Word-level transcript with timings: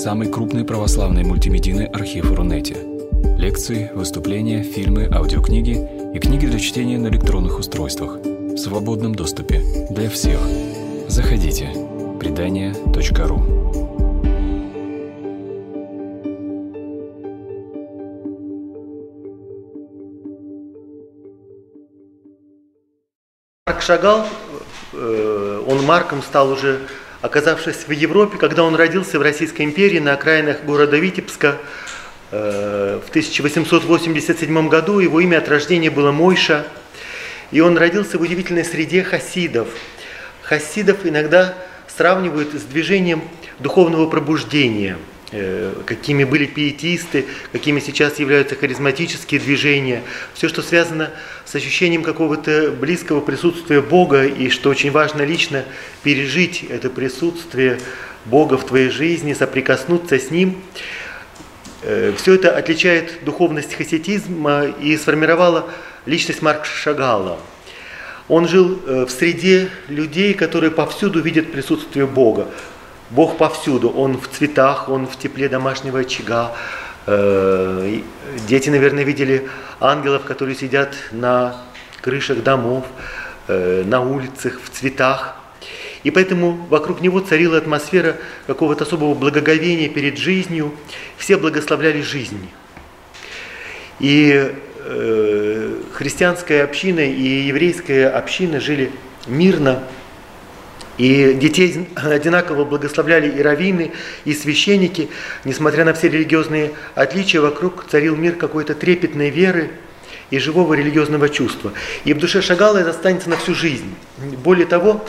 самый 0.00 0.28
крупный 0.32 0.64
православный 0.64 1.24
мультимедийный 1.24 1.84
архив 1.84 2.32
Рунете. 2.32 2.74
Лекции, 3.36 3.90
выступления, 3.94 4.62
фильмы, 4.62 5.06
аудиокниги 5.12 5.76
и 6.14 6.18
книги 6.18 6.46
для 6.46 6.58
чтения 6.58 6.96
на 6.96 7.08
электронных 7.08 7.58
устройствах 7.58 8.16
в 8.16 8.56
свободном 8.56 9.14
доступе 9.14 9.62
для 9.90 10.08
всех. 10.08 10.40
Заходите. 11.06 11.68
Предания.ру 12.18 13.42
Марк 23.66 23.82
Шагал, 23.82 24.26
э, 24.94 25.64
он 25.68 25.84
Марком 25.84 26.22
стал 26.22 26.52
уже 26.52 26.80
оказавшись 27.22 27.86
в 27.86 27.90
Европе, 27.90 28.38
когда 28.38 28.62
он 28.62 28.74
родился 28.74 29.18
в 29.18 29.22
Российской 29.22 29.62
империи 29.62 29.98
на 29.98 30.14
окраинах 30.14 30.64
города 30.64 30.96
Витебска 30.96 31.58
э, 32.30 33.00
в 33.04 33.08
1887 33.10 34.68
году. 34.68 34.98
Его 35.00 35.20
имя 35.20 35.38
от 35.38 35.48
рождения 35.48 35.90
было 35.90 36.12
Мойша, 36.12 36.66
и 37.50 37.60
он 37.60 37.76
родился 37.76 38.18
в 38.18 38.22
удивительной 38.22 38.64
среде 38.64 39.02
хасидов. 39.02 39.68
Хасидов 40.42 41.04
иногда 41.04 41.54
сравнивают 41.86 42.54
с 42.54 42.62
движением 42.62 43.22
духовного 43.58 44.08
пробуждения– 44.08 44.96
какими 45.86 46.24
были 46.24 46.46
пиетисты, 46.46 47.26
какими 47.52 47.78
сейчас 47.78 48.18
являются 48.18 48.56
харизматические 48.56 49.40
движения. 49.40 50.02
Все, 50.34 50.48
что 50.48 50.60
связано 50.60 51.10
с 51.44 51.54
ощущением 51.54 52.02
какого-то 52.02 52.72
близкого 52.72 53.20
присутствия 53.20 53.80
Бога, 53.80 54.24
и 54.24 54.48
что 54.50 54.70
очень 54.70 54.90
важно 54.90 55.22
лично 55.22 55.64
пережить 56.02 56.64
это 56.68 56.90
присутствие 56.90 57.78
Бога 58.24 58.58
в 58.58 58.66
твоей 58.66 58.90
жизни, 58.90 59.32
соприкоснуться 59.32 60.18
с 60.18 60.30
Ним. 60.30 60.60
Э, 61.82 62.12
Все 62.16 62.34
это 62.34 62.56
отличает 62.56 63.24
духовность 63.24 63.74
хасидизма 63.74 64.66
и 64.66 64.96
сформировало 64.96 65.70
личность 66.06 66.42
Марка 66.42 66.66
Шагала. 66.66 67.38
Он 68.28 68.46
жил 68.46 68.80
э, 68.86 69.06
в 69.06 69.10
среде 69.10 69.70
людей, 69.88 70.34
которые 70.34 70.70
повсюду 70.70 71.20
видят 71.20 71.50
присутствие 71.52 72.06
Бога. 72.06 72.48
Бог 73.10 73.38
повсюду, 73.38 73.90
Он 73.90 74.18
в 74.18 74.28
цветах, 74.28 74.88
Он 74.88 75.06
в 75.06 75.18
тепле 75.18 75.48
домашнего 75.48 76.00
очага. 76.00 76.52
Э, 77.06 78.00
дети, 78.46 78.70
наверное, 78.70 79.02
видели 79.02 79.48
ангелов, 79.80 80.24
которые 80.24 80.54
сидят 80.54 80.94
на 81.10 81.56
крышах 82.00 82.42
домов, 82.42 82.84
э, 83.48 83.82
на 83.84 84.00
улицах, 84.00 84.60
в 84.62 84.70
цветах. 84.70 85.36
И 86.04 86.10
поэтому 86.10 86.52
вокруг 86.70 87.00
него 87.00 87.20
царила 87.20 87.58
атмосфера 87.58 88.16
какого-то 88.46 88.84
особого 88.84 89.14
благоговения 89.14 89.88
перед 89.88 90.16
жизнью. 90.16 90.72
Все 91.18 91.36
благословляли 91.36 92.00
жизнь. 92.00 92.48
И 93.98 94.54
э, 94.78 95.74
христианская 95.92 96.62
община 96.62 97.00
и 97.00 97.22
еврейская 97.22 98.08
община 98.08 98.60
жили 98.60 98.92
мирно, 99.26 99.82
и 101.00 101.32
детей 101.32 101.88
одинаково 101.96 102.66
благословляли 102.66 103.30
и 103.30 103.40
раввины, 103.40 103.92
и 104.26 104.34
священники. 104.34 105.08
Несмотря 105.46 105.86
на 105.86 105.94
все 105.94 106.08
религиозные 106.08 106.72
отличия, 106.94 107.40
вокруг 107.40 107.86
царил 107.90 108.16
мир 108.16 108.34
какой-то 108.34 108.74
трепетной 108.74 109.30
веры 109.30 109.70
и 110.28 110.38
живого 110.38 110.74
религиозного 110.74 111.30
чувства. 111.30 111.72
И 112.04 112.12
в 112.12 112.18
душе 112.18 112.42
Шагала 112.42 112.76
это 112.76 112.90
останется 112.90 113.30
на 113.30 113.38
всю 113.38 113.54
жизнь. 113.54 113.94
Более 114.44 114.66
того, 114.66 115.02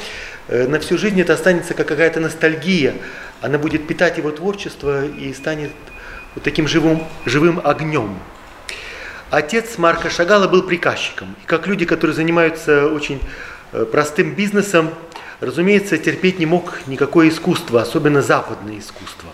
э, 0.48 0.66
на 0.66 0.80
всю 0.80 0.98
жизнь 0.98 1.20
это 1.20 1.34
останется 1.34 1.74
как 1.74 1.90
какая-то 1.90 2.22
ностальгия. 2.22 2.94
Она 3.42 3.58
будет 3.58 3.86
питать 3.86 4.18
его 4.18 4.32
творчество 4.32 5.06
и 5.06 5.34
станет 5.34 5.72
вот 6.36 6.44
таким 6.46 6.70
живым, 6.70 7.04
живым 7.26 7.60
огнем. 7.62 8.18
Отец 9.30 9.78
Марка 9.78 10.10
Шагала 10.10 10.48
был 10.48 10.64
приказчиком. 10.64 11.36
И 11.44 11.48
как 11.48 11.68
люди, 11.68 11.86
которые 11.86 12.16
занимаются 12.16 12.88
очень 12.88 13.20
э, 13.74 13.84
простым 13.84 14.36
бизнесом, 14.36 14.92
разумеется, 15.42 15.98
терпеть 15.98 16.40
не 16.40 16.46
мог 16.46 16.88
никакое 16.88 17.30
искусство, 17.30 17.82
особенно 17.82 18.22
западное 18.22 18.80
искусство. 18.80 19.30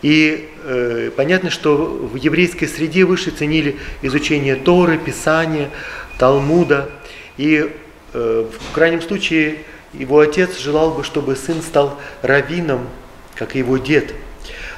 И 0.00 0.48
э, 0.64 1.10
понятно, 1.16 1.50
что 1.50 1.76
в 1.76 2.14
еврейской 2.16 2.66
среде 2.66 3.04
выше 3.04 3.30
ценили 3.30 3.76
изучение 4.02 4.54
Торы, 4.54 4.98
Писания, 4.98 5.70
Талмуда. 6.18 6.90
И 7.36 7.70
э, 8.12 8.46
в 8.50 8.74
крайнем 8.74 9.02
случае 9.02 9.58
его 9.92 10.20
отец 10.20 10.58
желал 10.58 10.92
бы, 10.92 11.04
чтобы 11.04 11.36
сын 11.36 11.62
стал 11.62 11.98
раввином, 12.22 12.86
как 13.34 13.56
и 13.56 13.60
его 13.60 13.78
дед. 13.78 14.14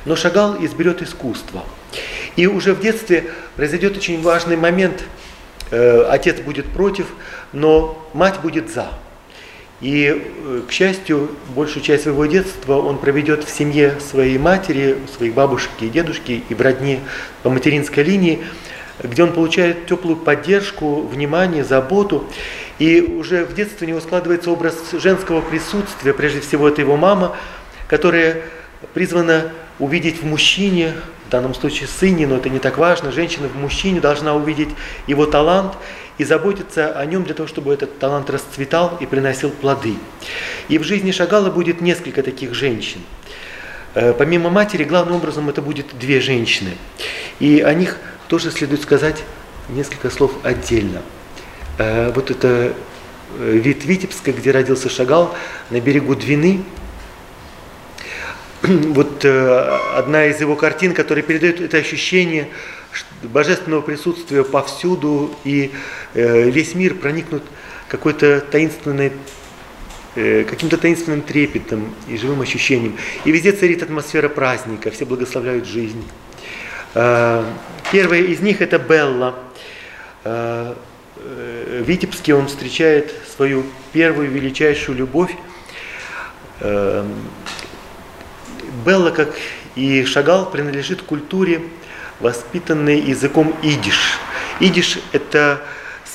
Но 0.05 0.17
Шагал 0.17 0.65
изберет 0.65 1.03
искусство. 1.03 1.65
И 2.37 2.47
уже 2.47 2.73
в 2.73 2.81
детстве 2.81 3.25
произойдет 3.57 3.97
очень 3.97 4.23
важный 4.23 4.57
момент. 4.57 5.05
Э, 5.71 6.07
отец 6.09 6.41
будет 6.41 6.67
против, 6.67 7.07
но 7.53 8.09
мать 8.15 8.41
будет 8.41 8.73
за. 8.73 8.91
И, 9.81 10.07
э, 10.09 10.63
к 10.67 10.73
счастью, 10.73 11.31
большую 11.55 11.83
часть 11.83 12.05
своего 12.05 12.25
детства 12.25 12.77
он 12.77 12.97
проведет 12.97 13.45
в 13.45 13.51
семье 13.51 13.99
своей 14.01 14.39
матери, 14.39 14.97
своих 15.15 15.35
бабушек 15.35 15.71
и 15.81 15.89
дедушки 15.89 16.43
и 16.49 16.55
в 16.55 16.61
родне 16.63 17.01
по 17.43 17.51
материнской 17.51 18.03
линии, 18.03 18.41
где 19.03 19.23
он 19.23 19.33
получает 19.33 19.87
теплую 19.87 20.17
поддержку, 20.17 21.03
внимание, 21.03 21.63
заботу. 21.63 22.25
И 22.79 23.03
уже 23.03 23.45
в 23.45 23.55
детстве 23.55 23.87
у 23.87 23.91
него 23.91 24.01
складывается 24.01 24.51
образ 24.51 24.77
женского 24.93 25.43
присутствия, 25.43 26.15
прежде 26.15 26.41
всего 26.41 26.69
это 26.69 26.81
его 26.81 26.97
мама, 26.97 27.37
которая 27.87 28.43
призвана 28.95 29.53
увидеть 29.79 30.23
в 30.23 30.27
мужчине, 30.27 30.95
в 31.27 31.31
данном 31.31 31.55
случае 31.55 31.89
сыне, 31.89 32.27
но 32.27 32.37
это 32.37 32.49
не 32.49 32.61
так 32.61 32.79
важно, 32.79 33.13
женщина 33.13 33.49
в 33.49 33.57
мужчине 33.57 34.01
должна 34.01 34.35
увидеть 34.35 34.71
его 35.07 35.27
талант 35.27 35.75
и 36.19 36.25
заботиться 36.25 36.93
о 36.99 37.05
нем 37.05 37.25
для 37.25 37.35
того, 37.35 37.47
чтобы 37.47 37.75
этот 37.75 37.99
талант 37.99 38.31
расцветал 38.31 38.97
и 39.01 39.07
приносил 39.07 39.51
плоды. 39.51 39.95
И 40.69 40.79
в 40.79 40.83
жизни 40.83 41.11
Шагала 41.11 41.51
будет 41.51 41.81
несколько 41.81 42.23
таких 42.23 42.55
женщин. 42.55 43.01
Э, 43.97 44.13
помимо 44.13 44.51
матери, 44.51 44.85
главным 44.85 45.17
образом 45.17 45.49
это 45.49 45.63
будет 45.63 45.99
две 45.99 46.21
женщины. 46.21 46.73
И 47.41 47.61
о 47.61 47.73
них 47.73 47.99
тоже 48.29 48.51
следует 48.51 48.83
сказать 48.83 49.25
несколько 49.71 50.11
слов 50.11 50.33
отдельно. 50.43 51.01
Э, 51.79 52.13
вот 52.15 52.31
это 52.31 52.75
э, 53.39 53.53
вид 53.53 53.85
Витебска, 53.85 54.33
где 54.33 54.51
родился 54.51 54.91
Шагал, 54.91 55.35
на 55.71 55.81
берегу 55.81 56.15
Двины. 56.15 56.63
Вот 58.63 59.25
одна 59.25 60.27
из 60.27 60.41
его 60.41 60.57
картин, 60.57 60.93
которая 60.93 61.23
передает 61.23 61.61
это 61.61 61.77
ощущение 61.79 62.49
божественного 63.23 63.81
присутствия 63.81 64.45
повсюду, 64.45 65.35
и 65.45 65.73
э, 66.15 66.51
весь 66.51 66.75
мир 66.75 66.95
проникнут 66.95 67.43
какой-то 67.89 68.41
таинственной 68.41 69.13
э, 70.15 70.45
каким-то 70.45 70.77
таинственным 70.77 71.23
трепетом 71.23 71.95
и 72.09 72.17
живым 72.17 72.41
ощущением. 72.43 72.97
И 73.25 73.33
везде 73.33 73.53
царит 73.53 73.83
атмосфера 73.83 74.29
праздника, 74.29 74.91
все 74.91 75.07
благословляют 75.07 75.67
жизнь. 75.67 76.05
Э, 76.95 77.45
первая 77.93 78.23
из 78.23 78.41
них 78.41 78.61
это 78.61 78.79
Белла. 78.79 79.35
В 80.25 80.75
Витебске 81.83 82.35
он 82.35 82.49
встречает 82.49 83.15
свою 83.37 83.65
первую 83.93 84.29
величайшую 84.29 84.99
любовь. 84.99 85.31
Белла, 88.85 89.11
как 89.11 89.37
и 89.77 90.05
Шагал, 90.05 90.51
принадлежит 90.51 91.03
культуре 91.03 91.63
воспитанный 92.21 93.01
языком 93.01 93.55
идиш. 93.63 94.19
Идиш– 94.61 94.99
это 95.13 95.61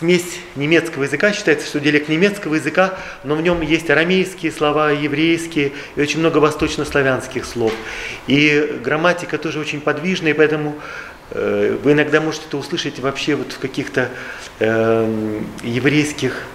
смесь 0.01 0.39
немецкого 0.55 1.03
языка, 1.03 1.31
считается, 1.31 1.67
что 1.67 1.79
диалект 1.79 2.09
немецкого 2.09 2.55
языка, 2.55 2.95
но 3.23 3.35
в 3.35 3.41
нем 3.43 3.61
есть 3.61 3.87
арамейские 3.89 4.51
слова, 4.51 4.89
еврейские 4.89 5.73
и 5.95 6.01
очень 6.01 6.19
много 6.19 6.39
восточнославянских 6.39 7.45
слов. 7.45 7.71
И 8.25 8.79
грамматика 8.83 9.37
тоже 9.37 9.59
очень 9.59 9.79
подвижная, 9.79 10.31
и 10.31 10.33
поэтому 10.33 10.75
э, 11.29 11.77
вы 11.83 11.91
иногда 11.91 12.19
можете 12.19 12.45
это 12.47 12.57
услышать 12.57 12.97
вообще 12.97 13.35
вот 13.35 13.51
в 13.51 13.59
каких-то 13.59 14.09
э, 14.59 15.41
еврейских 15.63 16.45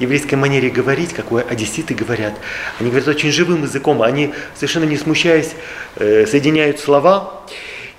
еврейской 0.00 0.34
манере 0.36 0.70
говорить, 0.70 1.12
какой 1.12 1.42
одесситы 1.42 1.94
говорят. 1.94 2.34
Они 2.80 2.88
говорят 2.88 3.08
очень 3.08 3.30
живым 3.30 3.62
языком, 3.62 4.02
они 4.02 4.32
совершенно 4.54 4.84
не 4.84 4.96
смущаясь 4.96 5.52
э, 5.96 6.26
соединяют 6.26 6.80
слова. 6.80 7.44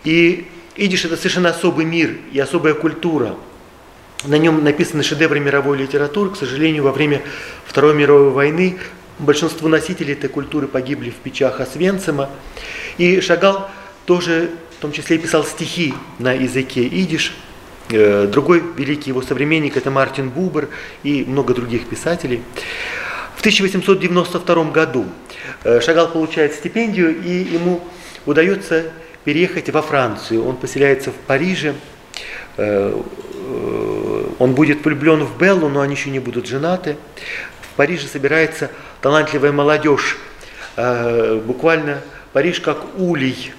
И 0.04 0.48
Идиш– 0.75 1.06
это 1.06 1.16
совершенно 1.16 1.50
особый 1.50 1.86
мир 1.86 2.18
и 2.33 2.39
особая 2.39 2.74
культура. 2.74 3.36
На 4.25 4.38
нем 4.38 4.62
написаны 4.63 5.04
шедевры 5.04 5.39
мировой 5.39 5.77
литературы. 5.77 6.31
К 6.31 6.36
сожалению, 6.36 6.83
во 6.83 6.92
время 6.92 7.22
Второй 7.66 7.95
мировой 7.95 8.31
войны 8.31 8.77
большинство 9.18 9.69
носителей 9.69 10.13
этой 10.13 10.30
культуры 10.30 10.68
погибли 10.68 11.12
в 11.12 11.16
печах 11.16 11.62
Освенцима. 11.62 12.30
И 12.98 13.22
Шагал 13.22 13.69
тоже, 14.06 14.50
в 14.77 14.81
том 14.81 14.92
числе, 14.92 15.18
писал 15.18 15.45
стихи 15.45 15.94
на 16.19 16.33
языке 16.33 16.83
идиш. 16.83 17.33
Э, 17.89 18.27
другой 18.27 18.62
великий 18.75 19.12
его 19.12 19.22
современник– 19.22 19.77
это 19.77 19.92
Мартин 19.92 20.30
Бубер 20.30 20.68
и 21.04 21.24
много 21.24 21.54
других 21.54 21.88
писателей. 21.88 22.42
В 23.38 23.39
1892 23.39 24.72
году 24.72 25.06
э, 25.63 25.80
Шагал 25.80 26.10
получает 26.10 26.54
стипендию, 26.54 27.16
и 27.22 27.30
ему 27.30 27.81
удается 28.25 28.92
переехать 29.25 29.69
во 29.72 29.81
Францию. 29.81 30.48
Он 30.48 30.56
поселяется 30.56 31.12
в 31.12 31.16
Париже. 31.16 31.74
Э, 32.57 32.94
э, 33.33 34.24
он 34.39 34.54
будет 34.54 34.86
влюблен 34.86 35.25
в 35.25 35.38
Беллу, 35.38 35.68
но 35.68 35.81
они 35.81 35.95
еще 35.95 36.12
не 36.12 36.19
будут 36.19 36.48
женаты. 36.48 36.95
В 37.62 37.75
Париже 37.75 38.07
собирается 38.07 38.69
талантливая 39.01 39.51
молодежь. 39.51 40.18
Э, 40.77 41.42
буквально 41.44 42.01
Париж 42.31 42.62
как 42.62 42.98
улей 42.98 43.51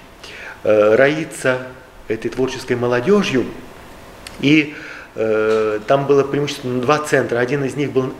роится 0.62 1.68
этой 2.08 2.28
творческой 2.28 2.74
молодежью. 2.74 3.44
И 4.40 4.74
там 5.14 6.06
было 6.06 6.24
преимущественно 6.24 6.80
два 6.80 6.98
центра. 6.98 7.38
Один 7.38 7.64
из 7.64 7.76
них 7.76 7.92
был 7.92 8.12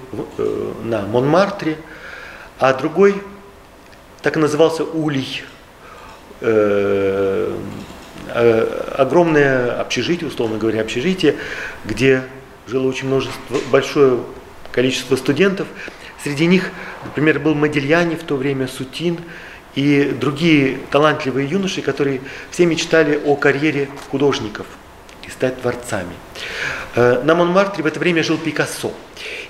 на 0.85 1.03
Монмартре, 1.03 1.77
а 2.61 2.73
другой 2.73 3.21
так 4.23 4.37
и 4.37 4.39
назывался 4.39 4.85
Улей. 4.85 5.43
Э, 6.41 7.57
э, 8.29 8.93
огромное 8.99 9.81
общежитие, 9.81 10.29
условно 10.29 10.59
говоря, 10.59 10.83
общежитие, 10.83 11.37
где 11.85 12.23
жило 12.67 12.87
очень 12.89 13.07
множество, 13.07 13.59
большое 13.71 14.21
количество 14.73 15.17
студентов. 15.17 15.67
Среди 16.23 16.47
них, 16.47 16.71
например, 17.05 17.39
был 17.39 17.55
Модельяне 17.55 18.17
в 18.17 18.23
то 18.25 18.37
время, 18.37 18.69
Сутин 18.69 19.19
и 19.75 20.15
другие 20.21 20.79
талантливые 20.91 21.49
юноши, 21.49 21.81
которые 21.81 22.21
все 22.51 22.67
мечтали 22.67 23.21
о 23.25 23.37
карьере 23.37 23.89
художников 24.11 24.67
и 25.27 25.31
стать 25.31 25.63
творцами. 25.63 26.13
Э, 26.97 27.23
на 27.23 27.35
Монмартре 27.35 27.83
в 27.83 27.87
это 27.87 27.99
время 27.99 28.23
жил 28.23 28.37
Пикассо. 28.37 28.93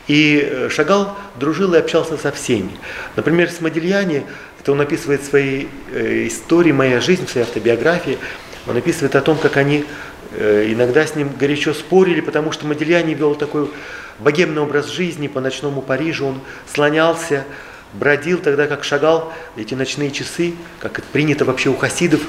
И 0.06 0.69
Шагал 0.71 1.17
дружил 1.35 1.75
и 1.75 1.79
общался 1.79 2.17
со 2.17 2.31
всеми. 2.31 2.71
Например, 3.17 3.50
с 3.50 3.61
Модельяне 3.61 4.23
что 4.67 4.73
он 4.73 4.81
описывает 4.81 5.23
свои 5.23 5.69
э, 5.93 6.27
истории, 6.27 6.73
моя 6.73 7.01
жизнь, 7.01 7.29
своей 7.29 7.47
автобиографии. 7.47 8.19
Он 8.67 8.77
описывает 8.77 9.15
о 9.15 9.21
том, 9.21 9.39
как 9.39 9.59
они 9.59 9.85
э, 10.33 10.73
иногда 10.73 11.07
с 11.07 11.15
ним 11.15 11.31
горячо 11.39 11.73
спорили, 11.73 12.21
потому 12.21 12.51
что 12.51 12.67
Модельяне 12.67 13.15
вел 13.15 13.37
такой 13.37 13.71
богемный 14.19 14.61
образ 14.61 14.89
жизни 14.89 15.29
по 15.29 15.41
ночному 15.41 15.83
Парижу. 15.83 16.27
Он 16.27 16.41
слонялся, 16.67 17.45
бродил 17.93 18.39
тогда, 18.39 18.67
как 18.67 18.83
шагал 18.83 19.33
эти 19.55 19.75
ночные 19.75 20.11
часы, 20.11 20.55
как 20.81 21.01
принято 21.13 21.45
вообще 21.45 21.69
у 21.69 21.77
хасидов, 21.77 22.23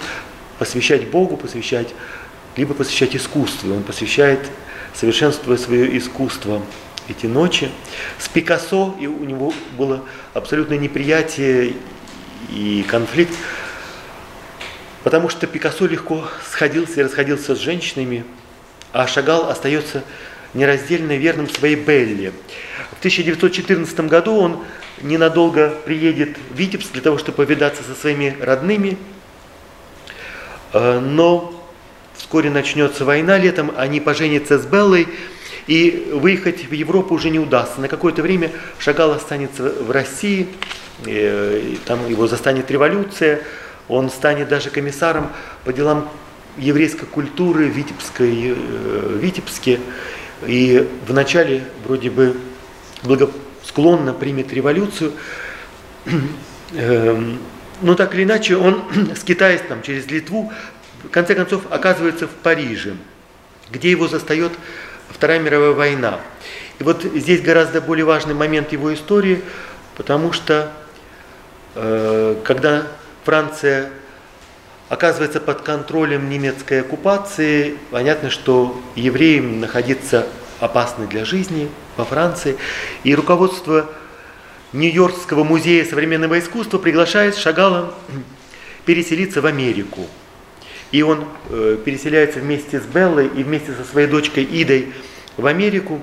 посвящать 0.59 1.07
Богу, 1.07 1.37
посвящать, 1.37 1.95
либо 2.55 2.75
посвящать 2.75 3.15
искусству. 3.15 3.73
Он 3.73 3.81
посвящает, 3.81 4.41
совершенствуя 4.93 5.57
свое 5.57 5.97
искусство, 5.97 6.61
эти 7.09 7.25
ночи. 7.25 7.71
С 8.19 8.27
Пикассо 8.27 8.95
и 8.99 9.07
у 9.07 9.23
него 9.23 9.53
было 9.75 10.03
абсолютное 10.35 10.77
неприятие 10.77 11.73
и 12.49 12.85
конфликт, 12.87 13.33
потому 15.03 15.29
что 15.29 15.47
Пикассо 15.47 15.85
легко 15.85 16.25
сходился 16.49 16.99
и 16.99 17.03
расходился 17.03 17.55
с 17.55 17.59
женщинами, 17.59 18.23
а 18.93 19.07
Шагал 19.07 19.49
остается 19.49 20.03
нераздельно 20.53 21.17
верным 21.17 21.49
своей 21.49 21.75
Белле. 21.75 22.31
В 22.91 22.99
1914 22.99 23.99
году 24.01 24.35
он 24.35 24.63
ненадолго 25.01 25.69
приедет 25.85 26.37
в 26.51 26.57
Витебск 26.57 26.91
для 26.93 27.01
того, 27.01 27.17
чтобы 27.17 27.45
повидаться 27.45 27.83
со 27.83 27.93
своими 27.93 28.35
родными, 28.41 28.97
э, 30.73 30.99
но 30.99 31.53
вскоре 32.15 32.49
начнется 32.49 33.05
война 33.05 33.37
летом, 33.37 33.71
они 33.77 34.01
поженятся 34.01 34.57
с 34.57 34.65
Беллой, 34.65 35.07
и 35.67 36.11
выехать 36.13 36.65
в 36.65 36.71
Европу 36.71 37.13
уже 37.13 37.29
не 37.29 37.39
удастся. 37.39 37.81
На 37.81 37.89
какое-то 37.89 38.21
время 38.21 38.51
Шагал 38.79 39.11
останется 39.11 39.63
в 39.63 39.91
России, 39.91 40.47
там 41.05 42.07
его 42.09 42.27
застанет 42.27 42.71
революция, 42.71 43.41
он 43.87 44.09
станет 44.09 44.49
даже 44.49 44.69
комиссаром 44.69 45.31
по 45.63 45.71
делам 45.71 46.09
еврейской 46.57 47.05
культуры 47.05 47.67
в 47.67 47.75
Витебской, 47.75 48.55
э, 48.55 49.17
Витебске. 49.21 49.79
И 50.45 50.87
вначале 51.07 51.63
вроде 51.85 52.09
бы 52.09 52.35
благосклонно 53.03 54.13
примет 54.13 54.51
революцию. 54.53 55.13
Эм, 56.73 57.39
но 57.81 57.95
так 57.95 58.13
или 58.15 58.23
иначе, 58.23 58.57
он, 58.57 58.83
скитаясь 59.15 59.61
там 59.61 59.81
через 59.83 60.07
Литву, 60.07 60.51
в 61.03 61.09
конце 61.09 61.35
концов 61.35 61.61
оказывается 61.69 62.27
в 62.27 62.31
Париже, 62.31 62.95
где 63.71 63.91
его 63.91 64.07
застает 64.07 64.51
Вторая 65.09 65.39
мировая 65.39 65.71
война. 65.71 66.19
И 66.79 66.83
вот 66.83 67.03
здесь 67.03 67.41
гораздо 67.41 67.79
более 67.79 68.03
важный 68.03 68.33
момент 68.33 68.73
его 68.73 68.93
истории, 68.93 69.41
потому 69.95 70.33
что 70.33 70.73
Э, 70.81 70.86
когда 72.43 72.87
Франция 73.23 73.91
оказывается 74.89 75.39
под 75.39 75.61
контролем 75.61 76.29
немецкой 76.29 76.81
оккупации, 76.81 77.77
понятно, 77.91 78.29
что 78.29 78.81
евреям 78.95 79.59
находиться 79.59 80.27
опасно 80.59 81.05
для 81.07 81.25
жизни 81.25 81.69
во 81.97 82.05
Франции. 82.05 82.57
И 83.03 83.13
руководство 83.13 83.89
Нью-Йоркского 84.73 85.43
музея 85.43 85.85
современного 85.85 86.39
искусства 86.39 86.77
приглашает 86.77 87.35
Шагала 87.35 87.93
переселиться 88.85 89.41
в 89.41 89.45
Америку. 89.45 90.07
И 90.91 91.01
он 91.01 91.25
э, 91.49 91.77
переселяется 91.83 92.39
вместе 92.39 92.79
с 92.79 92.85
Беллой 92.85 93.27
и 93.27 93.43
вместе 93.43 93.73
со 93.73 93.83
своей 93.83 94.07
дочкой 94.07 94.47
Идой 94.49 94.93
в 95.35 95.45
Америку. 95.45 95.99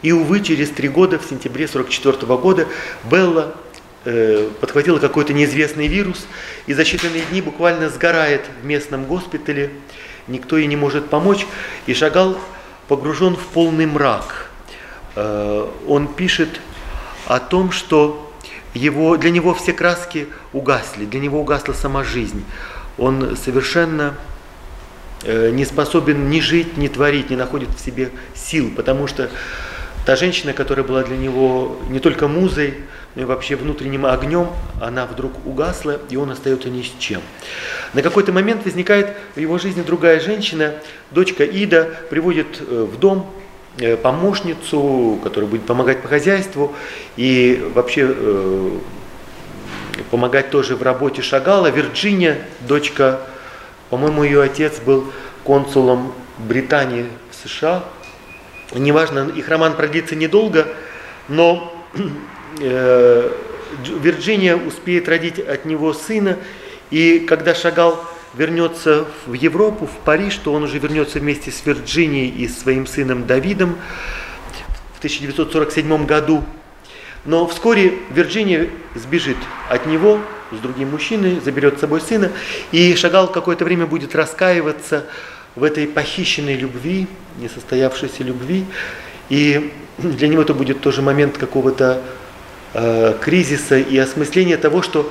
И, 0.00 0.10
увы, 0.10 0.40
через 0.40 0.70
три 0.70 0.88
года, 0.88 1.18
в 1.18 1.24
сентябре 1.24 1.66
1944 1.66 2.40
года, 2.40 2.66
Белла 3.10 3.54
Э, 3.54 3.67
подхватила 4.04 4.98
какой-то 4.98 5.32
неизвестный 5.32 5.86
вирус 5.86 6.26
и 6.66 6.72
за 6.72 6.82
считанные 6.82 7.28
дни 7.30 7.42
буквально 7.42 7.90
сгорает 7.90 8.42
в 8.62 8.64
местном 8.64 9.04
госпитале, 9.04 9.70
никто 10.28 10.56
ей 10.56 10.66
не 10.66 10.76
может 10.76 11.10
помочь, 11.10 11.46
и 11.86 11.94
Шагал 11.94 12.38
погружен 12.88 13.36
в 13.36 13.46
полный 13.48 13.86
мрак. 13.86 14.50
Э, 15.14 15.68
он 15.86 16.08
пишет 16.08 16.60
о 17.26 17.38
том, 17.38 17.70
что 17.70 18.32
его, 18.74 19.16
для 19.16 19.30
него 19.30 19.54
все 19.54 19.72
краски 19.72 20.28
угасли, 20.52 21.04
для 21.04 21.20
него 21.20 21.40
угасла 21.40 21.72
сама 21.72 22.04
жизнь. 22.04 22.44
Он 22.96 23.36
совершенно 23.36 24.14
э, 25.24 25.50
не 25.50 25.64
способен 25.64 26.30
ни 26.30 26.40
жить, 26.40 26.76
ни 26.76 26.88
творить, 26.88 27.30
не 27.30 27.36
находит 27.36 27.68
в 27.70 27.84
себе 27.84 28.10
сил, 28.34 28.72
потому 28.74 29.06
что 29.06 29.30
та 30.06 30.16
женщина, 30.16 30.52
которая 30.52 30.86
была 30.86 31.02
для 31.02 31.16
него 31.16 31.78
не 31.90 32.00
только 32.00 32.28
музой, 32.28 32.74
вообще 33.26 33.56
внутренним 33.56 34.06
огнем, 34.06 34.48
она 34.80 35.06
вдруг 35.06 35.32
угасла, 35.44 35.98
и 36.10 36.16
он 36.16 36.30
остается 36.30 36.70
ни 36.70 36.82
с 36.82 36.92
чем. 36.98 37.20
На 37.94 38.02
какой-то 38.02 38.32
момент 38.32 38.64
возникает 38.64 39.16
в 39.34 39.40
его 39.40 39.58
жизни 39.58 39.82
другая 39.82 40.20
женщина, 40.20 40.74
дочка 41.10 41.44
Ида, 41.44 41.96
приводит 42.10 42.60
э, 42.60 42.88
в 42.90 42.98
дом 42.98 43.30
э, 43.78 43.96
помощницу, 43.96 45.18
которая 45.24 45.50
будет 45.50 45.66
помогать 45.66 46.02
по 46.02 46.08
хозяйству 46.08 46.74
и 47.16 47.70
вообще 47.74 48.06
э, 48.08 48.78
помогать 50.10 50.50
тоже 50.50 50.76
в 50.76 50.82
работе 50.82 51.22
Шагала. 51.22 51.68
Вирджиния, 51.68 52.38
дочка, 52.60 53.20
по-моему, 53.90 54.22
ее 54.22 54.42
отец 54.42 54.78
был 54.80 55.12
консулом 55.44 56.12
Британии 56.38 57.06
в 57.30 57.48
США. 57.48 57.84
Неважно, 58.74 59.30
их 59.34 59.48
роман 59.48 59.74
продлится 59.74 60.14
недолго, 60.14 60.68
но 61.28 61.74
Э, 62.60 63.30
Вирджиния 63.86 64.56
успеет 64.56 65.08
родить 65.08 65.38
от 65.38 65.64
него 65.64 65.92
сына, 65.92 66.38
и 66.90 67.20
когда 67.20 67.54
Шагал 67.54 68.02
вернется 68.34 69.04
в 69.26 69.34
Европу, 69.34 69.86
в 69.86 70.04
Париж, 70.04 70.36
то 70.36 70.52
он 70.52 70.64
уже 70.64 70.78
вернется 70.78 71.18
вместе 71.18 71.50
с 71.50 71.64
Вирджинией 71.64 72.28
и 72.28 72.48
своим 72.48 72.86
сыном 72.86 73.26
Давидом 73.26 73.76
в 74.94 74.98
1947 74.98 76.06
году. 76.06 76.44
Но 77.24 77.46
вскоре 77.46 77.94
Вирджиния 78.10 78.70
сбежит 78.94 79.36
от 79.68 79.86
него 79.86 80.18
с 80.50 80.58
другим 80.58 80.90
мужчиной, 80.90 81.40
заберет 81.44 81.76
с 81.76 81.80
собой 81.80 82.00
сына, 82.00 82.32
и 82.72 82.94
Шагал 82.94 83.30
какое-то 83.30 83.64
время 83.64 83.86
будет 83.86 84.14
раскаиваться 84.16 85.04
в 85.54 85.62
этой 85.62 85.86
похищенной 85.86 86.56
любви, 86.56 87.06
несостоявшейся 87.38 88.22
любви, 88.24 88.64
и 89.28 89.72
для 89.98 90.28
него 90.28 90.42
это 90.42 90.54
будет 90.54 90.80
тоже 90.80 91.02
момент 91.02 91.36
какого-то 91.36 92.02
Э, 92.74 93.16
кризиса 93.18 93.78
и 93.78 93.96
осмысления 93.96 94.58
того, 94.58 94.82
что 94.82 95.10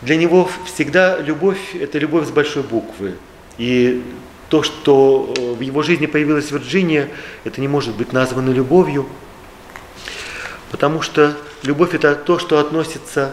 для 0.00 0.16
него 0.16 0.50
всегда 0.66 1.20
любовь– 1.20 1.74
это 1.80 1.96
любовь 1.98 2.26
с 2.26 2.30
большой 2.32 2.64
буквы. 2.64 3.14
И 3.56 4.02
то, 4.48 4.64
что 4.64 5.32
э, 5.36 5.52
в 5.52 5.60
его 5.60 5.82
жизни 5.82 6.06
появилась 6.06 6.50
Вирджиния, 6.50 7.08
это 7.44 7.60
не 7.60 7.68
может 7.68 7.94
быть 7.94 8.12
названо 8.12 8.50
любовью, 8.50 9.06
потому 10.72 11.02
что 11.02 11.36
любовь– 11.62 11.90
это 11.94 12.16
то, 12.16 12.40
что 12.40 12.58
относится 12.58 13.32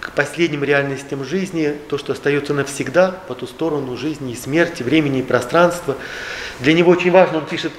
к 0.00 0.12
последним 0.12 0.64
реальностям 0.64 1.22
жизни, 1.22 1.76
то, 1.90 1.98
что 1.98 2.14
остается 2.14 2.54
навсегда 2.54 3.10
по 3.28 3.34
ту 3.34 3.46
сторону 3.46 3.94
жизни 3.98 4.32
и 4.32 4.36
смерти, 4.36 4.82
времени 4.82 5.18
и 5.18 5.22
пространства. 5.22 5.98
Для 6.60 6.72
него 6.72 6.92
очень 6.92 7.10
важно, 7.10 7.38
он 7.38 7.46
пишет 7.46 7.72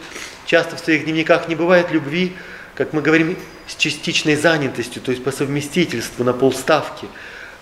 часто 0.46 0.76
в 0.76 0.80
своих 0.80 1.06
дневниках, 1.06 1.48
не 1.48 1.56
бывает 1.56 1.90
любви, 1.92 2.36
как 2.82 2.94
мы 2.94 3.04
говорим, 3.04 3.38
с 3.68 3.76
частичной 3.76 4.36
занятостью, 4.36 5.04
то 5.04 5.12
есть 5.12 5.24
по 5.24 5.32
совместительству 5.32 6.24
на 6.24 6.34
полставки. 6.34 7.06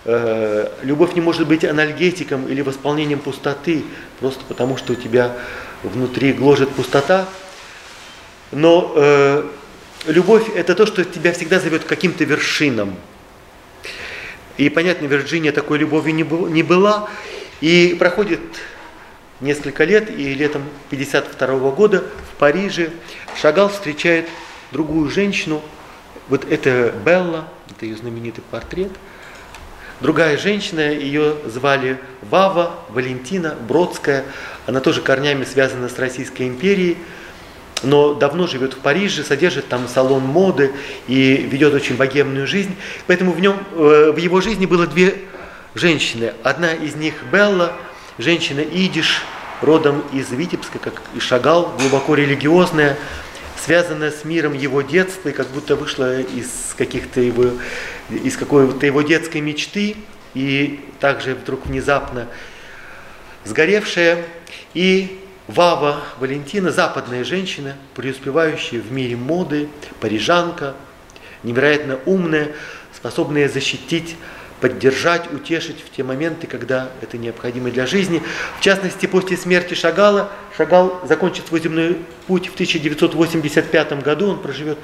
э, 0.06 0.70
любовь 0.82 1.14
не 1.14 1.20
может 1.20 1.46
быть 1.46 1.62
анальгетиком 1.62 2.48
или 2.48 2.62
восполнением 2.62 3.18
пустоты, 3.18 3.84
просто 4.18 4.42
потому 4.46 4.78
что 4.78 4.94
у 4.94 4.96
тебя 4.96 5.36
внутри 5.82 6.32
гложет 6.32 6.70
пустота. 6.70 7.28
Но 8.50 8.94
э, 8.96 9.44
любовь 10.06 10.48
это 10.54 10.74
то, 10.74 10.86
что 10.86 11.04
тебя 11.04 11.34
всегда 11.34 11.60
зовет 11.60 11.84
к 11.84 11.86
каким-то 11.86 12.24
вершинам. 12.24 12.96
И 14.56 14.70
понятно, 14.70 15.04
Вирджиния 15.04 15.52
такой 15.52 15.76
любовью 15.76 16.14
не 16.14 16.62
была. 16.62 17.10
И 17.60 17.94
проходит 17.98 18.40
несколько 19.42 19.84
лет, 19.84 20.08
и 20.08 20.32
летом 20.32 20.62
52 20.88 21.70
года 21.72 22.04
в 22.32 22.38
Париже 22.38 22.88
Шагал 23.38 23.68
встречает 23.68 24.26
другую 24.72 25.10
женщину, 25.10 25.62
вот 26.28 26.44
это 26.50 26.94
Белла, 27.04 27.48
это 27.70 27.86
ее 27.86 27.96
знаменитый 27.96 28.44
портрет. 28.50 28.92
Другая 30.00 30.38
женщина, 30.38 30.80
ее 30.92 31.36
звали 31.44 31.98
Вава, 32.22 32.78
Валентина 32.88 33.54
Бродская, 33.68 34.24
она 34.66 34.80
тоже 34.80 35.02
корнями 35.02 35.44
связана 35.44 35.88
с 35.88 35.98
Российской 35.98 36.48
империей, 36.48 36.96
но 37.82 38.14
давно 38.14 38.46
живет 38.46 38.74
в 38.74 38.78
Париже, 38.78 39.24
содержит 39.24 39.68
там 39.68 39.88
салон 39.88 40.22
моды 40.22 40.72
и 41.06 41.36
ведет 41.36 41.74
очень 41.74 41.96
богемную 41.96 42.46
жизнь. 42.46 42.74
Поэтому 43.06 43.32
в, 43.32 43.40
нем, 43.40 43.56
э, 43.72 44.12
в 44.14 44.16
его 44.16 44.40
жизни 44.40 44.66
было 44.66 44.86
две 44.86 45.18
женщины. 45.74 46.32
Одна 46.42 46.72
из 46.72 46.94
них 46.94 47.14
Белла, 47.30 47.72
женщина 48.18 48.60
идиш, 48.60 49.22
родом 49.60 50.02
из 50.12 50.30
Витебска, 50.30 50.78
как 50.78 51.02
и 51.14 51.20
Шагал, 51.20 51.74
глубоко 51.78 52.14
религиозная, 52.14 52.96
связанная 53.64 54.10
с 54.10 54.24
миром 54.24 54.54
его 54.54 54.82
детства, 54.82 55.28
и 55.28 55.32
как 55.32 55.48
будто 55.48 55.76
вышла 55.76 56.20
из 56.20 56.74
каких-то 56.76 57.20
его, 57.20 57.52
из 58.10 58.36
какой-то 58.36 58.86
его 58.86 59.02
детской 59.02 59.40
мечты, 59.40 59.96
и 60.34 60.80
также 61.00 61.34
вдруг 61.34 61.66
внезапно 61.66 62.28
сгоревшая. 63.44 64.24
И 64.74 65.20
Вава 65.46 66.00
Валентина, 66.18 66.70
западная 66.70 67.24
женщина, 67.24 67.76
преуспевающая 67.94 68.80
в 68.80 68.92
мире 68.92 69.16
моды, 69.16 69.68
парижанка, 70.00 70.74
невероятно 71.42 71.98
умная, 72.06 72.52
способная 72.94 73.48
защитить 73.48 74.16
поддержать, 74.60 75.32
утешить 75.32 75.82
в 75.84 75.94
те 75.94 76.02
моменты, 76.02 76.46
когда 76.46 76.90
это 77.00 77.18
необходимо 77.18 77.70
для 77.70 77.86
жизни. 77.86 78.22
В 78.58 78.62
частности, 78.62 79.06
после 79.06 79.36
смерти 79.36 79.74
Шагала, 79.74 80.30
Шагал 80.56 81.00
закончит 81.08 81.46
свой 81.46 81.60
земной 81.60 81.98
путь 82.26 82.48
в 82.48 82.54
1985 82.54 84.02
году, 84.02 84.28
он 84.28 84.38
проживет 84.40 84.78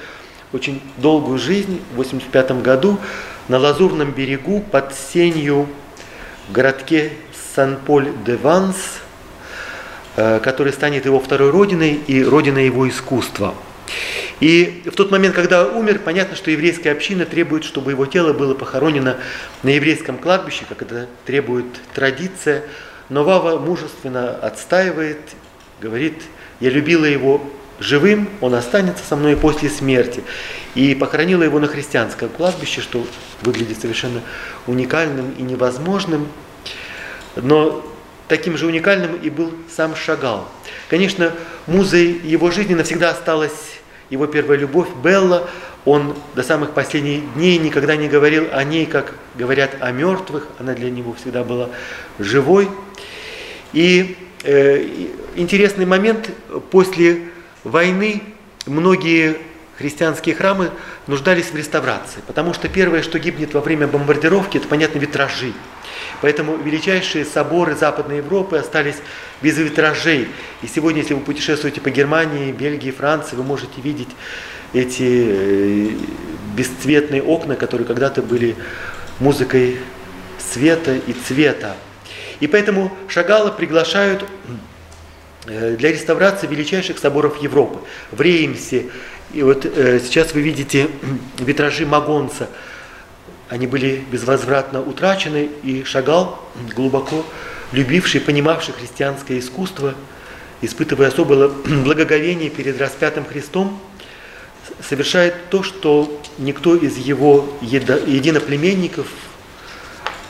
очень 0.52 0.80
долгую 0.96 1.38
жизнь, 1.38 1.80
в 1.90 2.00
1985 2.00 2.62
году 2.62 2.98
на 3.48 3.58
Лазурном 3.58 4.12
берегу 4.12 4.60
под 4.60 4.94
сенью 4.94 5.68
в 6.48 6.52
городке 6.52 7.12
Сан-Поль-де-Ванс, 7.54 8.76
э, 10.16 10.40
который 10.40 10.72
станет 10.72 11.04
его 11.04 11.20
второй 11.20 11.50
родиной 11.50 11.94
и 12.06 12.24
родиной 12.24 12.66
его 12.66 12.88
искусства– 12.88 13.54
и 14.40 14.82
в 14.86 14.94
тот 14.96 15.10
момент, 15.10 15.34
когда 15.34 15.66
умер, 15.66 16.00
понятно, 16.04 16.36
что 16.36 16.50
еврейская 16.50 16.90
община 16.90 17.24
требует, 17.24 17.64
чтобы 17.64 17.92
его 17.92 18.06
тело 18.06 18.32
было 18.32 18.54
похоронено 18.54 19.16
на 19.62 19.70
еврейском 19.70 20.18
кладбище, 20.18 20.64
как 20.68 20.82
это 20.82 21.08
требует 21.24 21.66
традиция. 21.94 22.62
Но 23.08 23.24
Вава 23.24 23.58
мужественно 23.58 24.34
отстаивает, 24.34 25.20
говорит, 25.80 26.22
я 26.60 26.70
любила 26.70 27.04
его 27.04 27.40
живым, 27.78 28.28
он 28.40 28.54
останется 28.54 29.04
со 29.04 29.16
мной 29.16 29.36
после 29.36 29.70
смерти. 29.70 30.22
И 30.74 30.94
похоронила 30.94 31.42
его 31.42 31.58
на 31.58 31.66
христианском 31.66 32.28
кладбище, 32.28 32.80
что 32.80 33.06
выглядит 33.42 33.80
совершенно 33.80 34.20
уникальным 34.66 35.32
и 35.38 35.42
невозможным. 35.42 36.28
Но 37.36 37.86
таким 38.28 38.56
же 38.56 38.66
уникальным 38.66 39.16
и 39.16 39.30
был 39.30 39.52
сам 39.74 39.94
Шагал. 39.94 40.48
Конечно, 40.88 41.32
музой 41.66 42.20
его 42.24 42.50
жизни 42.50 42.74
навсегда 42.74 43.10
осталась 43.10 43.80
его 44.10 44.26
первая 44.26 44.58
любовь 44.58 44.88
Белла, 45.02 45.48
он 45.84 46.16
до 46.34 46.42
самых 46.42 46.72
последних 46.72 47.32
дней 47.34 47.58
никогда 47.58 47.96
не 47.96 48.08
говорил 48.08 48.48
о 48.52 48.62
ней, 48.64 48.86
как 48.86 49.14
говорят 49.36 49.76
о 49.80 49.92
мертвых, 49.92 50.48
она 50.58 50.74
для 50.74 50.90
него 50.90 51.14
всегда 51.14 51.44
была 51.44 51.70
живой. 52.18 52.68
И 53.72 54.16
э, 54.42 54.84
интересный 55.36 55.86
момент, 55.86 56.30
после 56.70 57.22
войны 57.62 58.22
многие 58.66 59.36
христианские 59.78 60.34
храмы 60.34 60.70
нуждались 61.06 61.46
в 61.46 61.56
реставрации, 61.56 62.20
потому 62.26 62.54
что 62.54 62.68
первое, 62.68 63.02
что 63.02 63.18
гибнет 63.18 63.54
во 63.54 63.60
время 63.60 63.86
бомбардировки, 63.86 64.58
это, 64.58 64.66
понятно, 64.66 64.98
витражи. 64.98 65.52
Поэтому 66.22 66.56
величайшие 66.56 67.24
соборы 67.24 67.74
Западной 67.74 68.18
Европы 68.18 68.56
остались 68.56 68.96
без 69.42 69.58
витражей. 69.58 70.28
И 70.62 70.66
сегодня, 70.66 71.02
если 71.02 71.14
вы 71.14 71.20
путешествуете 71.20 71.80
по 71.80 71.90
Германии, 71.90 72.52
Бельгии, 72.52 72.90
Франции, 72.90 73.36
вы 73.36 73.42
можете 73.42 73.80
видеть 73.80 74.08
эти 74.72 75.26
э, 75.28 75.90
бесцветные 76.56 77.22
окна, 77.22 77.56
которые 77.56 77.86
когда-то 77.86 78.22
были 78.22 78.56
музыкой 79.20 79.78
света 80.38 80.96
и 80.96 81.12
цвета. 81.12 81.76
И 82.40 82.46
поэтому 82.46 82.92
Шагала 83.08 83.50
приглашают 83.50 84.24
э, 85.46 85.76
для 85.76 85.92
реставрации 85.92 86.46
величайших 86.46 86.98
соборов 86.98 87.42
Европы. 87.42 87.80
В 88.10 88.20
Реймсе, 88.20 88.86
и 89.32 89.42
вот 89.42 89.64
э, 89.66 90.00
сейчас 90.00 90.34
вы 90.34 90.40
видите 90.40 90.88
витражи 91.38 91.86
Магонца, 91.86 92.48
они 93.48 93.66
были 93.66 94.04
безвозвратно 94.10 94.82
утрачены, 94.82 95.48
и 95.62 95.84
Шагал, 95.84 96.44
глубоко 96.74 97.24
любивший, 97.72 98.20
понимавший 98.20 98.74
христианское 98.74 99.38
искусство, 99.38 99.94
испытывая 100.62 101.08
особое 101.08 101.48
благоговение 101.84 102.50
перед 102.50 102.80
распятым 102.80 103.24
Христом, 103.24 103.78
совершает 104.86 105.48
то, 105.50 105.62
что 105.62 106.20
никто 106.38 106.74
из 106.74 106.96
его 106.96 107.48
единоплеменников 107.60 109.06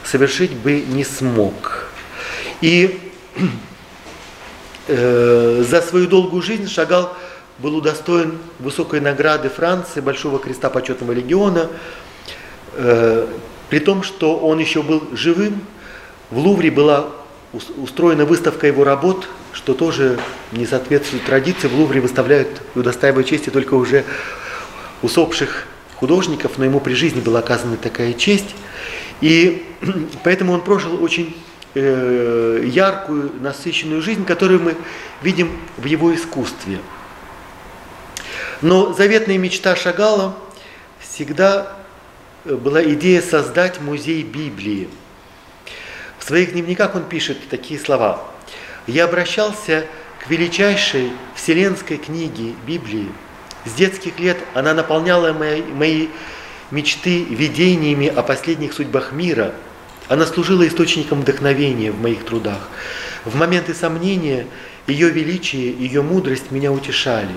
совершить 0.05 0.53
бы 0.53 0.83
не 0.87 1.05
смог. 1.05 1.89
И 2.61 3.01
э, 4.89 5.65
за 5.67 5.83
свою 5.83 6.07
долгую 6.07 6.43
жизнь 6.43 6.69
Шагал 6.69 7.17
был 7.59 7.77
удостоен 7.77 8.39
высокой 8.59 9.01
награды 9.01 9.49
Франции, 9.49 10.01
Большого 10.01 10.39
креста 10.39 10.69
почетного 10.69 11.13
легиона, 11.13 11.71
при 12.77 13.79
том, 13.79 14.03
что 14.03 14.37
он 14.39 14.59
еще 14.59 14.83
был 14.83 15.03
живым, 15.13 15.61
в 16.31 16.39
Лувре 16.39 16.71
была 16.71 17.09
устроена 17.77 18.25
выставка 18.25 18.67
его 18.67 18.85
работ, 18.85 19.29
что 19.53 19.75
тоже 19.75 20.19
не 20.53 20.67
соответствует 20.67 21.25
традиции. 21.25 21.69
В 21.69 21.75
Лувре 21.75 22.01
выставляют 22.01 22.61
и 22.75 22.79
удостаивают 22.79 23.27
чести 23.27 23.51
только 23.51 23.75
уже 23.75 24.05
усопших 25.03 25.67
художников, 25.97 26.59
но 26.59 26.65
ему 26.65 26.81
при 26.81 26.95
жизни 26.95 27.21
была 27.21 27.41
оказана 27.41 27.77
такая 27.77 28.13
честь. 28.13 28.55
И 29.21 29.67
поэтому 30.25 30.53
он 30.53 30.61
прожил 30.61 31.03
очень 31.03 31.37
э, 31.75 32.63
яркую, 32.65 33.33
насыщенную 33.41 34.03
жизнь, 34.03 34.25
которую 34.25 34.61
мы 34.61 34.77
видим 35.23 35.51
в 35.77 35.85
его 35.85 36.15
искусстве. 36.15 36.79
Но 38.63 38.93
заветная 38.93 39.39
мечта 39.39 39.77
Шагала 39.77 40.37
всегда 41.01 41.77
была 42.55 42.83
идея 42.85 43.21
создать 43.21 43.81
музей 43.81 44.23
Библии. 44.23 44.89
В 46.19 46.25
своих 46.25 46.53
дневниках 46.53 46.95
он 46.95 47.05
пишет 47.05 47.39
такие 47.49 47.79
слова. 47.79 48.25
«Я 48.87 49.05
обращался 49.05 49.87
к 50.23 50.31
величайшей 50.31 51.11
вселенской 51.35 51.97
книге 51.97 52.55
Библии. 52.67 53.09
С 53.65 53.73
детских 53.73 54.21
лет 54.21 54.39
она 54.55 54.75
наполняла 54.75 55.33
мои, 55.33 55.63
мои 55.63 56.09
мечты 56.71 57.25
видениями 57.25 58.07
о 58.07 58.23
последних 58.23 58.73
судьбах 58.73 59.13
мира. 59.13 59.53
Она 60.09 60.25
служила 60.25 60.67
источником 60.67 61.23
вдохновения 61.23 61.91
в 61.91 62.01
моих 62.01 62.25
трудах. 62.25 62.69
В 63.25 63.35
моменты 63.35 63.75
сомнения 63.75 64.47
ее 64.87 65.11
величие, 65.11 65.73
ее 65.73 66.03
мудрость 66.03 66.53
меня 66.53 66.71
утешали 66.71 67.35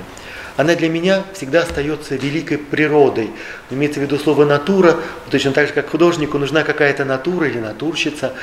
она 0.60 0.76
для 0.76 0.90
меня 0.90 1.24
всегда 1.34 1.62
остается 1.62 2.18
великой 2.18 2.58
природой. 2.58 3.30
Имеется 3.70 4.02
в 4.02 4.04
виду 4.04 4.18
слово 4.18 4.44
натура, 4.44 4.98
точно 5.32 5.54
так 5.54 5.70
же, 5.70 5.74
как 5.74 5.90
художнику 5.90 6.38
нужна 6.38 6.64
какая-то 6.64 7.06
натура 7.06 7.48
или 7.48 7.60
натурщица, 7.60 8.34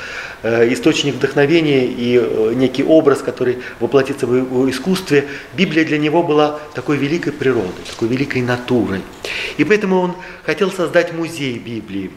э, 0.41 0.73
источник 0.73 1.13
вдохновения 1.13 1.85
и 1.85 2.17
э, 2.19 2.53
некий 2.55 2.83
образ, 2.83 3.19
который 3.19 3.59
воплотится 3.79 4.25
в 4.25 4.67
искусстве. 4.67 5.27
Библия 5.53 5.85
для 5.85 5.99
него 5.99 6.23
была 6.23 6.59
такой 6.73 6.97
великой 6.97 7.33
природой, 7.33 7.85
такой 7.87 8.07
великой 8.07 8.41
натурой. 8.41 9.03
И 9.57 9.63
поэтому 9.63 9.99
он 9.99 10.15
хотел 10.43 10.71
создать 10.71 11.13
музей 11.13 11.59
Библии. 11.59 12.09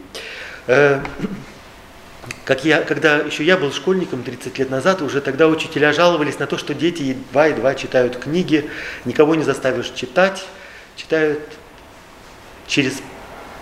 Как 2.45 2.65
я, 2.65 2.81
когда 2.81 3.17
еще 3.17 3.43
я 3.43 3.57
был 3.57 3.71
школьником 3.71 4.21
30 4.21 4.59
лет 4.59 4.69
назад, 4.69 5.01
уже 5.01 5.21
тогда 5.21 5.47
учителя 5.47 5.91
жаловались 5.91 6.37
на 6.37 6.45
то, 6.45 6.57
что 6.57 6.75
дети 6.75 7.01
едва-едва 7.01 7.73
читают 7.73 8.17
книги, 8.17 8.69
никого 9.05 9.33
не 9.33 9.43
заставишь 9.43 9.89
читать, 9.95 10.43
читают 10.95 11.39
через 12.67 13.01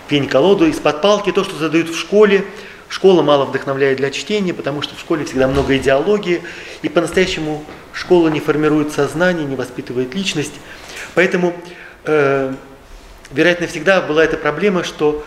пень-колоду, 0.08 0.66
из-под 0.66 1.00
палки 1.00 1.32
то, 1.32 1.42
что 1.42 1.56
задают 1.56 1.88
в 1.88 1.98
школе, 1.98 2.44
школа 2.90 3.22
мало 3.22 3.46
вдохновляет 3.46 3.96
для 3.96 4.10
чтения, 4.10 4.52
потому 4.52 4.82
что 4.82 4.94
в 4.94 5.00
школе 5.00 5.24
всегда 5.24 5.48
много 5.48 5.76
идеологии, 5.78 6.42
и 6.82 6.88
по-настоящему 6.90 7.64
школа 7.94 8.28
не 8.28 8.40
формирует 8.40 8.92
сознание, 8.92 9.46
не 9.46 9.56
воспитывает 9.56 10.14
личность. 10.14 10.54
Поэтому, 11.14 11.56
э, 12.04 12.52
вероятно, 13.30 13.66
всегда 13.68 14.02
была 14.02 14.22
эта 14.22 14.36
проблема, 14.36 14.84
что 14.84 15.24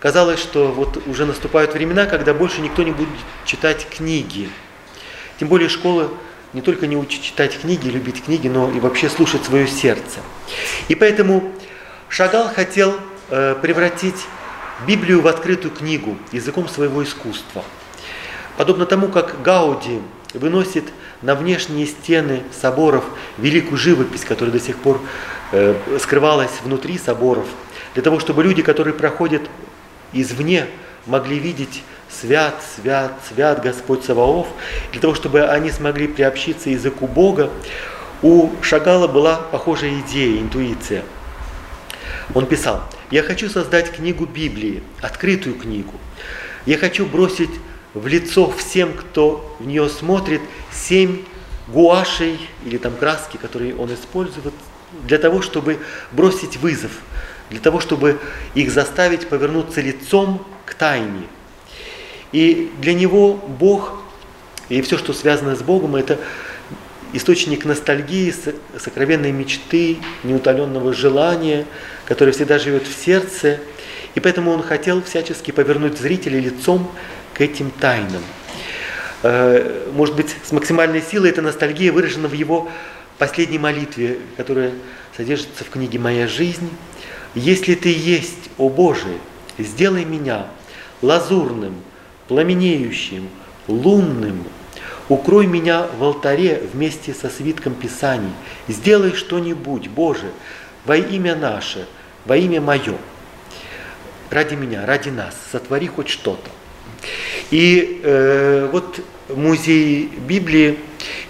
казалось, 0.00 0.40
что 0.40 0.68
вот 0.68 1.02
уже 1.06 1.26
наступают 1.26 1.74
времена, 1.74 2.06
когда 2.06 2.34
больше 2.34 2.60
никто 2.60 2.82
не 2.82 2.92
будет 2.92 3.08
читать 3.44 3.86
книги. 3.88 4.48
Тем 5.38 5.48
более 5.48 5.68
школа 5.68 6.10
не 6.52 6.62
только 6.62 6.86
не 6.86 6.96
учит 6.96 7.22
читать 7.22 7.58
книги, 7.60 7.88
любить 7.88 8.24
книги, 8.24 8.48
но 8.48 8.70
и 8.70 8.80
вообще 8.80 9.08
слушать 9.08 9.44
свое 9.44 9.66
сердце. 9.66 10.20
И 10.88 10.94
поэтому 10.94 11.52
Шагал 12.08 12.48
хотел 12.48 12.94
э, 13.30 13.54
превратить 13.60 14.26
Библию 14.86 15.20
в 15.20 15.26
открытую 15.26 15.74
книгу 15.74 16.16
языком 16.32 16.68
своего 16.68 17.02
искусства. 17.02 17.64
Подобно 18.56 18.86
тому, 18.86 19.08
как 19.08 19.42
Гауди 19.42 20.00
выносит 20.34 20.84
на 21.20 21.34
внешние 21.34 21.86
стены 21.86 22.42
соборов 22.58 23.04
великую 23.36 23.76
живопись, 23.76 24.24
которая 24.24 24.52
до 24.52 24.60
сих 24.60 24.76
пор 24.78 25.00
э, 25.52 25.74
скрывалась 26.00 26.52
внутри 26.62 26.98
соборов, 26.98 27.46
для 27.94 28.02
того, 28.02 28.20
чтобы 28.20 28.42
люди, 28.42 28.62
которые 28.62 28.94
проходят 28.94 29.42
извне, 30.12 30.66
могли 31.06 31.38
видеть 31.38 31.82
свят, 32.10 32.54
свят, 32.76 33.12
свят 33.28 33.62
Господь 33.62 34.04
Саваоф, 34.04 34.48
для 34.92 35.00
того, 35.00 35.14
чтобы 35.14 35.44
они 35.44 35.70
смогли 35.70 36.08
приобщиться 36.08 36.70
языку 36.70 37.06
Бога, 37.06 37.50
у 38.22 38.50
Шагала 38.62 39.06
была 39.06 39.36
похожая 39.36 40.00
идея, 40.00 40.40
интуиция. 40.40 41.04
Он 42.34 42.46
писал, 42.46 42.82
я 43.10 43.22
хочу 43.22 43.48
создать 43.48 43.90
книгу 43.90 44.26
Библии, 44.26 44.82
открытую 45.00 45.54
книгу. 45.56 45.94
Я 46.66 46.76
хочу 46.76 47.06
бросить 47.06 47.50
в 47.94 48.06
лицо 48.06 48.50
всем, 48.50 48.92
кто 48.92 49.56
в 49.58 49.66
нее 49.66 49.88
смотрит, 49.88 50.42
семь 50.72 51.24
гуашей 51.68 52.38
или 52.64 52.78
там 52.78 52.94
краски, 52.94 53.36
которые 53.36 53.76
он 53.76 53.92
использует, 53.94 54.52
для 55.04 55.18
того, 55.18 55.42
чтобы 55.42 55.78
бросить 56.12 56.56
вызов, 56.56 56.92
для 57.50 57.60
того, 57.60 57.80
чтобы 57.80 58.18
их 58.54 58.70
заставить 58.70 59.28
повернуться 59.28 59.80
лицом 59.80 60.44
к 60.66 60.74
тайне. 60.74 61.24
И 62.32 62.70
для 62.80 62.94
него 62.94 63.34
Бог 63.34 64.02
и 64.68 64.82
все, 64.82 64.98
что 64.98 65.12
связано 65.12 65.56
с 65.56 65.62
Богом, 65.62 65.96
это 65.96 66.18
источник 67.14 67.64
ностальгии, 67.64 68.34
сокровенной 68.78 69.32
мечты, 69.32 69.98
неутоленного 70.24 70.92
желания, 70.92 71.64
которое 72.04 72.32
всегда 72.32 72.58
живет 72.58 72.86
в 72.86 73.04
сердце. 73.04 73.60
И 74.14 74.20
поэтому 74.20 74.50
он 74.50 74.62
хотел 74.62 75.02
всячески 75.02 75.50
повернуть 75.50 75.98
зрителей 75.98 76.40
лицом 76.40 76.90
к 77.32 77.40
этим 77.40 77.70
тайнам. 77.70 78.22
Э, 79.22 79.90
может 79.94 80.14
быть, 80.16 80.34
с 80.44 80.52
максимальной 80.52 81.02
силой 81.02 81.30
эта 81.30 81.40
ностальгия 81.40 81.92
выражена 81.92 82.28
в 82.28 82.32
его 82.34 82.68
последней 83.16 83.58
молитве, 83.58 84.18
которая 84.36 84.72
содержится 85.16 85.64
в 85.64 85.70
книге 85.70 85.98
«Моя 85.98 86.28
жизнь». 86.28 86.70
«Если 87.38 87.74
ты 87.74 87.90
есть, 87.90 88.50
о 88.58 88.68
Боже, 88.68 89.18
сделай 89.58 90.04
меня 90.04 90.46
лазурным, 91.02 91.74
пламенеющим, 92.26 93.28
лунным, 93.68 94.44
Укрой 95.08 95.46
меня 95.46 95.86
в 95.98 96.04
алтаре 96.04 96.62
вместе 96.72 97.14
со 97.14 97.30
свитком 97.30 97.74
Писаний. 97.74 98.32
Сделай 98.68 99.14
что-нибудь, 99.14 99.88
Боже, 99.88 100.30
во 100.84 100.96
имя 100.98 101.34
наше, 101.34 101.86
во 102.26 102.36
имя 102.36 102.60
мое. 102.60 102.94
Ради 104.28 104.54
меня, 104.54 104.84
ради 104.84 105.08
нас. 105.08 105.34
Сотвори 105.50 105.86
хоть 105.86 106.10
что-то. 106.10 106.50
И 107.50 108.02
э, 108.04 108.68
вот 108.70 109.00
музей 109.30 110.10
Библии 110.28 110.78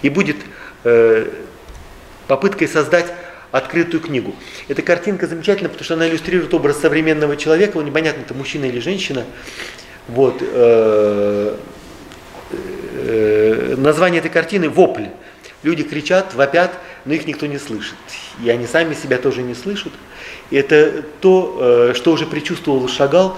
и 0.03 0.09
будет 0.09 0.39
э, 0.83 1.31
попыткой 2.27 2.67
создать 2.67 3.13
открытую 3.51 4.01
книгу. 4.01 4.35
Эта 4.69 4.83
картинка 4.83 5.27
замечательна, 5.27 5.69
потому 5.69 5.85
что 5.85 5.95
она 5.95 6.09
иллюстрирует 6.09 6.53
образ 6.55 6.81
современного 6.81 7.37
человека, 7.37 7.79
непонятно, 7.79 8.23
это 8.23 8.35
мужчина 8.35 8.67
или 8.67 8.79
женщина. 8.79 9.25
Вот, 10.09 10.39
э, 10.41 11.57
э, 12.51 13.75
название 13.77 14.21
этой 14.21 14.31
картины 14.31 14.69
«Вопль». 14.69 15.07
Люди 15.65 15.83
кричат, 15.83 16.35
вопят, 16.35 16.73
но 17.05 17.15
их 17.15 17.27
никто 17.27 17.47
не 17.47 17.59
слышит. 17.59 17.97
И 18.45 18.49
они 18.49 18.67
сами 18.67 18.95
себя 18.95 19.19
тоже 19.19 19.43
не 19.43 19.55
слышат. 19.55 19.93
Это 20.53 21.03
то, 21.21 21.91
э, 21.91 21.95
что 21.95 22.13
уже 22.13 22.27
предчувствовал 22.27 22.89
Шагал. 22.89 23.37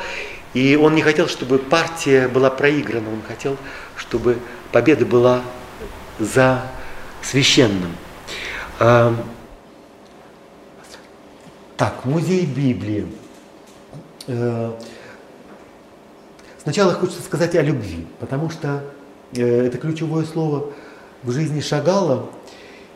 И 0.53 0.77
он 0.77 0.95
не 0.95 1.03
хотел, 1.03 1.29
чтобы 1.29 1.59
партия 1.59 2.29
была 2.29 2.51
проиграна. 2.51 3.09
Он 3.11 3.23
хотел, 3.27 3.57
чтобы 3.97 4.39
победа 4.71 5.07
была 5.07 5.43
за 6.19 6.63
священным. 7.23 7.97
Так, 11.81 12.05
музей 12.05 12.45
Библии. 12.45 13.07
Э, 14.27 14.73
сначала 16.63 16.93
хочется 16.93 17.23
сказать 17.23 17.57
о 17.57 17.63
любви, 17.63 18.07
потому 18.21 18.51
что 18.51 18.85
Э, 19.37 19.67
это 19.67 19.79
ключевое 19.79 20.25
слово 20.25 20.71
в 21.23 21.33
жизни 21.33 21.61
Шагала. 21.61 22.27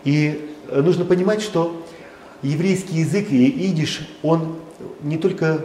И 0.05 0.51
э, 0.69 0.81
нужно 0.81 1.05
понимать, 1.05 1.43
что 1.43 1.85
еврейский 2.43 2.99
язык 2.99 3.31
и 3.31 3.47
идиш, 3.47 4.09
он 4.23 4.57
не 5.03 5.17
только 5.17 5.65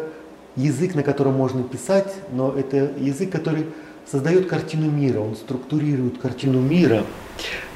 язык, 0.55 0.95
на 0.95 1.03
котором 1.03 1.34
можно 1.34 1.63
писать, 1.63 2.13
но 2.32 2.53
это 2.53 2.91
язык, 2.99 3.32
который 3.32 3.65
создает 4.10 4.47
картину 4.47 4.89
мира, 4.89 5.19
он 5.19 5.36
структурирует 5.36 6.19
картину 6.19 6.60
мира, 6.60 7.03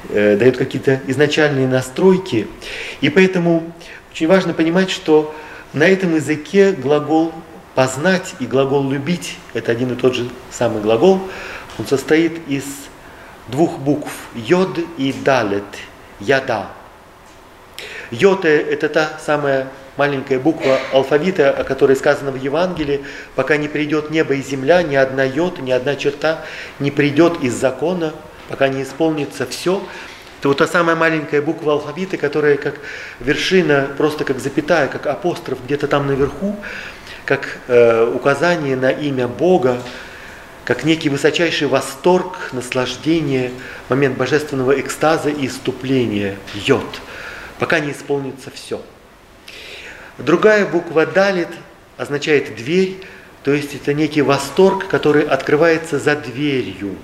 э, 0.10 0.38
дает 0.38 0.58
какие-то 0.58 0.99
изначальные 1.08 1.67
настройки. 1.67 2.47
И 3.01 3.10
поэтому 3.10 3.63
очень 4.13 4.28
важно 4.28 4.54
понимать, 4.54 4.91
что 4.91 5.34
на 5.73 5.88
этом 5.88 6.13
языке 6.13 6.71
глагол 6.71 7.34
познать 7.73 8.36
и 8.39 8.45
глагол 8.45 8.88
любить– 8.88 9.38
это 9.56 9.71
один 9.71 9.91
и 9.91 9.95
тот 9.95 10.13
же 10.13 10.30
самый 10.52 10.84
глагол– 10.84 11.19
он 11.80 11.88
состоит 11.88 12.47
из 12.47 12.63
двух 13.47 13.80
букв 13.80 14.12
йод 14.36 14.78
и 14.99 15.12
далет, 15.12 15.63
яда. 16.19 16.67
Йод– 18.12 18.45
это 18.45 18.88
та 18.88 19.17
самая 19.19 19.69
маленькая 19.97 20.38
буква 20.38 20.78
алфавита, 20.91 21.49
о 21.49 21.63
которой 21.63 21.95
сказано 21.95 22.30
в 22.30 22.36
Евангелии, 22.36 23.04
пока 23.34 23.58
не 23.58 23.67
придет 23.67 24.12
небо 24.12 24.36
и 24.36 24.43
земля, 24.43 24.84
ни 24.84 24.95
одна 24.95 25.23
йод, 25.23 25.58
ни 25.58 25.71
одна 25.71 25.95
черта 25.95 26.45
не 26.78 26.91
придет 26.91 27.43
из 27.43 27.56
закона, 27.56 28.13
пока 28.47 28.67
не 28.67 28.84
исполнится 28.84 29.47
все. 29.47 29.82
Это 30.43 30.49
вот 30.49 30.58
та 30.58 30.67
самая 30.67 30.97
маленькая 30.97 31.41
буква 31.41 31.71
алфавита, 31.71 32.17
которая 32.17 32.58
как 32.58 32.75
вершина, 33.21 33.88
просто 33.97 34.25
как 34.25 34.41
запятая, 34.41 34.89
как 34.89 35.08
апостроф 35.08 35.60
где-то 35.63 35.88
там 35.88 36.06
наверху, 36.06 36.58
как 37.23 37.60
э, 37.69 38.12
указание 38.13 38.75
на 38.75 38.91
имя 38.91 39.29
Бога, 39.29 39.82
как 40.65 40.84
некий 40.84 41.08
высочайший 41.08 41.67
восторг, 41.67 42.49
наслаждение, 42.51 43.53
момент 43.88 44.17
божественного 44.17 44.77
экстаза 44.82 45.29
и 45.29 45.47
иступления, 45.47 46.36
йод, 46.53 46.99
пока 47.58 47.79
не 47.79 47.93
исполнится 47.93 48.51
все. 48.53 48.82
Другая 50.17 50.65
буква 50.65 51.06
далит 51.06 51.47
означает 51.95 52.53
дверь, 52.58 52.97
то 53.45 53.53
есть 53.53 53.75
это 53.75 53.93
некий 53.93 54.21
восторг, 54.21 54.89
который 54.89 55.23
открывается 55.23 55.99
за 55.99 56.17
дверью, 56.17 56.97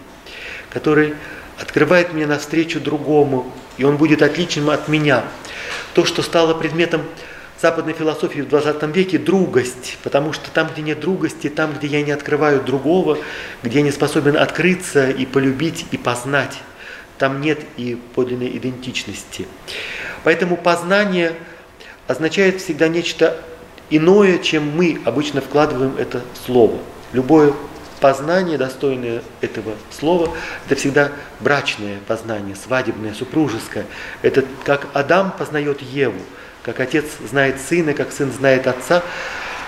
который 0.72 1.16
открывает 1.60 2.14
меня 2.14 2.28
навстречу 2.28 2.80
другому, 2.80 3.52
и 3.78 3.84
он 3.84 3.98
будет 3.98 4.22
отличным 4.22 4.70
от 4.70 4.88
меня. 4.88 5.24
То, 5.94 6.06
что 6.06 6.22
стало 6.22 6.54
предметом 6.54 7.02
западной 7.62 7.94
философии 7.94 8.42
в 8.42 8.48
20 8.48 8.84
веке 8.96 9.18
другость, 9.18 9.98
потому 10.04 10.32
что 10.32 10.50
там, 10.52 10.70
где 10.72 10.82
нет 10.82 11.00
другости, 11.00 11.50
там, 11.50 11.74
где 11.74 11.88
я 11.88 12.02
не 12.02 12.12
открываю 12.12 12.62
другого, 12.62 13.18
где 13.64 13.80
я 13.80 13.84
не 13.84 13.92
способен 13.92 14.38
открыться 14.38 15.10
и 15.10 15.26
полюбить, 15.26 15.86
и 15.92 15.98
познать, 15.98 16.60
там 17.18 17.42
нет 17.42 17.60
и 17.76 18.00
подлинной 18.16 18.56
идентичности. 18.58 19.46
Поэтому 20.24 20.56
познание 20.56 21.34
означает 22.08 22.62
всегда 22.62 22.88
нечто 22.88 23.38
иное, 23.90 24.38
чем 24.38 24.76
мы 24.76 25.02
обычно 25.04 25.42
вкладываем 25.42 25.96
это 25.98 26.22
слово. 26.46 26.78
Любое 27.12 27.54
познание, 28.00 28.58
достойное 28.58 29.22
этого 29.42 29.74
слова, 29.92 30.36
это 30.66 30.76
всегда 30.76 31.12
брачное 31.40 32.00
познание, 32.08 32.56
свадебное, 32.56 33.14
супружеское. 33.14 33.86
Это 34.22 34.44
как 34.64 34.88
Адам 34.94 35.32
познает 35.38 35.82
Еву– 35.82 36.20
как 36.64 36.80
отец 36.80 37.06
знает 37.28 37.60
сына, 37.60 37.94
как 37.94 38.12
сын 38.12 38.32
знает 38.32 38.68
отца, 38.68 39.04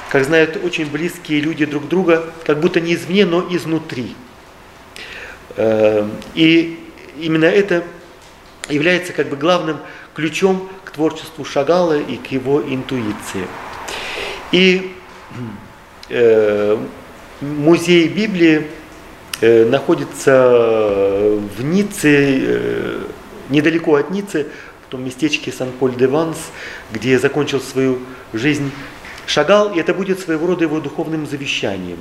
как 0.10 0.26
знают 0.26 0.60
очень 0.63 0.86
близкие 0.86 1.39
люди 1.39 1.65
друг 1.65 1.88
друга, 1.88 2.32
как 2.46 2.60
будто 2.60 2.82
не 2.82 2.96
извне, 2.96 3.26
но 3.26 3.41
изнутри. 3.50 4.15
Эм, 5.56 6.12
и 6.34 6.80
именно 7.17 7.46
это 7.46 7.84
является 8.70 9.13
как 9.13 9.30
бы 9.30 9.38
главным 9.38 9.80
ключом 10.13 10.70
к 10.84 10.91
творчеству 10.91 11.46
Шагала 11.46 11.98
и 11.98 12.17
к 12.17 12.28
его 12.28 12.62
интуиции. 12.62 13.48
И 14.52 14.96
э, 16.10 16.78
музей 17.42 18.08
Библии 18.08 18.68
находится 19.42 21.40
в 21.58 21.64
Ницце, 21.64 23.02
недалеко 23.50 23.96
от 23.96 24.12
Ниццы, 24.12 24.48
в 24.88 24.92
том 24.92 25.04
местечке 25.04 25.52
Сан-Поль-де-Ванс, 25.52 26.38
где 26.92 27.18
закончил 27.18 27.60
свою 27.60 28.00
жизнь 28.34 28.72
Шагал, 29.26 29.74
и 29.74 29.80
это 29.80 29.94
будет 29.94 30.20
своего 30.20 30.48
рода 30.48 30.64
его 30.66 30.80
духовным 30.80 31.26
завещанием. 31.26 32.00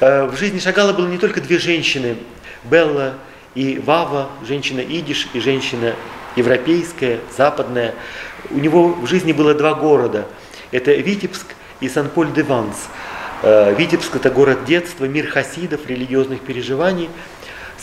В 0.00 0.34
жизни 0.36 0.58
Шагала 0.58 0.92
было 0.92 1.06
не 1.06 1.18
только 1.18 1.40
две 1.40 1.58
женщины, 1.58 2.16
Белла 2.64 3.14
и 3.54 3.78
Вава, 3.78 4.30
женщина 4.46 4.80
идиш 4.80 5.28
и 5.32 5.40
женщина 5.40 5.94
европейская, 6.34 7.20
западная. 7.36 7.94
У 8.50 8.58
него 8.58 8.88
в 8.88 9.06
жизни 9.06 9.32
было 9.32 9.54
два 9.54 9.74
города. 9.74 10.26
Это 10.72 10.92
Витебск 10.92 11.46
и 11.80 11.88
Сан-Поль-де-Ванс. 11.88 12.88
Э, 13.42 13.74
Витебск– 13.76 14.14
это 14.16 14.30
город 14.30 14.64
детства, 14.64 15.04
мир 15.04 15.28
хасидов, 15.28 15.86
религиозных 15.86 16.40
переживаний. 16.40 17.10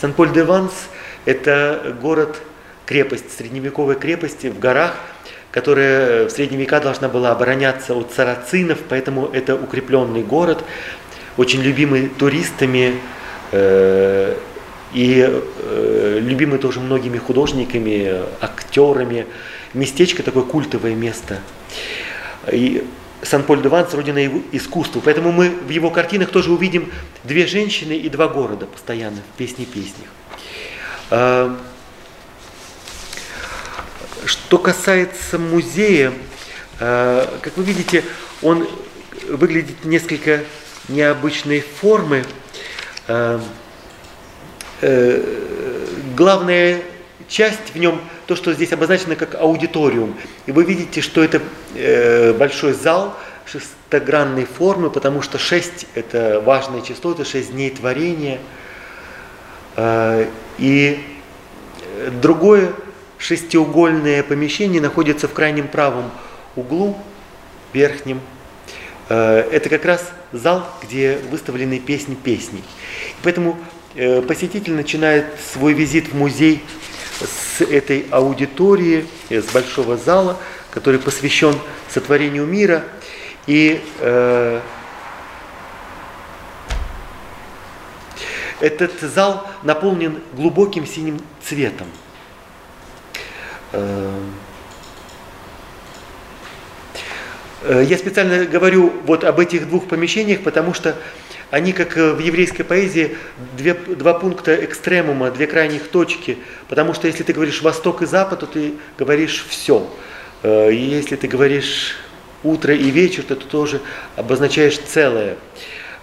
Сан-Поль-де-Ванс– 0.00 0.72
это 1.24 1.96
город, 2.00 2.40
крепость, 2.86 3.36
средневековая 3.36 3.96
крепость 3.96 4.44
в 4.44 4.58
горах, 4.58 4.96
которая 5.52 6.26
в 6.26 6.30
средние 6.30 6.60
века 6.60 6.80
должна 6.80 7.08
была 7.08 7.30
обороняться 7.30 7.94
от 7.94 8.12
сарацинов, 8.12 8.78
поэтому 8.88 9.26
это 9.26 9.54
укрепленный 9.54 10.24
город, 10.24 10.64
очень 11.36 11.62
любимый 11.62 12.08
туристами, 12.08 12.98
э, 13.52 14.36
и 14.92 15.28
э, 15.28 16.18
любимый 16.20 16.58
тоже 16.58 16.80
многими 16.80 17.18
художниками, 17.18 18.22
актерами. 18.40 19.26
Местечко 19.72 20.22
такое 20.22 20.44
культовое 20.44 20.94
место. 20.94 21.38
И 22.50 22.84
Сан-Поль-де-Ванс– 23.24 23.92
родина 23.94 24.18
его 24.18 24.40
искусства. 24.52 25.00
Поэтому 25.04 25.32
мы 25.32 25.50
в 25.50 25.70
его 25.70 25.90
картинах 25.90 26.30
тоже 26.30 26.52
увидим 26.52 26.92
две 27.22 27.46
женщины 27.46 27.92
и 27.92 28.08
два 28.08 28.28
города 28.28 28.66
постоянно 28.66 29.18
в 29.34 29.38
песне-песнях. 29.38 30.08
А, 31.10 31.58
что 34.26 34.58
касается 34.58 35.38
музея, 35.38 36.12
а, 36.80 37.38
как 37.40 37.56
вы 37.56 37.64
видите, 37.64 38.04
он 38.42 38.68
выглядит 39.28 39.84
несколько 39.84 40.44
необычной 40.88 41.60
формы. 41.60 42.24
А, 43.08 43.40
Э, 44.86 45.18
главная 46.14 46.82
часть 47.26 47.72
в 47.72 47.78
нем 47.78 48.02
то, 48.26 48.36
что 48.36 48.52
здесь 48.52 48.72
обозначено 48.72 49.16
как 49.16 49.34
аудиториум. 49.34 50.16
И 50.46 50.52
вы 50.52 50.64
видите, 50.64 51.00
что 51.00 51.22
это 51.22 51.42
э, 51.74 52.32
большой 52.32 52.72
зал 52.72 53.16
шестогранной 53.46 54.44
формы, 54.44 54.90
потому 54.90 55.22
что 55.22 55.38
шесть– 55.38 55.86
это 55.94 56.40
важное 56.44 56.80
число, 56.80 57.12
это 57.12 57.24
шесть 57.24 57.52
дней 57.52 57.70
творения. 57.70 58.38
Э, 59.76 60.26
и 60.58 61.04
другое 62.22 62.72
шестиугольное 63.18 64.22
помещение 64.22 64.80
находится 64.80 65.28
в 65.28 65.32
крайнем 65.32 65.68
правом 65.68 66.10
углу, 66.56 66.96
верхнем. 67.72 68.20
Это 69.08 69.68
как 69.68 69.84
раз 69.84 70.10
зал, 70.32 70.66
где 70.82 71.18
выставлены 71.30 71.78
песни 71.78 72.14
песней. 72.14 72.62
Поэтому 73.22 73.58
Э, 73.96 74.22
посетитель 74.22 74.72
начинает 74.72 75.26
свой 75.52 75.72
визит 75.72 76.08
в 76.08 76.16
музей 76.16 76.60
с 77.20 77.60
этой 77.60 78.06
аудитории, 78.10 79.06
э, 79.28 79.40
с 79.40 79.46
большого 79.46 79.96
зала, 79.96 80.38
который 80.70 80.98
посвящен 80.98 81.54
сотворению 81.88 82.46
мира. 82.46 82.84
И 83.46 83.82
э, 84.00 84.60
этот 88.60 89.00
зал 89.00 89.48
наполнен 89.62 90.20
глубоким 90.32 90.86
синим 90.86 91.20
цветом. 91.42 91.86
Э, 93.72 94.20
я 97.64 97.96
специально 97.96 98.44
говорю 98.44 98.92
вот 99.04 99.24
об 99.24 99.40
этих 99.40 99.68
двух 99.68 99.88
помещениях, 99.88 100.42
потому 100.42 100.74
что 100.74 100.96
они, 101.54 101.72
как 101.72 101.94
в 101.94 102.18
еврейской 102.18 102.64
поэзии, 102.64 103.16
две, 103.56 103.74
два 103.74 104.14
пункта 104.14 104.64
экстремума, 104.64 105.30
две 105.30 105.46
крайних 105.46 105.86
точки. 105.86 106.36
Потому 106.68 106.94
что 106.94 107.06
если 107.06 107.22
ты 107.22 107.32
говоришь 107.32 107.62
восток 107.62 108.02
и 108.02 108.06
запад, 108.06 108.40
то 108.40 108.46
ты 108.46 108.74
говоришь 108.98 109.46
все. 109.48 109.88
Э, 110.42 110.72
и 110.72 110.76
если 110.76 111.14
ты 111.14 111.28
говоришь 111.28 111.94
утро 112.42 112.74
и 112.74 112.90
вечер, 112.90 113.22
то 113.22 113.36
ты 113.36 113.44
тоже 113.44 113.80
обозначаешь 114.16 114.76
целое. 114.78 115.36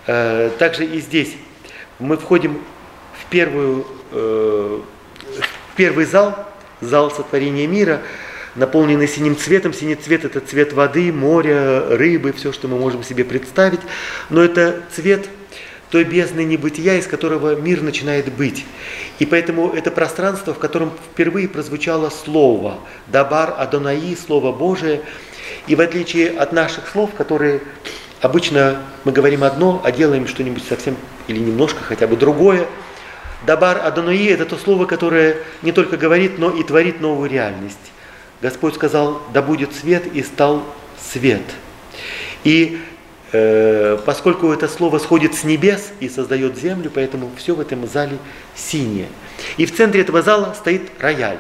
Э, 0.08 0.52
также 0.58 0.86
и 0.86 1.02
здесь 1.02 1.34
мы 2.00 2.16
входим 2.16 2.62
в, 3.20 3.30
первую, 3.30 3.86
э, 4.14 4.80
в 5.38 5.76
первый 5.76 6.06
зал, 6.06 6.48
зал 6.80 7.12
сотворения 7.12 7.68
мира, 7.68 8.02
наполненный 8.56 9.10
синим 9.10 9.36
цветом. 9.36 9.74
Синий 9.74 9.96
цвет– 9.96 10.24
это 10.24 10.40
цвет 10.40 10.72
воды, 10.72 11.12
моря, 11.12 11.90
рыбы, 11.90 12.32
все, 12.32 12.54
что 12.54 12.70
мы 12.70 12.78
можем 12.78 13.04
себе 13.04 13.26
представить. 13.26 13.82
Но 14.30 14.42
это 14.42 14.82
цвет– 14.96 15.28
той 15.92 16.06
бездны 16.06 16.46
небытия, 16.46 16.98
из 16.98 17.06
которого 17.06 17.56
мир 17.56 17.82
начинает 17.84 18.32
быть. 18.34 18.66
И 19.20 19.26
поэтому 19.26 19.72
это 19.72 19.92
пространство, 19.92 20.54
в 20.54 20.58
котором 20.58 20.92
впервые 21.12 21.50
прозвучало 21.50 22.10
слово, 22.10 22.80
Дабар 23.08 23.54
Адонаи, 23.58 24.16
Слово 24.16 24.54
Божие. 24.54 25.02
И 25.68 25.76
в 25.76 25.82
отличие 25.82 26.30
от 26.30 26.54
наших 26.54 26.88
слов, 26.88 27.12
которые 27.14 27.62
обычно 28.22 28.82
мы 29.04 29.12
говорим 29.12 29.44
одно, 29.44 29.82
а 29.84 29.92
делаем 29.92 30.28
что-нибудь 30.28 30.64
совсем 30.68 30.96
или 31.28 31.40
немножко 31.40 31.84
хотя 31.84 32.08
бы 32.08 32.16
другое, 32.16 32.68
Дабар 33.46 33.86
Адонаи– 33.86 34.28
это 34.30 34.46
то 34.46 34.56
слово, 34.56 34.86
которое 34.86 35.38
не 35.62 35.74
только 35.74 35.98
говорит, 35.98 36.40
но 36.40 36.52
и 36.52 36.64
творит 36.64 37.02
новую 37.02 37.30
реальность. 37.30 37.92
Господь 38.42 38.76
сказал, 38.76 39.22
да 39.34 39.42
будет 39.42 39.74
свет, 39.76 40.04
и 40.14 40.24
стал 40.24 40.64
свет. 41.12 41.44
И 42.44 42.80
поскольку 43.32 44.52
это 44.52 44.68
слово 44.68 45.00
сходит 45.00 45.36
с 45.36 45.46
небес 45.46 45.94
и 46.02 46.10
создает 46.10 46.58
землю, 46.58 46.92
поэтому 46.94 47.32
все 47.38 47.56
в 47.56 47.62
этом 47.62 47.88
зале 47.88 48.18
синее. 48.56 49.08
И 49.56 49.66
в 49.66 49.74
центре 49.74 50.02
этого 50.02 50.22
зала 50.22 50.54
стоит 50.54 50.92
рояль. 51.00 51.38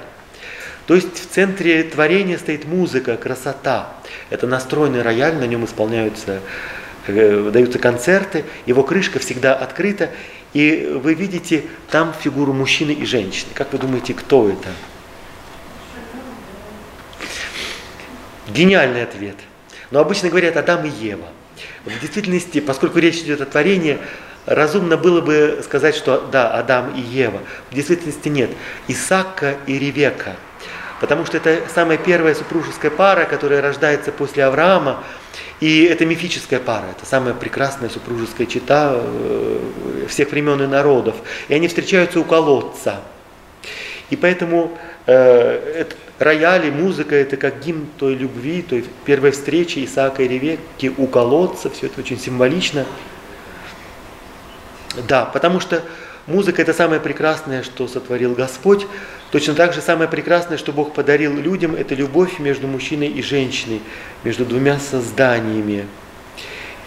То 0.87 0.95
есть 0.95 1.13
в 1.13 1.33
центре 1.33 1.83
творения 1.83 2.37
стоит 2.37 2.65
музыка, 2.65 3.17
красота. 3.17 3.93
Это 4.29 4.47
настроенный 4.47 5.01
рояль, 5.01 5.35
на 5.35 5.45
нем 5.45 5.65
исполняются, 5.65 6.39
э, 7.07 7.49
даются 7.51 7.77
концерты, 7.77 8.45
его 8.65 8.83
крышка 8.83 9.19
всегда 9.19 9.53
открыта, 9.53 10.11
и 10.53 10.97
вы 11.01 11.13
видите 11.13 11.65
там 11.89 12.13
фигуру 12.13 12.53
мужчины 12.53 12.91
и 12.91 13.05
женщины. 13.05 13.49
Как 13.53 13.73
вы 13.73 13.79
думаете, 13.79 14.13
кто 14.13 14.49
это? 14.49 14.69
Гениальный 18.47 19.03
ответ. 19.03 19.35
Но 19.91 19.99
обычно 19.99 20.29
говорят 20.29 20.55
Адам 20.55 20.85
и 20.85 20.89
Ева– 20.89 21.27
в 21.85 21.99
действительности, 21.99 22.59
поскольку 22.59 22.99
речь 22.99 23.17
идет 23.17 23.41
о 23.41 23.45
творении, 23.45 23.97
разумно 24.45 24.97
было 24.97 25.21
бы 25.21 25.61
сказать, 25.63 25.95
что 25.95 26.27
да, 26.31 26.51
Адам 26.51 26.93
и 26.95 27.01
Ева. 27.01 27.41
В 27.69 27.75
действительности 27.75 28.29
нет. 28.29 28.51
Исака 28.87 29.55
и 29.67 29.79
Ревека. 29.79 30.35
Потому 30.99 31.25
что 31.25 31.37
это 31.37 31.63
самая 31.73 31.97
первая 31.97 32.35
супружеская 32.35 32.91
пара, 32.91 33.25
которая 33.25 33.61
рождается 33.61 34.11
после 34.11 34.45
Авраама. 34.45 35.03
И 35.59 35.83
это 35.85 36.05
мифическая 36.05 36.59
пара, 36.59 36.85
это 36.95 37.07
самая 37.07 37.33
прекрасная 37.33 37.89
супружеская 37.89 38.45
чита 38.45 38.93
э, 38.95 40.05
всех 40.07 40.31
времен 40.31 40.61
и 40.61 40.67
народов. 40.67 41.15
И 41.47 41.53
они 41.55 41.67
встречаются 41.67 42.19
у 42.19 42.23
колодца. 42.23 43.01
И 44.11 44.15
поэтому 44.15 44.77
э, 45.05 45.85
рояли, 46.19 46.69
музыка– 46.69 47.15
это 47.17 47.37
как 47.37 47.59
гимн 47.59 47.87
той 47.97 48.15
любви, 48.15 48.61
той 48.61 48.85
первой 49.05 49.31
встречи 49.31 49.83
Исаака 49.83 50.23
и 50.23 50.27
Ревекки 50.27 50.93
у 50.97 51.07
колодца, 51.07 51.69
все 51.69 51.87
это 51.87 52.01
очень 52.01 52.19
символично. 52.19 52.85
Да, 55.07 55.25
потому 55.25 55.59
что 55.59 55.83
музыка– 56.27 56.61
это 56.63 56.73
самое 56.73 57.01
прекрасное, 57.01 57.63
что 57.63 57.87
сотворил 57.87 58.33
Господь. 58.33 58.85
Точно 59.31 59.53
так 59.53 59.73
же 59.73 59.81
самое 59.81 60.09
прекрасное, 60.09 60.57
что 60.57 60.73
Бог 60.73 60.93
подарил 60.93 61.35
людям– 61.35 61.75
это 61.77 61.95
любовь 61.95 62.39
между 62.39 62.67
мужчиной 62.67 63.07
и 63.07 63.21
женщиной, 63.21 63.81
между 64.23 64.45
двумя 64.45 64.79
созданиями. 64.79 65.87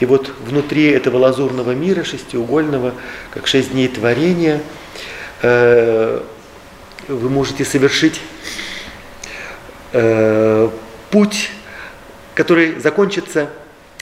И 0.00 0.06
вот 0.06 0.30
внутри 0.44 0.86
этого 0.86 1.18
лазурного 1.18 1.70
мира, 1.70 2.04
шестиугольного, 2.04 2.92
как 3.30 3.46
шесть 3.46 3.72
дней 3.72 3.88
творения, 3.88 4.60
э, 5.42 6.20
вы 7.08 7.28
можете 7.28 7.64
совершить 7.64 8.20
э, 9.92 10.70
путь, 11.10 11.50
который 12.34 12.78
закончится 12.80 13.50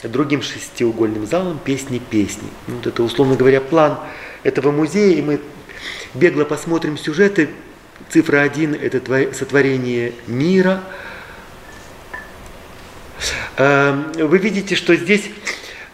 другим 0.03 0.41
шестиугольным 0.41 1.25
залом 1.25 1.59
песни 1.63 1.99
песни. 1.99 2.49
Ну, 2.67 2.75
вот 2.75 2.87
это, 2.87 3.03
условно 3.03 3.35
говоря, 3.35 3.61
план 3.61 3.99
этого 4.43 4.71
музея, 4.71 5.17
и 5.17 5.21
мы 5.21 5.39
бегло 6.13 6.43
посмотрим 6.43 6.97
сюжеты. 6.97 7.49
Цифра 8.09 8.41
один– 8.41 8.73
это 8.81 9.33
сотворение 9.33 10.13
мира. 10.27 10.83
Э, 13.57 13.93
вы 14.15 14.37
видите, 14.37 14.75
что 14.75 14.95
здесь 14.95 15.29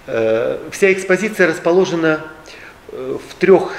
э, 0.07 0.69
вся 0.71 0.91
экспозиция 0.91 1.47
расположена 1.47 2.25
э, 2.91 3.17
в 3.29 3.35
трех 3.35 3.73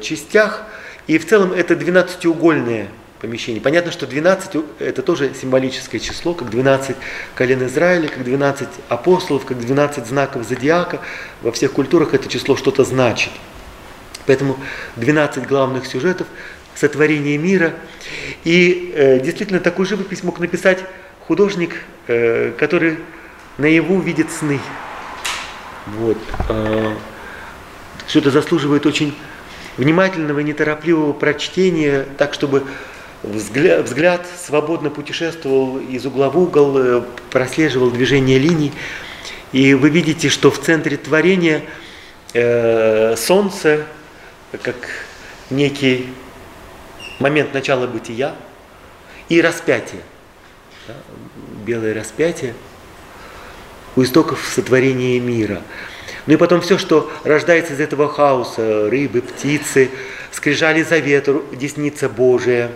частях, 0.00 0.62
и 1.06 1.18
в 1.18 1.26
целом 1.26 1.52
это 1.52 1.74
12-угольное 1.74 2.88
помещение. 3.20 3.60
Понятно, 3.60 3.92
что 3.92 4.06
12 4.06 4.56
это 4.78 5.02
тоже 5.02 5.32
символическое 5.40 6.00
число, 6.00 6.34
как 6.34 6.50
12 6.50 6.96
колен 7.34 7.66
Израиля, 7.66 8.08
как 8.08 8.24
12 8.24 8.68
апостолов, 8.88 9.44
как 9.44 9.58
12 9.58 10.06
знаков 10.06 10.46
зодиака. 10.46 11.00
Во 11.42 11.52
всех 11.52 11.72
культурах 11.72 12.14
это 12.14 12.28
число 12.28 12.56
что-то 12.56 12.84
значит. 12.84 13.30
Поэтому 14.26 14.58
12 14.96 15.46
главных 15.46 15.86
сюжетов 15.86 16.26
сотворения 16.74 17.38
мира. 17.38 17.74
И 18.44 18.92
э, 18.94 19.20
действительно 19.20 19.60
такую 19.60 19.86
живопись 19.86 20.22
мог 20.22 20.40
написать 20.40 20.84
художник, 21.26 21.74
э, 22.06 22.52
который 22.58 22.98
наяву 23.58 24.00
видит 24.00 24.30
сны. 24.30 24.60
Вот. 25.86 26.18
Э, 26.48 26.94
все 28.06 28.18
это 28.18 28.30
заслуживает 28.30 28.84
очень 28.86 29.16
внимательного 29.76 30.40
и 30.40 30.44
неторопливого 30.44 31.12
прочтения, 31.12 32.06
так 32.18 32.34
чтобы 32.34 32.64
взгляд, 33.22 33.84
взгляд 33.84 34.26
свободно 34.44 34.90
путешествовал 34.90 35.78
из 35.78 36.06
угла 36.06 36.30
в 36.30 36.38
угол, 36.38 36.78
э, 36.78 37.02
прослеживал 37.30 37.90
движение 37.90 38.38
линий. 38.38 38.72
И 39.52 39.74
вы 39.74 39.90
видите, 39.90 40.28
что 40.28 40.50
в 40.50 40.60
центре 40.60 40.96
творения 40.96 41.62
э, 42.34 43.16
солнце, 43.16 43.86
как 44.62 44.76
некий 45.50 46.08
момент 47.18 47.54
начала 47.54 47.86
бытия, 47.86 48.34
и 49.28 49.40
распятие, 49.40 50.02
да, 50.86 50.94
белое 51.64 51.94
распятие 51.94 52.54
у 53.96 54.02
истоков 54.02 54.44
сотворения 54.54 55.18
мира. 55.18 55.62
Ну 56.26 56.34
и 56.34 56.36
потом 56.36 56.60
все, 56.60 56.76
что 56.76 57.10
рождается 57.24 57.72
из 57.72 57.80
этого 57.80 58.08
хаоса, 58.08 58.90
рыбы, 58.90 59.22
птицы, 59.22 59.90
скрижали 60.32 60.82
завета, 60.82 61.40
десница 61.52 62.08
Божия, 62.08 62.70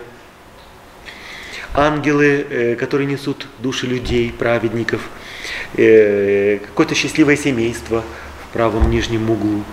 ангелы, 1.73 2.45
э, 2.49 2.75
которые 2.75 3.07
несут 3.07 3.47
души 3.59 3.87
людей, 3.87 4.31
праведников, 4.31 5.01
э, 5.75 6.59
какое-то 6.65 6.95
счастливое 6.95 7.35
семейство 7.35 8.03
в 8.45 8.53
правом 8.53 8.89
нижнем 8.89 9.29
углу. 9.29 9.63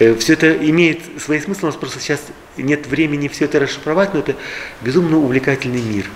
Э, 0.00 0.16
все 0.16 0.32
это 0.32 0.52
имеет 0.52 1.00
свои 1.22 1.40
смыслы, 1.40 1.68
у 1.68 1.72
нас 1.72 1.76
просто 1.76 2.00
сейчас 2.00 2.20
нет 2.56 2.88
времени 2.88 3.28
все 3.28 3.44
это 3.44 3.60
расшифровать, 3.60 4.14
но 4.14 4.20
это 4.20 4.34
безумно 4.82 5.18
увлекательный 5.18 5.82
мир. 5.82 6.10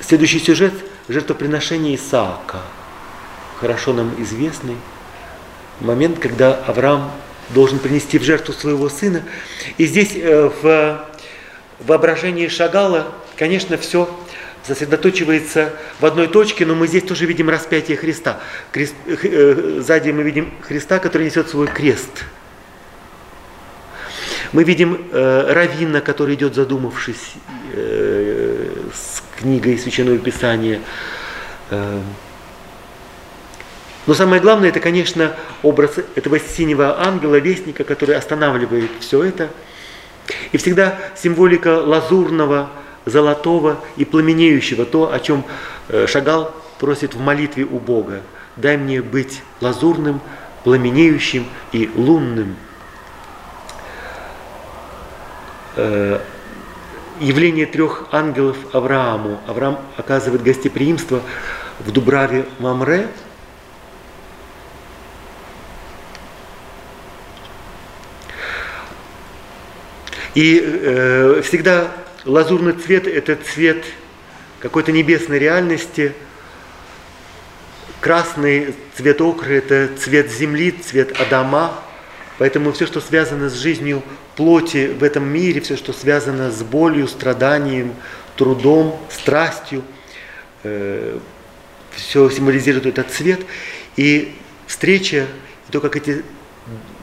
Следующий 0.00 0.40
сюжет– 0.40 0.74
жертвоприношение 1.08 1.96
Исаака– 1.96 2.60
хорошо 3.62 3.92
нам 3.92 4.12
известный 4.20 4.74
момент, 5.78 6.18
когда 6.18 6.52
Авраам 6.66 7.12
должен 7.50 7.78
принести 7.78 8.18
в 8.18 8.24
жертву 8.24 8.52
своего 8.52 8.88
сына. 8.88 9.22
И 9.78 9.86
здесь 9.86 10.16
э, 10.16 10.50
в 10.60 11.06
воображении 11.78 12.48
Шагала, 12.48 13.06
конечно, 13.36 13.78
все 13.78 14.08
сосредоточивается 14.66 15.74
в 16.00 16.06
одной 16.06 16.26
точке, 16.26 16.66
но 16.66 16.74
мы 16.74 16.88
здесь 16.88 17.04
тоже 17.04 17.24
видим 17.24 17.48
распятие 17.48 17.96
Христа. 17.96 18.40
Крест, 18.72 18.94
э, 19.06 19.78
сзади 19.80 20.10
мы 20.10 20.24
видим 20.24 20.52
Христа, 20.62 20.98
который 20.98 21.26
несет 21.26 21.48
свой 21.48 21.68
крест. 21.68 22.24
Мы 24.50 24.64
видим 24.64 25.06
э, 25.12 25.52
Равина, 25.52 26.00
который 26.00 26.34
идет 26.34 26.56
задумавшись 26.56 27.34
э, 27.74 28.72
с 28.92 29.22
книгой 29.38 29.78
Священного 29.78 30.18
Писания. 30.18 30.80
Э, 31.70 32.00
но 34.06 34.14
самое 34.14 34.42
главное, 34.42 34.70
это, 34.70 34.80
конечно, 34.80 35.36
образ 35.62 35.98
этого 36.16 36.40
синего 36.40 37.00
ангела, 37.00 37.36
вестника, 37.36 37.84
который 37.84 38.16
останавливает 38.16 38.90
все 39.00 39.22
это. 39.22 39.50
И 40.50 40.56
всегда 40.56 40.98
символика 41.16 41.80
лазурного, 41.80 42.70
золотого 43.04 43.78
и 43.96 44.04
пламенеющего, 44.04 44.86
то, 44.86 45.12
о 45.12 45.20
чем 45.20 45.44
э, 45.88 46.06
Шагал 46.08 46.52
просит 46.80 47.14
в 47.14 47.20
молитве 47.20 47.64
у 47.64 47.78
Бога. 47.78 48.22
Дай 48.56 48.76
мне 48.76 49.02
быть 49.02 49.42
лазурным, 49.60 50.20
пламенеющим 50.64 51.46
и 51.70 51.88
лунным. 51.94 52.56
Э, 55.76 56.20
явление 57.20 57.66
трех 57.66 58.08
ангелов 58.10 58.56
Аврааму. 58.72 59.40
Авраам 59.46 59.78
оказывает 59.96 60.42
гостеприимство 60.42 61.20
в 61.78 61.92
Дубраве 61.92 62.46
Мамре– 62.58 63.06
И 70.34 70.62
э, 70.64 71.42
всегда 71.44 71.92
лазурный 72.24 72.72
цвет– 72.72 73.06
это 73.08 73.36
цвет 73.36 73.84
какой-то 74.60 74.90
небесной 74.90 75.38
реальности. 75.38 76.14
Красный 78.00 78.74
цвет 78.96 79.20
окры– 79.20 79.54
это 79.56 79.90
цвет 79.98 80.30
земли, 80.30 80.70
цвет 80.70 81.20
Адама. 81.20 81.78
Поэтому 82.38 82.72
все, 82.72 82.86
что 82.86 83.02
связано 83.02 83.50
с 83.50 83.54
жизнью 83.54 84.02
плоти 84.34 84.86
в 84.98 85.04
этом 85.04 85.28
мире, 85.28 85.60
все, 85.60 85.76
что 85.76 85.92
связано 85.92 86.50
с 86.50 86.62
болью, 86.62 87.08
страданием, 87.08 87.94
трудом, 88.36 88.98
страстью, 89.10 89.82
э, 90.62 91.18
все 91.90 92.30
символизирует 92.30 92.86
этот 92.86 93.10
цвет. 93.10 93.40
И 93.96 94.34
встреча, 94.66 95.26
то, 95.70 95.82
как 95.82 95.94
эти 95.96 96.24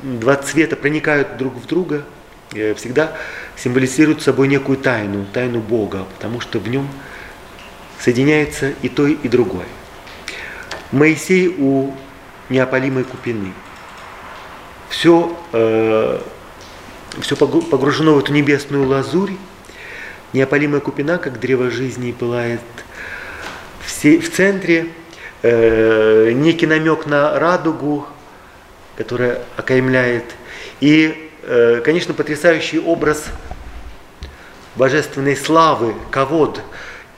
два 0.01 0.35
цвета 0.35 0.75
проникают 0.75 1.37
друг 1.37 1.53
в 1.53 1.67
друга– 1.67 2.03
всегда 2.51 3.17
символизирует 3.55 4.21
собой 4.21 4.47
некую 4.47 4.77
тайну, 4.77 5.25
тайну 5.33 5.59
Бога, 5.59 6.05
потому 6.15 6.39
что 6.39 6.59
в 6.59 6.67
нем 6.67 6.87
соединяется 7.99 8.73
и 8.81 8.89
то, 8.89 9.05
и 9.07 9.27
другое. 9.27 9.67
Моисей 10.91 11.55
у 11.57 11.93
неопалимой 12.49 13.03
купины. 13.03 13.53
Все, 14.89 15.37
э, 15.53 16.21
все 17.21 17.35
погружено 17.35 18.15
в 18.15 18.19
эту 18.19 18.33
небесную 18.33 18.87
лазурь. 18.87 19.33
Неопалимая 20.33 20.81
купина, 20.81 21.17
как 21.17 21.39
древо 21.39 21.69
жизни, 21.69 22.11
пылает 22.11 22.61
в, 23.81 24.03
в 24.03 24.29
центре. 24.31 24.87
Э, 25.43 26.31
некий 26.31 26.65
намек 26.65 27.05
на 27.05 27.39
радугу, 27.39 28.07
которая 28.95 29.41
окаймляет. 29.57 30.25
И 30.79 31.25
Э, 31.25 31.28
конечно, 31.83 32.13
потрясающий 32.13 32.79
образ 32.79 33.25
божественной 34.75 35.35
славы, 35.35 35.95
ковод, 36.11 36.61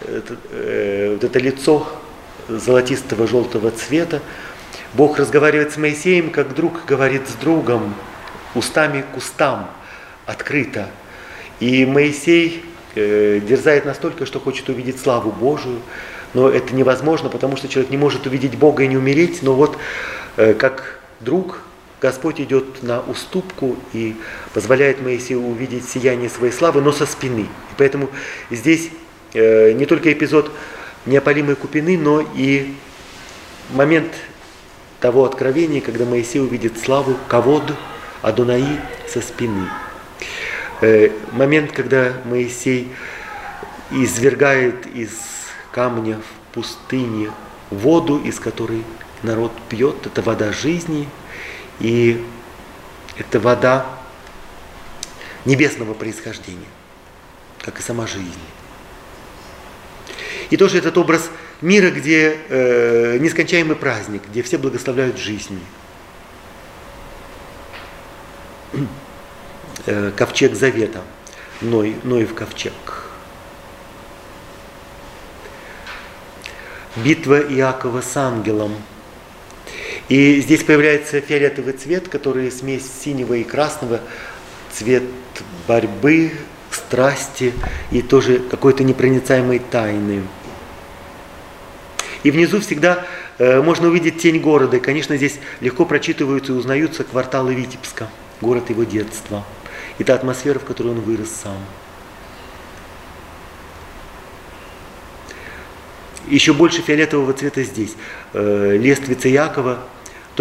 э, 0.01 1.11
вот 1.13 1.23
это 1.23 1.39
лицо 1.39 1.87
золотистого 2.47 3.27
желтого 3.27 3.71
цвета. 3.71 4.21
Бог 4.93 5.19
разговаривает 5.19 5.73
с 5.73 5.77
Моисеем, 5.77 6.31
как 6.31 6.55
друг 6.55 6.85
говорит 6.85 7.27
с 7.27 7.33
другом, 7.33 7.93
устами 8.55 9.03
к 9.13 9.17
устам, 9.17 9.69
открыто. 10.25 10.87
И 11.59 11.85
Моисей 11.85 12.63
э, 12.95 13.41
дерзает 13.41 13.85
настолько, 13.85 14.25
что 14.25 14.39
хочет 14.39 14.69
увидеть 14.69 14.99
славу 14.99 15.31
Божию, 15.31 15.81
но 16.33 16.49
это 16.49 16.73
невозможно, 16.73 17.29
потому 17.29 17.57
что 17.57 17.67
человек 17.67 17.91
не 17.91 17.97
может 17.97 18.25
увидеть 18.25 18.57
Бога 18.57 18.83
и 18.83 18.87
не 18.87 18.95
умереть, 18.97 19.43
но 19.43 19.53
вот 19.53 19.77
э, 20.37 20.53
как 20.53 20.99
друг 21.19 21.63
Господь 22.01 22.41
идет 22.41 22.81
на 22.81 22.99
уступку 22.99 23.77
и 23.93 24.15
позволяет 24.55 25.03
Моисею 25.03 25.45
увидеть 25.45 25.87
сияние 25.87 26.31
своей 26.31 26.51
славы, 26.51 26.81
но 26.81 26.91
со 26.91 27.05
спины. 27.05 27.41
И 27.41 27.73
поэтому 27.77 28.09
здесь 28.49 28.89
э, 29.35 29.73
не 29.73 29.85
только 29.85 30.11
эпизод 30.11 30.51
неопалимой 31.05 31.55
купины, 31.55 31.99
но 31.99 32.25
и 32.35 32.73
момент 33.69 34.11
того 34.99 35.25
откровения, 35.25 35.79
когда 35.79 36.05
Моисей 36.05 36.41
увидит 36.41 36.79
славу 36.79 37.15
Кавод 37.27 37.71
Адунаи 38.23 38.79
со 39.07 39.21
спины. 39.21 39.67
Э, 40.81 41.11
момент, 41.33 41.71
когда 41.71 42.13
Моисей 42.25 42.91
извергает 43.91 44.87
из 44.95 45.11
камня 45.71 46.17
в 46.17 46.55
пустыне 46.55 47.29
воду, 47.69 48.17
из 48.17 48.39
которой 48.39 48.83
народ 49.21 49.51
пьет, 49.69 50.07
это 50.07 50.23
вода 50.23 50.51
жизни– 50.51 51.07
и 51.81 52.23
это 53.17 53.39
вода 53.39 53.85
небесного 55.45 55.93
происхождения, 55.95 56.67
как 57.59 57.79
и 57.79 57.81
сама 57.81 58.05
жизнь. 58.05 58.29
И 60.51 60.57
тоже 60.57 60.77
этот 60.77 60.97
образ 60.97 61.31
мира, 61.61 61.89
где 61.89 62.37
э, 62.49 63.17
нескончаемый 63.19 63.75
праздник, 63.75 64.21
где 64.29 64.43
все 64.43 64.57
благословляют 64.57 65.17
жизнь. 65.17 65.59
Э, 69.87 70.11
ковчег 70.15 70.53
завета, 70.53 71.01
Ной, 71.59 71.95
Ноев 72.03 72.35
ковчег. 72.35 72.73
Битва 76.97 77.39
Иакова 77.39 78.01
с 78.01 78.15
ангелом– 78.15 78.75
И 80.11 80.41
здесь 80.41 80.61
появляется 80.65 81.21
фиолетовый 81.21 81.71
цвет, 81.71 82.09
который 82.09 82.51
смесь 82.51 82.83
синего 83.01 83.33
и 83.35 83.45
красного, 83.45 84.01
цвет 84.69 85.03
борьбы, 85.69 86.33
страсти 86.69 87.53
и 87.91 88.01
тоже 88.01 88.39
какой-то 88.39 88.83
непроницаемой 88.83 89.59
тайны. 89.59 90.23
И 92.23 92.31
внизу 92.31 92.59
всегда 92.59 93.05
э, 93.37 93.61
можно 93.61 93.87
увидеть 93.87 94.21
тень 94.21 94.41
города. 94.41 94.75
И, 94.75 94.79
конечно, 94.81 95.15
здесь 95.15 95.39
легко 95.61 95.85
прочитываются 95.85 96.51
и 96.51 96.55
узнаются 96.55 97.05
кварталы 97.05 97.53
Витебска, 97.53 98.09
город 98.41 98.69
его 98.69 98.83
детства. 98.83 99.45
И 99.97 100.03
та 100.03 100.15
атмосфера, 100.15 100.59
в 100.59 100.65
которой 100.65 100.89
он 100.89 100.99
вырос 100.99 101.29
сам. 101.41 101.57
Еще 106.27 106.51
больше 106.51 106.81
фиолетового 106.81 107.31
цвета 107.31 107.63
здесь. 107.63 107.95
Э, 108.33 108.75
лествица 108.77 109.29
Якова, 109.29 109.87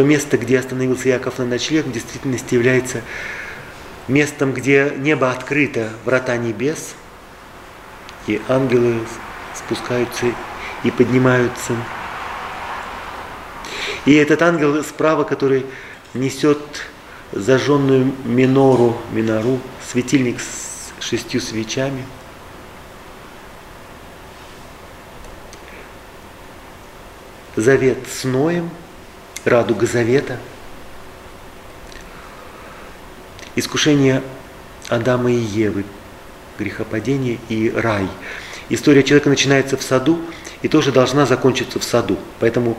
то 0.00 0.04
место, 0.04 0.38
где 0.38 0.58
остановился 0.58 1.10
Яков 1.10 1.36
на 1.40 1.44
ночлег, 1.44 1.84
в 1.84 1.92
действительности 1.92 2.54
является 2.54 3.02
местом, 4.08 4.54
где 4.54 4.94
небо 4.96 5.30
открыто, 5.30 5.90
врата 6.06 6.38
небес, 6.38 6.94
и 8.26 8.40
ангелы 8.48 9.00
спускаются 9.54 10.24
и 10.84 10.90
поднимаются. 10.90 11.74
И 14.06 14.14
этот 14.14 14.40
ангел 14.40 14.82
справа, 14.84 15.24
который 15.24 15.66
несет 16.14 16.62
зажженную 17.32 18.10
минору, 18.24 18.96
минору, 19.12 19.60
светильник 19.86 20.40
с 20.40 20.94
шестью 21.04 21.42
свечами. 21.42 22.06
Завет 27.54 27.98
с 28.10 28.24
Ноем, 28.24 28.70
радуга 29.44 29.86
завета– 29.86 30.38
искушение 33.56 34.22
Адама 34.88 35.30
и 35.30 35.36
Евы, 35.36 35.84
грехопадение 36.58 37.38
и 37.48 37.70
рай. 37.70 38.08
История 38.68 39.02
человека 39.02 39.28
начинается 39.28 39.76
в 39.76 39.82
саду 39.82 40.20
и 40.62 40.68
тоже 40.68 40.92
должна 40.92 41.26
закончиться 41.26 41.78
в 41.78 41.84
саду. 41.84 42.18
Поэтому 42.38 42.78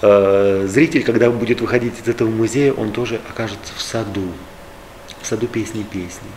э, 0.00 0.66
зритель, 0.68 1.04
когда 1.04 1.30
будет 1.30 1.60
выходить 1.60 1.94
из 2.00 2.08
этого 2.08 2.28
музея, 2.28 2.72
он 2.72 2.92
тоже 2.92 3.20
окажется 3.28 3.72
в 3.76 3.82
саду. 3.82 4.32
В 5.20 5.26
саду 5.26 5.46
песни 5.46 5.82
песни. 5.82 6.28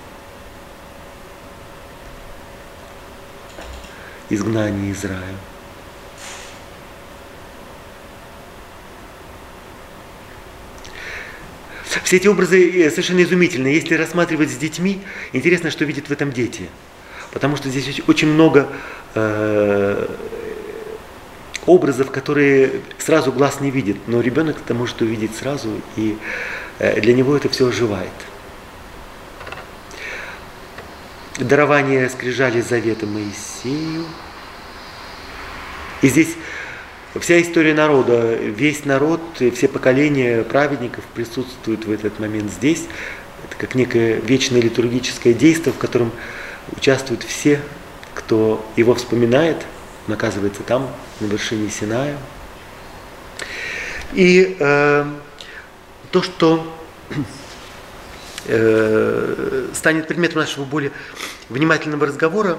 Изгнание 4.29 4.91
из 4.91 5.03
рая. 5.03 5.35
Все 12.03 12.17
эти 12.17 12.27
образы 12.27 12.69
э, 12.69 12.89
совершенно 12.89 13.23
изумительны. 13.23 13.67
Если 13.67 13.95
рассматривать 13.95 14.51
с 14.51 14.57
детьми, 14.57 15.01
интересно, 15.33 15.71
что 15.71 15.85
видят 15.85 16.07
в 16.07 16.11
этом 16.11 16.31
дети. 16.31 16.69
Потому 17.31 17.55
что 17.57 17.69
здесь 17.69 18.01
очень 18.07 18.27
много 18.27 18.69
э, 19.13 20.07
образов, 21.65 22.11
которые 22.11 22.81
сразу 22.97 23.31
глаз 23.31 23.59
не 23.61 23.71
видит. 23.71 23.97
Но 24.07 24.21
ребенок 24.21 24.57
это 24.63 24.73
может 24.73 25.01
увидеть 25.01 25.35
сразу, 25.35 25.69
и 25.95 26.17
э, 26.79 26.99
для 27.01 27.13
него 27.13 27.35
это 27.35 27.49
все 27.49 27.67
оживает. 27.67 28.09
Дарование 31.37 32.09
скрижали 32.09 32.61
завета 32.61 33.05
Моисею. 33.05 34.05
И 36.01 36.07
здесь 36.07 36.35
Вся 37.21 37.41
история 37.41 37.73
народа, 37.73 38.35
весь 38.35 38.83
народ, 38.83 39.21
все 39.53 39.69
поколения 39.69 40.43
праведников 40.43 41.05
присутствуют 41.13 41.85
в 41.85 41.91
этот 41.91 42.19
момент 42.19 42.51
здесь. 42.51 42.87
Это 43.47 43.55
как 43.57 43.73
некое 43.73 44.19
вечное 44.19 44.59
литургическое 44.59 45.33
действие, 45.33 45.71
в 45.71 45.77
котором 45.77 46.11
участвуют 46.75 47.23
все, 47.23 47.61
кто 48.13 48.65
его 48.75 48.93
вспоминает, 48.95 49.57
он 50.07 50.13
оказывается 50.13 50.61
там, 50.63 50.89
на 51.21 51.27
вершине 51.27 51.69
Синая. 51.69 52.17
И 54.13 54.57
э, 54.59 55.05
то, 56.11 56.21
что 56.21 56.75
э, 58.45 59.67
станет 59.73 60.07
предметом 60.09 60.39
нашего 60.39 60.65
более 60.65 60.91
внимательного 61.47 62.07
разговора, 62.07 62.57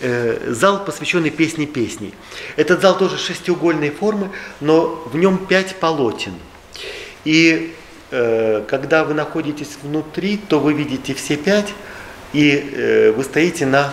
зал, 0.00 0.84
посвященный 0.84 1.30
песне 1.30 1.66
песней. 1.66 2.14
Этот 2.56 2.80
зал 2.80 2.96
тоже 2.98 3.18
шестиугольной 3.18 3.90
формы, 3.90 4.30
но 4.60 4.86
в 5.06 5.16
нем 5.16 5.46
пять 5.46 5.76
полотен. 5.76 6.34
И 7.24 7.74
э, 8.10 8.64
когда 8.66 9.04
вы 9.04 9.14
находитесь 9.14 9.78
внутри, 9.82 10.36
то 10.36 10.58
вы 10.58 10.72
видите 10.72 11.14
все 11.14 11.36
пять, 11.36 11.72
и 12.32 12.50
э, 12.50 13.12
вы 13.12 13.22
стоите 13.22 13.66
на 13.66 13.92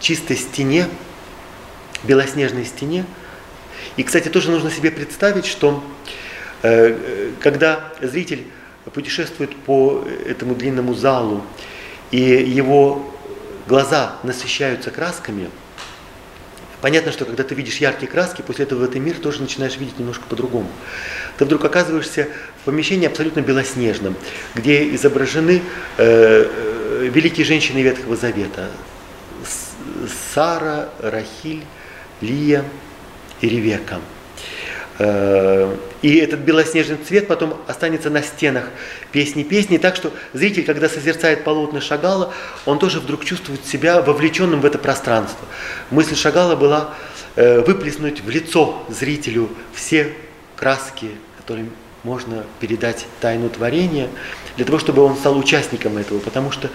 чистой 0.00 0.36
стене, 0.36 0.88
белоснежной 2.04 2.64
стене. 2.64 3.04
И, 3.96 4.02
кстати, 4.02 4.28
тоже 4.28 4.50
нужно 4.50 4.70
себе 4.70 4.90
представить, 4.90 5.44
что 5.44 5.82
э, 6.62 7.32
когда 7.40 7.92
зритель 8.00 8.46
путешествует 8.94 9.54
по 9.54 10.02
этому 10.26 10.54
длинному 10.54 10.94
залу, 10.94 11.42
и 12.10 12.20
его 12.20 13.09
глаза 13.70 14.16
насыщаются 14.24 14.90
красками, 14.90 15.48
понятно, 16.80 17.12
что 17.12 17.24
когда 17.24 17.44
ты 17.44 17.54
видишь 17.54 17.76
яркие 17.76 18.10
краски, 18.10 18.42
после 18.42 18.64
этого 18.64 18.82
этот 18.84 18.96
мир 18.96 19.16
тоже 19.16 19.40
начинаешь 19.40 19.76
видеть 19.76 19.96
немножко 19.96 20.24
по-другому. 20.28 20.68
Ты 21.38 21.44
вдруг 21.44 21.64
оказываешься 21.64 22.28
в 22.62 22.64
помещении 22.64 23.06
абсолютно 23.06 23.40
белоснежном, 23.42 24.16
где 24.56 24.92
изображены 24.96 25.62
э, 25.98 26.02
э, 26.02 27.08
великие 27.14 27.46
женщины 27.46 27.78
Ветхого 27.78 28.16
Завета. 28.16 28.70
Сара, 30.34 30.88
Рахиль, 30.98 31.64
Лия 32.20 32.64
и 33.40 33.48
Ревека. 33.48 34.00
Э, 35.02 35.74
и 36.02 36.16
этот 36.16 36.40
белоснежный 36.40 36.98
цвет 36.98 37.26
потом 37.26 37.56
останется 37.66 38.10
на 38.10 38.22
стенах 38.22 38.64
песни 39.12 39.44
песни, 39.44 39.78
так 39.78 39.96
что 39.96 40.12
зритель, 40.34 40.62
когда 40.64 40.90
созерцает 40.90 41.42
полотна 41.42 41.80
Шагала, 41.80 42.34
он 42.66 42.78
тоже 42.78 43.00
вдруг 43.00 43.24
чувствует 43.24 43.64
себя 43.64 44.02
вовлеченным 44.02 44.60
в 44.60 44.66
это 44.66 44.78
пространство. 44.78 45.46
Мысль 45.90 46.14
Шагала 46.14 46.54
была 46.54 46.94
э, 47.36 47.60
выплеснуть 47.60 48.20
в 48.20 48.28
лицо 48.28 48.84
зрителю 48.90 49.48
все 49.72 50.12
краски, 50.54 51.12
которыми 51.38 51.70
можно 52.02 52.44
передать 52.60 53.06
тайну 53.22 53.48
творения, 53.48 54.10
для 54.56 54.66
того, 54.66 54.78
чтобы 54.78 55.02
он 55.02 55.16
стал 55.16 55.38
участником 55.38 55.96
этого, 55.96 56.18
потому 56.18 56.50
что 56.50 56.68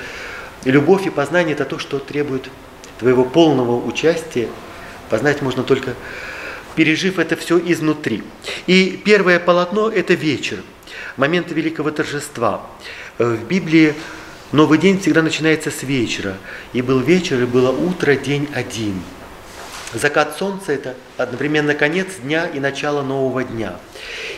любовь 0.63 1.05
и 1.05 1.11
познание– 1.11 1.53
это 1.55 1.65
то, 1.65 1.77
что 1.77 1.99
требует 1.99 2.49
твоего 2.97 3.23
полного 3.23 3.75
участия. 3.85 4.47
Познать 5.11 5.43
можно 5.43 5.61
только 5.61 5.93
пережив 6.75 7.19
это 7.19 7.35
все 7.35 7.59
изнутри. 7.59 8.23
И 8.67 9.01
первое 9.03 9.39
полотно– 9.39 9.89
это 9.95 10.13
вечер, 10.13 10.59
момент 11.17 11.51
великого 11.51 11.91
торжества. 11.91 12.65
Э, 13.17 13.35
в 13.35 13.47
Библии 13.47 13.95
Новый 14.51 14.77
день 14.77 14.99
всегда 15.01 15.21
начинается 15.21 15.71
с 15.71 15.83
вечера. 15.83 16.37
И 16.71 16.81
был 16.81 16.99
вечер, 16.99 17.41
и 17.41 17.45
было 17.45 17.71
утро, 17.71 18.15
день 18.15 18.47
один. 18.53 19.01
Закат 19.91 20.37
солнца– 20.37 20.71
это 20.73 20.95
одновременно 21.17 21.73
конец 21.73 22.07
дня 22.21 22.45
и 22.45 22.59
начало 22.59 23.01
нового 23.01 23.43
дня. 23.43 23.79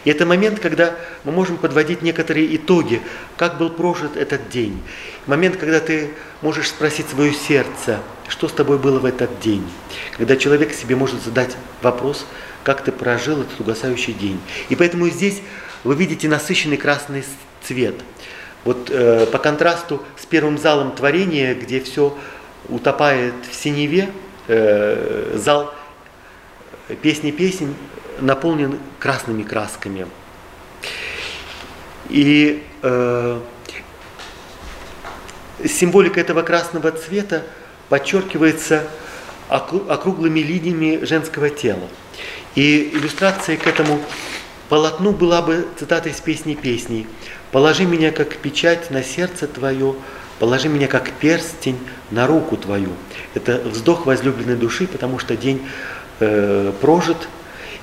И 0.05 0.09
это 0.09 0.25
момент, 0.25 0.59
когда 0.59 0.95
мы 1.23 1.31
можем 1.31 1.57
подводить 1.57 2.01
некоторые 2.01 2.55
итоги, 2.55 3.01
как 3.37 3.57
был 3.57 3.69
прожит 3.69 4.15
этот 4.15 4.49
день. 4.49 4.81
Момент, 5.25 5.57
когда 5.57 5.79
ты 5.79 6.09
можешь 6.41 6.69
спросить 6.69 7.09
свое 7.09 7.33
сердце, 7.33 7.99
что 8.27 8.47
с 8.47 8.51
тобой 8.51 8.77
было 8.77 8.99
в 8.99 9.05
этот 9.05 9.39
день. 9.39 9.63
Когда 10.17 10.35
человек 10.35 10.73
себе 10.73 10.95
может 10.95 11.23
задать 11.23 11.55
вопрос, 11.81 12.25
как 12.63 12.83
ты 12.83 12.91
прожил 12.91 13.41
этот 13.41 13.59
угасающий 13.59 14.13
день. 14.13 14.39
И 14.69 14.75
поэтому 14.75 15.07
здесь 15.09 15.41
вы 15.83 15.95
видите 15.95 16.27
насыщенный 16.27 16.77
красный 16.77 17.23
цвет. 17.63 17.95
Вот 18.65 18.89
э, 18.89 19.25
по 19.27 19.37
контрасту 19.37 20.03
с 20.17 20.25
первым 20.25 20.57
залом 20.57 20.93
творения, 20.93 21.55
где 21.55 21.79
все 21.79 22.17
утопает 22.67 23.33
в 23.49 23.55
синеве, 23.55 24.09
э, 24.47 25.37
зал 25.37 25.73
песни 27.01 27.31
песен 27.31 27.75
наполнен 28.19 28.79
красными 28.99 29.43
красками. 29.43 30.07
И 32.09 32.63
э, 32.81 33.39
символика 35.65 36.19
этого 36.19 36.41
красного 36.41 36.91
цвета 36.91 37.43
подчеркивается 37.89 38.87
округлыми 39.49 40.39
линиями 40.39 41.03
женского 41.05 41.49
тела. 41.49 41.87
И 42.55 42.91
иллюстрация 42.93 43.57
к 43.57 43.67
этому 43.67 44.01
полотну 44.69 45.11
была 45.11 45.41
бы 45.41 45.67
цитата 45.79 46.09
из 46.09 46.19
песни 46.19 46.55
песней. 46.55 47.07
«Положи 47.51 47.85
меня, 47.85 48.11
как 48.11 48.35
печать 48.37 48.91
на 48.91 49.03
сердце 49.03 49.47
твое, 49.47 49.95
положи 50.39 50.67
меня, 50.67 50.87
как 50.87 51.11
перстень 51.11 51.79
на 52.11 52.27
руку 52.27 52.57
твою». 52.57 52.89
Это 53.35 53.61
вздох 53.63 54.05
возлюбленной 54.05 54.57
души, 54.57 54.85
потому 54.85 55.19
что 55.19 55.37
день 55.37 55.65
э, 56.19 56.73
прожит, 56.81 57.27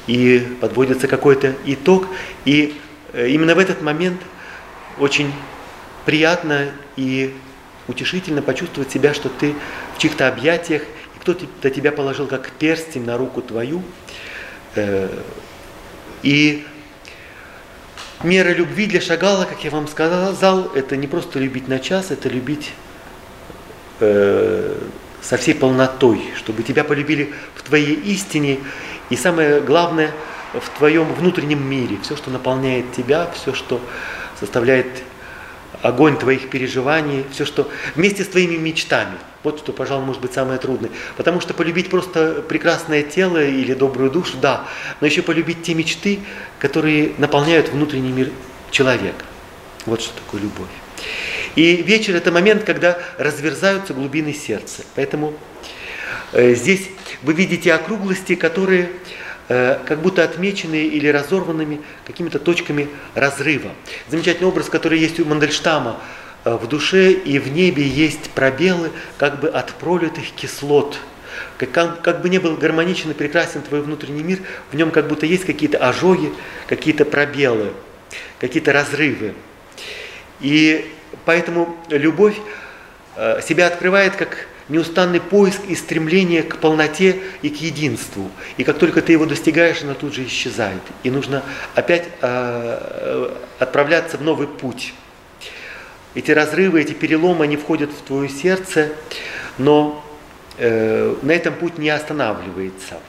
и 0.06 0.46
подводится 0.60 1.08
какой-то 1.08 1.54
итог. 1.64 2.06
И 2.44 2.78
э, 3.12 3.28
именно 3.28 3.54
в 3.54 3.58
этот 3.58 3.80
момент 3.82 4.20
очень 4.98 5.32
приятно 6.04 6.70
и 6.96 7.34
утешительно 7.88 8.42
почувствовать 8.42 8.90
себя, 8.90 9.14
что 9.14 9.28
ты 9.28 9.54
в 9.96 9.98
чьих-то 9.98 10.28
объятиях, 10.28 10.82
и 10.82 11.18
кто-то 11.20 11.70
тебя 11.70 11.92
положил 11.92 12.26
как 12.26 12.50
перстень 12.52 13.04
на 13.04 13.16
руку 13.16 13.42
твою. 13.42 13.82
Э, 14.74 15.08
и 16.22 16.64
мера 18.22 18.50
любви 18.50 18.86
для 18.86 19.00
Шагала, 19.00 19.44
как 19.44 19.62
я 19.64 19.70
вам 19.70 19.86
сказал, 19.88 20.72
это 20.74 20.96
не 20.96 21.06
просто 21.06 21.38
любить 21.38 21.68
на 21.68 21.78
час, 21.78 22.10
это 22.10 22.28
любить 22.28 22.72
э, 24.00 24.76
со 25.20 25.36
всей 25.36 25.54
полнотой, 25.54 26.22
чтобы 26.36 26.62
тебя 26.62 26.84
полюбили 26.84 27.32
в 27.54 27.62
твоей 27.62 27.94
истине, 27.94 28.58
и 29.10 29.16
самое 29.16 29.60
главное, 29.60 30.10
в 30.54 30.78
твоем 30.78 31.12
внутреннем 31.14 31.68
мире, 31.68 31.98
все, 32.02 32.16
что 32.16 32.30
наполняет 32.30 32.92
тебя, 32.92 33.30
все, 33.34 33.54
что 33.54 33.80
составляет 34.38 34.86
огонь 35.84 36.16
твоих 36.18 36.48
переживаний, 36.48 37.26
все, 37.30 37.44
что 37.44 37.70
вместе 37.94 38.24
с 38.24 38.28
твоими 38.28 38.56
мечтами. 38.56 39.18
Вот 39.42 39.58
что, 39.58 39.72
пожалуй, 39.72 40.06
может 40.06 40.22
быть 40.22 40.32
самое 40.32 40.58
трудное. 40.58 40.90
Потому 41.18 41.42
что 41.42 41.52
полюбить 41.52 41.90
просто 41.90 42.42
прекрасное 42.48 43.02
тело 43.02 43.44
или 43.44 43.74
добрую 43.74 44.10
душу, 44.10 44.38
да, 44.40 44.66
но 45.02 45.06
еще 45.06 45.20
полюбить 45.20 45.62
те 45.62 45.74
мечты, 45.74 46.20
которые 46.58 47.12
наполняют 47.18 47.68
внутренний 47.68 48.12
мир 48.12 48.30
человека. 48.70 49.26
Вот 49.84 50.00
что 50.00 50.14
такое 50.16 50.40
любовь. 50.40 50.70
И 51.54 51.76
вечер– 51.82 52.16
это 52.16 52.32
момент, 52.32 52.64
когда 52.64 52.98
разверзаются 53.18 53.92
глубины 53.92 54.32
сердца. 54.32 54.84
Поэтому 54.94 55.34
э, 56.32 56.54
здесь 56.54 56.88
вы 57.22 57.34
видите 57.34 57.74
округлости, 57.74 58.36
которые 58.36 58.88
как 59.46 60.00
будто 60.00 60.24
отмеченные 60.24 60.86
или 60.86 61.08
разорванными 61.08 61.80
какими-то 62.06 62.38
точками 62.38 62.88
разрыва. 63.14 63.72
Замечательный 64.08 64.46
образ, 64.46 64.68
который 64.68 64.98
есть 64.98 65.20
у 65.20 65.24
Мандельштама. 65.24 66.00
Э, 66.44 66.56
в 66.56 66.66
душе 66.68 67.12
и 67.12 67.38
в 67.38 67.48
небе 67.52 67.86
есть 67.86 68.30
пробелы 68.30 68.90
как 69.16 69.40
бы 69.40 69.48
от 69.48 69.72
пролитых 69.74 70.30
кислот. 70.36 70.98
Как, 71.58 72.02
как 72.02 72.22
бы 72.22 72.28
не 72.28 72.38
был 72.38 72.56
гармоничен 72.56 73.10
и 73.10 73.14
прекрасен 73.14 73.62
твой 73.62 73.80
внутренний 73.80 74.22
мир, 74.22 74.40
в 74.70 74.76
нем 74.76 74.90
как 74.90 75.08
будто 75.08 75.26
есть 75.26 75.44
какие-то 75.44 75.78
ожоги, 75.78 76.32
какие-то 76.66 77.04
пробелы, 77.04 77.72
какие-то 78.40 78.72
разрывы. 78.72 79.34
И 80.40 80.90
поэтому 81.24 81.76
любовь 81.88 82.36
э, 83.16 83.40
себя 83.42 83.68
открывает 83.68 84.16
как 84.16 84.46
неустанный 84.68 85.20
поиск 85.20 85.60
и 85.68 85.74
стремление 85.74 86.42
к 86.42 86.56
полноте 86.56 87.20
и 87.42 87.50
к 87.50 87.56
единству. 87.56 88.30
И 88.56 88.64
как 88.64 88.78
только 88.78 89.02
ты 89.02 89.12
его 89.12 89.26
достигаешь, 89.26 89.82
она 89.82 89.94
тут 89.94 90.14
же 90.14 90.24
исчезает. 90.24 90.80
И 91.02 91.10
нужно 91.10 91.42
опять 91.74 92.08
э, 92.20 93.30
отправляться 93.58 94.16
в 94.16 94.22
новый 94.22 94.46
путь. 94.46 94.94
Эти 96.14 96.30
разрывы, 96.30 96.80
эти 96.80 96.92
переломы, 96.92 97.44
они 97.44 97.56
входят 97.56 97.90
в 97.90 98.06
твое 98.06 98.28
сердце, 98.28 98.92
но 99.58 100.04
э, 100.56 101.14
на 101.22 101.32
этом 101.32 101.54
путь 101.54 101.78
не 101.78 101.90
останавливается. 101.90 103.00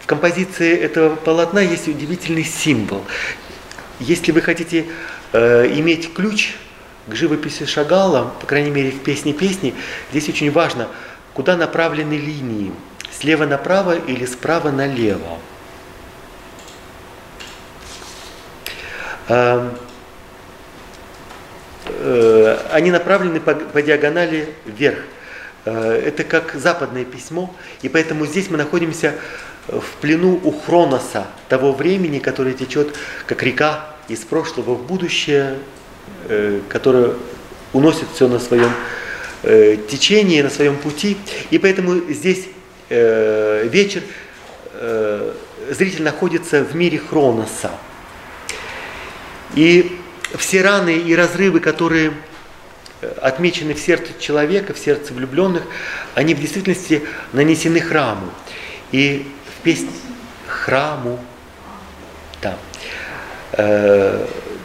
В 0.00 0.06
композиции 0.06 0.76
этого 0.76 1.16
полотна 1.16 1.60
есть 1.60 1.88
удивительный 1.88 2.44
символ. 2.44 3.04
Если 3.98 4.32
вы 4.32 4.40
хотите 4.40 4.86
э, 5.32 5.66
иметь 5.76 6.14
ключ 6.14 6.54
к 7.10 7.14
живописи 7.14 7.66
Шагала, 7.66 8.32
по 8.40 8.46
крайней 8.46 8.70
мере 8.70 8.90
в 8.90 9.02
песне 9.02 9.32
песни, 9.32 9.74
здесь 10.10 10.28
очень 10.28 10.50
важно, 10.50 10.88
куда 11.34 11.56
направлены 11.56 12.14
линии, 12.14 12.72
слева 13.12 13.44
направо 13.44 13.96
или 13.98 14.24
справа 14.24 14.70
налево. 14.70 15.38
Эм, 19.28 19.72
э, 21.86 22.58
они 22.72 22.90
направлены 22.90 23.40
по, 23.40 23.54
по 23.54 23.82
диагонали 23.82 24.54
вверх. 24.64 24.98
Э, 25.64 25.92
это 25.92 26.24
как 26.24 26.54
западное 26.54 27.04
письмо, 27.04 27.54
и 27.82 27.88
поэтому 27.88 28.26
здесь 28.26 28.50
мы 28.50 28.56
находимся 28.56 29.14
в 29.68 29.84
плену 30.00 30.40
у 30.42 30.50
Хроноса, 30.52 31.26
того 31.48 31.72
времени, 31.72 32.18
которое 32.18 32.54
течет 32.54 32.96
как 33.26 33.42
река 33.42 33.86
из 34.08 34.20
прошлого 34.20 34.74
в 34.74 34.84
будущее, 34.84 35.58
которая 36.68 37.14
уносит 37.72 38.06
все 38.14 38.28
на 38.28 38.38
своем 38.38 38.70
э, 39.42 39.76
течении, 39.88 40.40
на 40.42 40.50
своем 40.50 40.76
пути. 40.76 41.16
И 41.50 41.58
поэтому 41.58 41.94
здесь 42.12 42.46
э, 42.88 43.68
вечер 43.68 44.02
зритель 45.70 46.02
находится 46.02 46.64
в 46.64 46.74
мире 46.74 46.98
Хроноса. 46.98 47.70
И 49.54 49.98
все 50.38 50.62
раны 50.62 50.96
и 50.96 51.14
разрывы, 51.14 51.60
которые 51.60 52.14
отмечены 53.20 53.74
в 53.74 53.78
сердце 53.78 54.12
человека, 54.18 54.72
в 54.72 54.78
сердце 54.78 55.12
влюбленных, 55.12 55.64
они 56.14 56.34
в 56.34 56.40
действительности 56.40 57.02
нанесены 57.34 57.80
храму. 57.80 58.30
И 58.90 59.26
в 59.58 59.62
песне 59.62 59.90
храму, 60.46 61.20
да, 62.40 62.56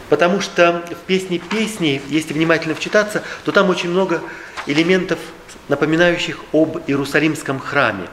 Потому 0.08 0.40
что 0.40 0.84
в 0.90 1.06
песне 1.06 1.38
песни, 1.38 2.00
если 2.08 2.32
внимательно 2.32 2.74
вчитаться, 2.74 3.22
то 3.44 3.52
там 3.52 3.70
очень 3.70 3.90
много 3.90 4.22
элементов, 4.66 5.18
напоминающих 5.68 6.38
об 6.52 6.78
Иерусалимском 6.86 7.58
храме. 7.58 8.06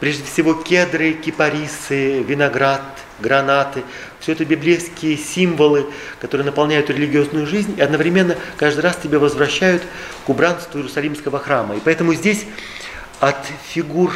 Прежде 0.00 0.24
всего 0.24 0.54
кедры, 0.54 1.12
кипарисы, 1.12 2.22
виноград, 2.22 2.82
гранаты. 3.18 3.82
Все 4.20 4.32
это 4.32 4.44
библейские 4.44 5.16
символы, 5.16 5.86
которые 6.20 6.44
наполняют 6.44 6.90
религиозную 6.90 7.46
жизнь 7.46 7.74
и 7.76 7.80
одновременно 7.80 8.36
каждый 8.56 8.80
раз 8.80 8.96
тебя 8.96 9.18
возвращают 9.18 9.82
к 10.24 10.28
убранству 10.28 10.78
Иерусалимского 10.78 11.38
храма. 11.38 11.76
И 11.76 11.80
поэтому 11.80 12.14
здесь 12.14 12.46
от 13.18 13.36
фигур 13.70 14.12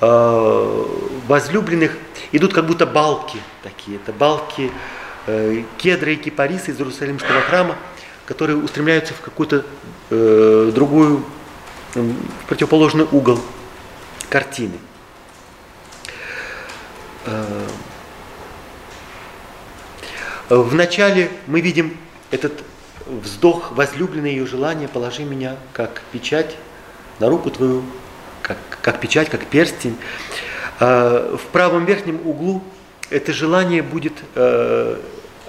э, 0.00 0.86
возлюбленных 1.28 1.96
идут 2.32 2.52
как 2.52 2.66
будто 2.66 2.86
балки 2.86 3.38
такие. 3.62 3.98
Это 3.98 4.12
балки 4.12 4.72
кедры 5.78 6.14
и 6.14 6.16
кипарисы 6.16 6.70
из 6.70 6.78
Иерусалимского 6.78 7.40
храма, 7.42 7.76
которые 8.26 8.56
устремляются 8.56 9.14
в 9.14 9.20
какую-то 9.20 9.64
э, 10.10 10.72
другую, 10.74 11.24
в 11.94 12.46
противоположный 12.46 13.06
угол 13.10 13.40
картины. 14.28 14.78
Э, 17.26 17.66
Вначале 20.50 21.30
мы 21.46 21.60
видим 21.60 21.96
этот 22.32 22.52
вздох 23.06 23.70
возлюбленное 23.70 24.30
ее 24.30 24.46
желание, 24.46 24.88
положи 24.88 25.22
меня 25.22 25.54
как 25.72 26.02
печать 26.10 26.56
на 27.20 27.28
руку 27.28 27.50
твою, 27.52 27.84
как, 28.42 28.58
как 28.82 28.98
печать, 28.98 29.30
как 29.30 29.46
перстень. 29.46 29.96
Э, 30.80 31.36
в 31.40 31.46
правом 31.52 31.84
верхнем 31.84 32.20
углу 32.26 32.64
это 33.10 33.32
желание 33.32 33.82
будет 33.82 34.14
э, 34.34 34.96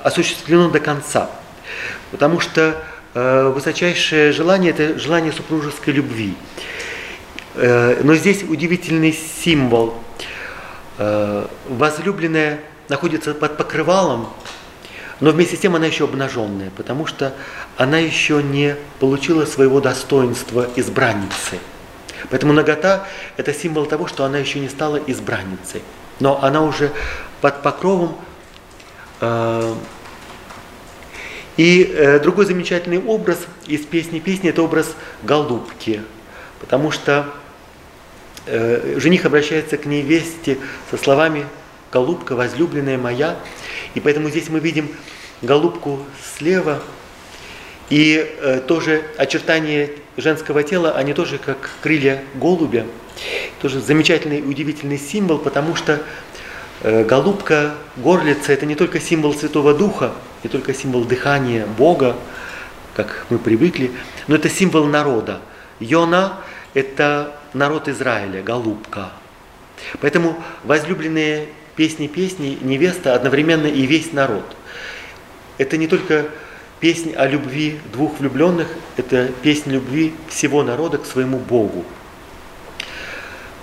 осуществлено 0.03 0.69
до 0.69 0.79
конца. 0.79 1.29
Потому 2.11 2.39
что 2.39 2.83
э, 3.13 3.51
высочайшее 3.53 4.31
желание– 4.31 4.71
это 4.77 4.99
желание 4.99 5.31
супружеской 5.31 5.93
любви. 5.93 6.35
Э, 7.55 8.01
но 8.03 8.15
здесь 8.15 8.43
удивительный 8.43 9.13
символ. 9.13 9.95
Э, 10.97 11.45
возлюбленная 11.69 12.59
находится 12.89 13.33
под 13.33 13.57
покрывалом, 13.57 14.27
но 15.19 15.29
вместе 15.29 15.55
с 15.55 15.59
тем 15.59 15.75
она 15.75 15.85
еще 15.85 16.05
обнаженная, 16.05 16.71
потому 16.75 17.05
что 17.05 17.33
она 17.77 17.99
еще 17.99 18.41
не 18.41 18.75
получила 18.99 19.45
своего 19.45 19.79
достоинства 19.79 20.67
избранницы. 20.75 21.59
Поэтому 22.29 22.53
нагота– 22.53 23.07
это 23.37 23.53
символ 23.53 23.85
того, 23.85 24.07
что 24.07 24.25
она 24.25 24.37
еще 24.37 24.59
не 24.59 24.69
стала 24.69 24.97
избранницей. 24.97 25.81
Но 26.19 26.43
она 26.43 26.61
уже 26.61 26.91
под 27.41 27.61
покровом 27.63 28.15
э, 29.19 29.75
и 31.57 31.83
э, 31.83 32.19
другой 32.19 32.45
замечательный 32.45 32.99
образ 32.99 33.39
из 33.67 33.81
песни 33.81 34.19
песни 34.19 34.49
это 34.49 34.63
образ 34.63 34.95
голубки, 35.23 36.01
потому 36.59 36.91
что 36.91 37.29
э, 38.45 38.97
жених 38.99 39.25
обращается 39.25 39.77
к 39.77 39.85
невесте 39.85 40.57
со 40.89 40.97
словами 40.97 41.45
«голубка, 41.91 42.35
возлюбленная 42.35 42.97
моя», 42.97 43.37
и 43.95 43.99
поэтому 43.99 44.29
здесь 44.29 44.49
мы 44.49 44.59
видим 44.59 44.89
голубку 45.41 45.99
слева, 46.37 46.81
и 47.89 48.25
э, 48.39 48.61
тоже 48.65 49.03
очертания 49.17 49.89
женского 50.15 50.63
тела, 50.63 50.93
они 50.93 51.13
тоже 51.13 51.37
как 51.37 51.69
крылья 51.81 52.23
голубя, 52.35 52.85
тоже 53.61 53.81
замечательный 53.81 54.39
удивительный 54.39 54.97
символ, 54.97 55.37
потому 55.37 55.75
что 55.75 56.01
голубка, 56.83 57.75
горлица– 57.97 58.53
это 58.53 58.65
не 58.65 58.75
только 58.75 58.99
символ 58.99 59.33
Святого 59.33 59.73
Духа, 59.73 60.13
не 60.43 60.49
только 60.49 60.73
символ 60.73 61.05
дыхания 61.05 61.65
Бога, 61.65 62.15
как 62.95 63.25
мы 63.29 63.37
привыкли, 63.37 63.91
но 64.27 64.35
это 64.35 64.49
символ 64.49 64.85
народа. 64.85 65.41
Йона– 65.79 66.39
это 66.73 67.35
народ 67.53 67.87
Израиля, 67.87 68.41
голубка. 68.41 69.11
Поэтому 69.99 70.41
возлюбленные 70.63 71.47
песни 71.75 72.07
песни 72.07 72.57
невеста 72.61 73.15
одновременно 73.15 73.67
и 73.67 73.85
весь 73.85 74.13
народ. 74.13 74.45
это 75.57 75.77
не 75.77 75.87
только 75.87 76.25
песнь 76.79 77.13
о 77.15 77.27
любви 77.27 77.79
двух 77.93 78.19
влюбленных, 78.19 78.67
это 78.97 79.29
песнь 79.43 79.71
любви 79.71 80.13
всего 80.27 80.63
народа 80.63 80.97
к 80.97 81.05
своему 81.05 81.37
Богу. 81.37 81.85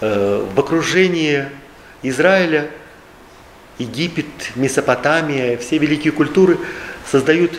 Э, 0.00 0.46
в 0.54 0.60
окружении 0.60 1.46
Израиля 2.02 2.70
Египет, 3.78 4.26
Месопотамия, 4.56 5.56
все 5.56 5.78
великие 5.78 6.12
культуры 6.12 6.58
создают 7.06 7.58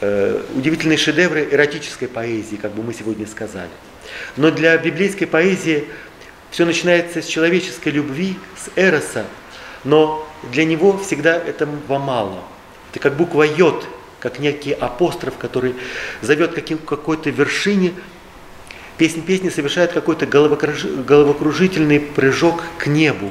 э, 0.00 0.42
удивительные 0.54 0.98
шедевры 0.98 1.46
эротической 1.50 2.08
поэзии, 2.08 2.56
как 2.56 2.72
бы 2.72 2.82
мы 2.82 2.94
сегодня 2.94 3.26
сказали. 3.26 3.70
Но 4.36 4.50
для 4.50 4.76
библейской 4.78 5.26
поэзии 5.26 5.84
все 6.50 6.64
начинается 6.64 7.22
с 7.22 7.26
человеческой 7.26 7.90
любви, 7.90 8.36
с 8.56 8.70
эроса, 8.76 9.24
но 9.84 10.28
для 10.50 10.64
него 10.64 10.98
всегда 10.98 11.36
этого 11.36 11.98
мало. 11.98 12.42
Это 12.90 13.00
как 13.00 13.16
буква 13.16 13.42
йод, 13.42 13.86
как 14.20 14.38
некий 14.38 14.72
апостроф, 14.72 15.36
который 15.38 15.74
зовет 16.20 16.54
к 16.54 16.84
какой-то 16.84 17.30
вершине. 17.30 17.92
Песнь 18.98 19.22
песни 19.22 19.48
совершает 19.48 19.92
какой-то 19.92 20.26
головокружительный 20.26 22.00
прыжок 22.00 22.62
к 22.78 22.86
небу. 22.86 23.30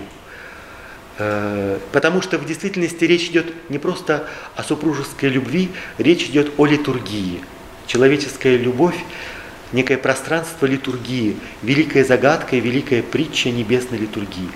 Э, 1.24 1.78
потому 1.92 2.24
что 2.24 2.40
в 2.40 2.46
действительности 2.46 3.04
речь 3.06 3.28
идет 3.28 3.54
не 3.70 3.78
просто 3.78 4.28
о 4.56 4.64
супружеской 4.64 5.30
любви, 5.30 5.70
речь 6.00 6.24
идет 6.24 6.54
о 6.58 6.66
литургии. 6.66 7.42
Человеческая 7.86 8.58
любовь– 8.58 8.96
некое 9.72 9.98
пространство 9.98 10.66
литургии, 10.66 11.38
великая 11.62 12.04
загадка 12.04 12.56
и 12.56 12.60
великая 12.60 13.04
притча 13.04 13.52
небесной 13.52 14.00
литургии. 14.00 14.50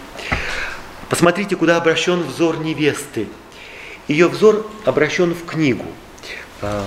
Посмотрите, 1.08 1.56
куда 1.56 1.78
обращен 1.78 2.24
взор 2.24 2.58
невесты. 2.58 3.28
Ее 4.08 4.28
взор 4.28 4.68
обращен 4.86 5.36
в 5.36 5.46
книгу. 5.46 5.86
А, 6.64 6.84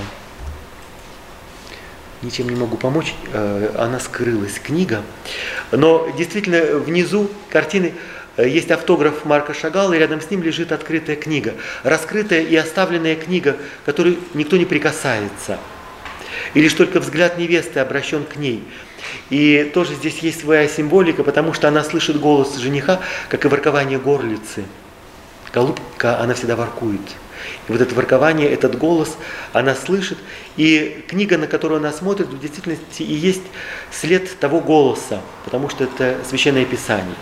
ничем 2.23 2.49
не 2.49 2.57
могу 2.57 2.77
помочь, 2.77 3.15
э, 3.33 3.75
она 3.79 4.01
скрылась, 4.01 4.59
книга. 4.59 5.03
Но 5.71 6.11
действительно 6.19 6.79
внизу 6.79 7.31
картины 7.49 7.93
э, 7.95 8.18
есть 8.47 8.71
автограф 8.71 9.25
Марка 9.25 9.53
Шагала, 9.55 9.93
и 9.93 9.99
рядом 9.99 10.21
с 10.21 10.31
ним 10.31 10.43
лежит 10.43 10.73
открытая 10.73 11.17
книга. 11.17 11.55
Раскрытая 11.83 12.43
и 12.43 12.55
оставленная 12.55 13.17
книга, 13.17 13.57
которой 13.85 14.19
никто 14.35 14.57
не 14.57 14.65
прикасается. 14.65 15.59
И 16.55 16.61
лишь 16.61 16.75
только 16.75 17.01
взгляд 17.01 17.39
невесты 17.39 17.81
обращен 17.81 18.25
к 18.25 18.37
ней. 18.37 18.63
И 19.31 19.71
тоже 19.75 19.95
здесь 19.95 20.19
есть 20.19 20.41
своя 20.41 20.69
символика, 20.69 21.25
потому 21.25 21.53
что 21.53 21.69
она 21.69 21.83
слышит 21.83 22.21
голос 22.21 22.57
жениха, 22.57 23.01
как 23.29 23.45
и 23.45 23.49
воркование 23.49 23.99
горлицы. 23.99 24.65
Голубка, 25.53 26.21
она 26.21 26.35
всегда 26.35 26.57
воркует. 26.57 27.01
И 27.69 27.73
вот 27.73 27.81
это 27.81 27.95
воркование, 27.95 28.51
этот 28.51 28.77
голос, 28.77 29.17
она 29.53 29.75
слышит. 29.75 30.19
И 30.57 31.05
книга, 31.09 31.39
на 31.39 31.47
которую 31.47 31.79
она 31.79 31.93
смотрит, 31.93 32.29
в 32.29 32.39
действительности 32.39 33.03
и 33.03 33.15
есть 33.15 33.43
след 33.91 34.39
того 34.39 34.61
голоса, 34.61 35.21
потому 35.45 35.69
что 35.69 35.85
это 35.85 36.19
священное 36.29 36.65
писание. 36.65 37.15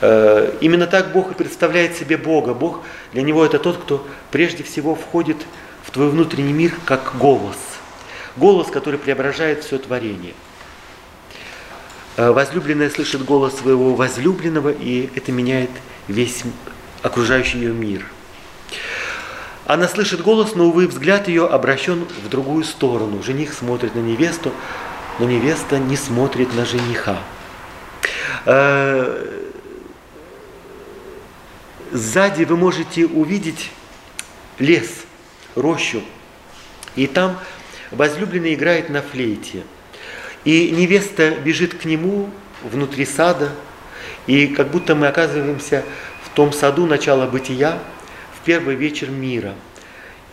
Э, 0.00 0.52
именно 0.60 0.86
так 0.86 1.12
Бог 1.12 1.30
и 1.30 1.34
представляет 1.34 1.96
себе 1.96 2.16
Бога. 2.16 2.54
Бог 2.54 2.82
для 3.12 3.22
него 3.22 3.44
это 3.44 3.58
тот, 3.58 3.78
кто 3.78 4.06
прежде 4.30 4.62
всего 4.62 4.94
входит 4.94 5.38
в 5.84 5.90
твой 5.90 6.10
внутренний 6.10 6.52
мир 6.52 6.72
как 6.84 7.16
голос. 7.16 7.56
Голос, 8.36 8.68
который 8.68 8.98
преображает 8.98 9.64
все 9.64 9.78
творение. 9.78 10.34
Э, 12.16 12.30
возлюбленная 12.30 12.90
слышит 12.90 13.24
голос 13.24 13.56
своего 13.56 13.94
возлюбленного, 13.94 14.70
и 14.70 15.08
это 15.14 15.32
меняет 15.32 15.70
весь 16.08 16.42
окружающий 17.02 17.58
ее 17.58 17.72
мир. 17.72 18.04
Она 19.64 19.88
слышит 19.88 20.22
голос, 20.22 20.54
но, 20.54 20.66
увы, 20.66 20.86
взгляд 20.86 21.26
ее 21.26 21.46
обращен 21.46 22.06
в 22.24 22.28
другую 22.28 22.62
сторону. 22.64 23.22
Жених 23.22 23.52
смотрит 23.52 23.94
на 23.94 24.00
невесту, 24.00 24.52
но 25.18 25.26
невеста 25.26 25.78
не 25.78 25.96
смотрит 25.96 26.54
на 26.54 26.64
жениха. 26.64 27.18
Сзади 31.92 32.44
вы 32.44 32.56
можете 32.56 33.06
увидеть 33.06 33.70
лес, 34.58 35.04
рощу, 35.54 36.02
и 36.94 37.06
там 37.06 37.38
возлюбленный 37.90 38.54
играет 38.54 38.90
на 38.90 39.02
флейте– 39.02 39.62
и 40.46 40.70
невеста 40.70 41.32
бежит 41.32 41.74
к 41.74 41.84
нему 41.86 42.30
внутри 42.62 43.04
сада, 43.04 43.50
и 44.28 44.46
как 44.46 44.70
будто 44.70 44.94
мы 44.94 45.08
оказываемся 45.08 45.82
в 46.22 46.28
том 46.36 46.52
саду 46.52 46.86
начала 46.86 47.26
бытия, 47.26 47.80
в 48.40 48.44
первый 48.44 48.76
вечер 48.76 49.10
мира. 49.10 49.54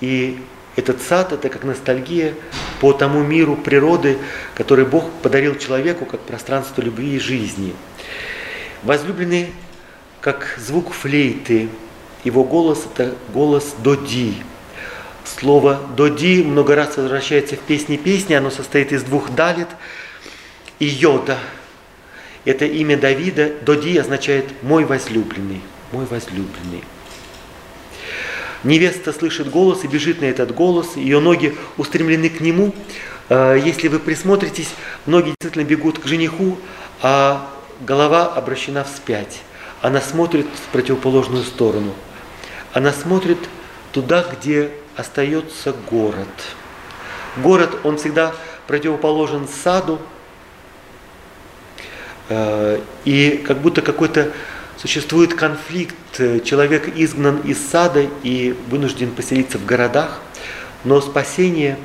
И 0.01 0.39
этот 0.75 1.01
сад– 1.01 1.31
это 1.33 1.49
как 1.49 1.63
ностальгия 1.63 2.35
по 2.79 2.93
тому 2.93 3.23
миру 3.23 3.55
природы, 3.55 4.19
который 4.53 4.85
Бог 4.85 5.09
подарил 5.23 5.57
человеку 5.57 6.05
как 6.05 6.19
пространство 6.19 6.83
любви 6.83 7.15
и 7.15 7.19
жизни. 7.19 7.73
Возлюбленный, 8.83 9.51
как 10.23 10.57
звук 10.57 10.91
флейты, 10.93 11.69
его 12.23 12.43
голос– 12.43 12.87
это 12.95 13.13
голос 13.31 13.75
Доди– 13.83 14.35
Слово 15.25 15.79
«доди» 15.95 16.43
много 16.43 16.75
раз 16.75 16.97
возвращается 16.97 17.55
в 17.55 17.59
песне 17.59 17.97
песни, 17.97 18.33
оно 18.33 18.51
состоит 18.51 18.91
из 18.91 19.03
двух 19.03 19.33
далит 19.33 19.69
и 20.79 20.85
йода. 20.85 21.37
Это 22.45 22.65
имя 22.65 22.97
Давида, 22.97 23.53
Доди 23.61 23.97
означает 23.97 24.45
«мой 24.63 24.83
возлюбленный», 24.83 25.61
«мой 25.91 26.05
возлюбленный». 26.05 26.83
Невеста 28.63 29.11
слышит 29.13 29.49
голос 29.49 29.83
и 29.83 29.87
бежит 29.87 30.21
на 30.21 30.25
этот 30.25 30.53
голос, 30.53 30.95
ее 30.95 31.19
ноги 31.19 31.55
устремлены 31.77 32.29
к 32.29 32.39
нему. 32.39 32.73
А, 33.29 33.55
если 33.55 33.87
вы 33.87 33.99
присмотритесь, 33.99 34.69
ноги 35.05 35.33
действительно 35.39 35.63
бегут 35.63 35.99
к 35.99 36.05
жениху, 36.05 36.57
а 37.01 37.49
голова 37.81 38.33
обращена 38.33 38.83
вспять. 38.83 39.41
Она 39.83 39.99
смотрит 39.99 40.47
в 40.47 40.71
противоположную 40.71 41.43
сторону. 41.43 41.93
Она 42.71 42.93
смотрит 42.93 43.37
туда, 43.91 44.23
где 44.23 44.71
остается 44.95 45.73
город. 45.73 46.29
Город, 47.35 47.77
он 47.83 47.97
всегда 47.97 48.33
противоположен 48.65 49.45
саду, 49.45 49.99
э, 52.29 52.79
и 53.03 53.43
как 53.45 53.57
будто 53.59 53.81
какой-то 53.81 54.31
существует 54.77 55.33
конфликт. 55.33 55.95
Человек 56.45 56.95
изгнан 56.95 57.39
из 57.39 57.59
сада 57.59 58.07
и 58.23 58.55
вынужден 58.69 59.11
поселиться 59.11 59.57
в 59.57 59.65
городах, 59.65 60.21
но 60.85 61.01
спасение 61.01 61.77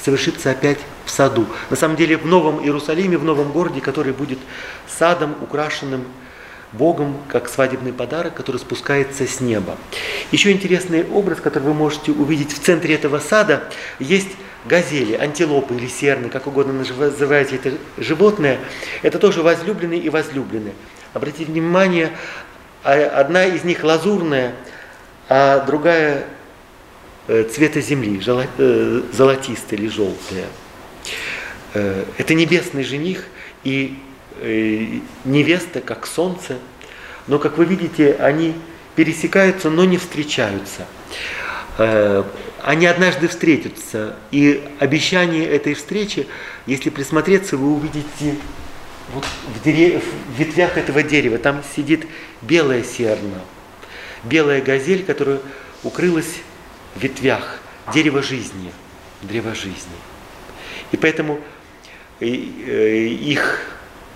совершится 0.00 0.52
опять 0.52 0.78
в 1.04 1.10
саду. 1.10 1.46
На 1.68 1.74
самом 1.74 1.96
деле 1.96 2.16
в 2.16 2.26
Новом 2.26 2.62
Иерусалиме, 2.62 3.18
в 3.18 3.24
новом 3.24 3.50
городе, 3.50 3.80
который 3.80 4.12
будет 4.12 4.38
садом, 4.86 5.34
украшенным 5.42 6.04
Богом 6.78 7.16
как 7.28 7.48
свадебный 7.48 7.92
подарок, 7.92 8.34
который 8.34 8.58
спускается 8.58 9.26
с 9.26 9.40
неба. 9.40 9.76
Еще 10.32 10.52
интересный 10.52 11.04
образ, 11.04 11.40
который 11.40 11.64
вы 11.64 11.74
можете 11.74 12.12
увидеть 12.12 12.52
в 12.52 12.58
центре 12.58 12.94
этого 12.94 13.20
сада, 13.20 13.64
есть 13.98 14.30
газели, 14.64 15.14
антилопы 15.14 15.74
или 15.74 15.86
серны, 15.86 16.28
как 16.28 16.46
угодно 16.46 16.72
называйте 16.72 17.56
это 17.56 17.72
животное. 17.96 18.58
Это 19.02 19.18
тоже 19.18 19.42
возлюбленные 19.42 20.00
и 20.00 20.08
возлюбленные. 20.08 20.74
Обратите 21.12 21.44
внимание, 21.44 22.10
а, 22.82 22.92
одна 22.92 23.44
из 23.44 23.64
них 23.64 23.84
лазурная, 23.84 24.54
а 25.28 25.64
другая 25.64 26.24
э, 27.28 27.44
цвета 27.44 27.80
земли, 27.80 28.20
э, 28.58 29.02
золотистая 29.12 29.78
или 29.78 29.88
желтая. 29.88 30.46
Э, 31.74 32.04
это 32.18 32.34
небесный 32.34 32.84
жених 32.84 33.26
и 33.62 33.98
Э, 34.40 34.98
невеста, 35.24 35.80
как 35.80 36.06
солнце, 36.06 36.58
но, 37.28 37.38
как 37.38 37.56
вы 37.56 37.66
видите, 37.66 38.14
они 38.14 38.54
пересекаются, 38.96 39.70
но 39.70 39.84
не 39.84 39.96
встречаются. 39.96 40.86
Э, 41.78 42.24
они 42.62 42.86
однажды 42.86 43.28
встретятся, 43.28 44.16
и 44.30 44.62
обещание 44.80 45.46
этой 45.46 45.74
встречи, 45.74 46.26
если 46.66 46.90
присмотреться, 46.90 47.56
вы 47.56 47.74
увидите 47.74 48.36
вот 49.12 49.24
в, 49.54 49.62
дерев... 49.62 50.02
в 50.02 50.38
ветвях 50.38 50.76
этого 50.78 51.02
дерева, 51.02 51.38
там 51.38 51.62
сидит 51.76 52.06
белая 52.42 52.82
серна, 52.82 53.40
белая 54.24 54.60
газель, 54.60 55.04
которая 55.04 55.40
укрылась 55.84 56.40
в 56.96 57.02
ветвях, 57.02 57.60
дерева 57.92 58.22
жизни, 58.22 58.72
древо 59.22 59.54
жизни. 59.54 59.96
И 60.90 60.96
поэтому 60.96 61.38
э, 62.18 62.26
их 62.26 63.60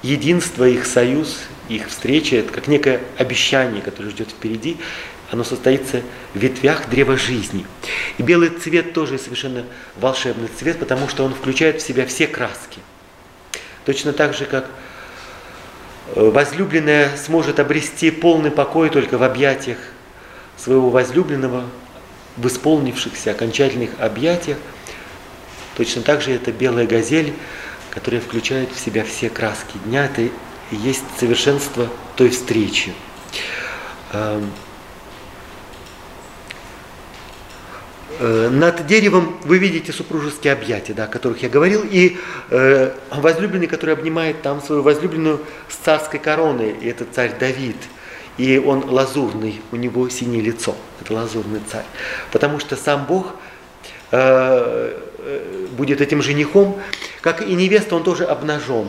единство, 0.03 0.65
их 0.65 0.87
союз, 0.87 1.41
их 1.69 1.89
встреча, 1.89 2.37
это 2.37 2.53
как 2.53 2.69
некое 2.69 3.01
обещание, 3.17 3.83
которое 3.83 4.11
ждет 4.11 4.31
впереди, 4.31 4.77
оно 5.31 5.45
состоится 5.45 6.03
в 6.35 6.39
ветвях 6.39 6.89
древа 6.89 7.17
жизни. 7.17 7.67
И 8.17 8.23
белый 8.23 8.49
цвет 8.49 8.95
тоже 8.95 9.19
совершенно 9.19 9.65
волшебный 9.97 10.49
цвет, 10.49 10.79
потому 10.79 11.09
что 11.09 11.25
он 11.25 11.35
включает 11.35 11.83
в 11.83 11.87
себя 11.87 12.07
все 12.07 12.27
краски. 12.27 12.81
Точно 13.85 14.13
так 14.13 14.35
же, 14.35 14.47
как 14.47 14.71
э, 16.15 16.31
возлюбленная 16.31 17.17
сможет 17.17 17.61
обрести 17.61 18.11
полный 18.11 18.51
покой 18.51 18.89
только 18.89 19.19
в 19.19 19.23
объятиях 19.23 19.79
своего 20.57 20.89
возлюбленного, 20.91 21.65
в 22.37 22.47
исполнившихся 22.47 23.33
окончательных 23.33 23.91
объятиях. 23.99 24.59
Точно 25.77 26.03
так 26.03 26.23
же 26.23 26.33
это 26.33 26.53
белая 26.53 26.87
газель, 26.87 27.35
которая 27.91 28.21
включает 28.21 28.73
в 28.73 28.79
себя 28.79 29.05
все 29.05 29.31
краски 29.31 29.79
дня. 29.85 30.07
Это 30.07 30.23
и 30.23 30.31
есть 30.71 31.05
совершенство 31.19 31.89
той 32.17 32.31
встречи. 32.31 32.93
Эм, 34.13 34.51
э, 38.19 38.49
над 38.51 38.87
деревом 38.87 39.39
вы 39.45 39.59
видите 39.59 39.93
супружеские 39.93 40.53
объятия, 40.53 40.95
да, 40.95 41.05
о 41.05 41.09
которых 41.09 41.43
я 41.43 41.49
говорил, 41.49 41.83
и 41.85 42.19
э, 42.51 42.95
возлюбленный, 43.11 43.67
который 43.67 43.95
обнимает 43.95 44.43
там 44.43 44.63
свою 44.63 44.83
возлюбленную 44.83 45.41
с 45.69 45.77
царской 45.77 46.21
короной, 46.21 46.71
и 46.81 46.89
это 46.89 47.07
царь 47.13 47.37
Давид– 47.39 47.77
и 48.39 48.57
он 48.57 48.89
лазурный, 48.89 49.61
у 49.73 49.77
него 49.77 50.09
синее 50.09 50.41
лицо, 50.41 50.77
это 51.01 51.13
лазурный 51.13 51.61
царь. 51.71 51.85
Потому 52.31 52.61
что 52.61 52.77
сам 52.77 53.05
Бог 53.05 53.35
э, 54.13 54.97
будет 55.77 56.01
этим 56.01 56.23
женихом, 56.23 56.81
как 57.21 57.43
и 57.43 57.55
невеста, 57.55 57.97
он 57.97 58.05
тоже 58.05 58.25
обнажен, 58.25 58.89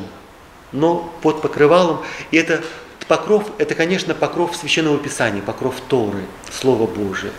но 0.72 1.14
под 1.22 1.42
покрывалом. 1.42 2.02
И 2.32 2.38
это 2.38 2.62
покров, 3.08 3.50
это, 3.58 3.76
конечно, 3.76 4.14
покров 4.14 4.56
Священного 4.56 4.98
Писания, 4.98 5.42
покров 5.42 5.76
Торы, 5.88 6.24
Слово 6.52 6.86
Божие. 6.86 7.32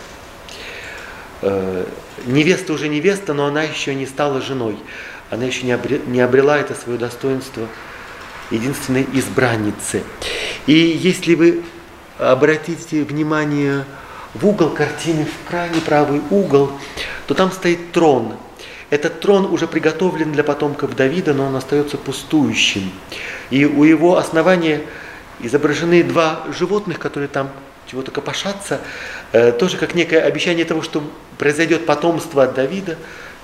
Э, 1.41 1.85
невеста 2.25 2.73
уже 2.73 2.87
невеста, 2.87 3.33
но 3.33 3.45
она 3.45 3.63
еще 3.63 3.95
не 3.95 4.05
стала 4.05 4.41
женой. 4.41 4.77
Она 5.29 5.45
еще 5.45 5.65
не 5.65 5.71
обрела, 5.71 6.01
не 6.05 6.19
обрела 6.19 6.57
это 6.57 6.75
свое 6.75 6.99
достоинство 6.99 7.67
единственной 8.51 9.07
избранницы. 9.13 10.03
И 10.67 10.73
если 10.73 11.35
вы 11.35 11.63
обратите 12.19 13.03
внимание 13.03 13.85
в 14.33 14.45
угол 14.45 14.69
картины, 14.69 15.25
в 15.25 15.49
крайний 15.49 15.81
правый 15.81 16.21
угол, 16.29 16.71
то 17.27 17.33
там 17.33 17.51
стоит 17.51 17.91
трон. 17.91 18.35
Этот 18.91 19.19
трон 19.19 19.45
уже 19.45 19.67
приготовлен 19.67 20.31
для 20.31 20.43
потомков 20.43 20.95
Давида, 20.95 21.33
но 21.33 21.47
он 21.47 21.55
остается 21.55 21.97
пустующим. 21.97 22.91
И 23.49 23.65
у 23.65 23.83
его 23.83 24.17
основания 24.17 24.83
изображены 25.39 26.03
два 26.03 26.45
животных, 26.55 26.99
которые 26.99 27.27
там 27.27 27.49
чего-то 27.87 28.11
копошатся, 28.11 28.79
э, 29.31 29.51
тоже 29.51 29.77
как 29.77 29.95
некое 29.95 30.19
обещание 30.19 30.65
того, 30.65 30.83
что 30.83 31.03
произойдет 31.39 31.87
потомство 31.87 32.43
от 32.43 32.53
Давида, 32.53 32.97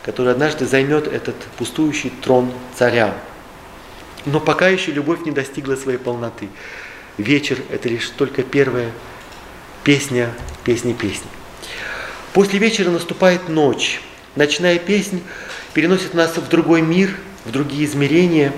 который 0.04 0.34
однажды 0.34 0.68
займет 0.68 1.08
этот 1.08 1.36
пустующий 1.58 2.12
трон 2.22 2.54
царя. 2.76 3.16
Но 4.26 4.39
пока 4.39 4.68
еще 4.68 4.91
любовь 4.91 5.26
не 5.26 5.32
достигла 5.32 5.76
своей 5.76 5.98
полноты 5.98 6.50
вечер– 7.18 7.58
это 7.70 7.89
лишь 7.89 8.10
только 8.10 8.43
первая 8.43 8.91
песня, 9.84 10.32
песни 10.64 10.93
песни. 10.93 11.28
После 12.34 12.60
вечера 12.60 12.91
наступает 12.91 13.50
ночь. 13.50 14.02
Ночная 14.38 14.80
песня 14.80 15.20
переносит 15.74 16.14
нас 16.14 16.38
в 16.38 16.48
другой 16.48 16.82
мир, 16.82 17.18
в 17.44 17.52
другие 17.52 17.84
измерения. 17.86 18.54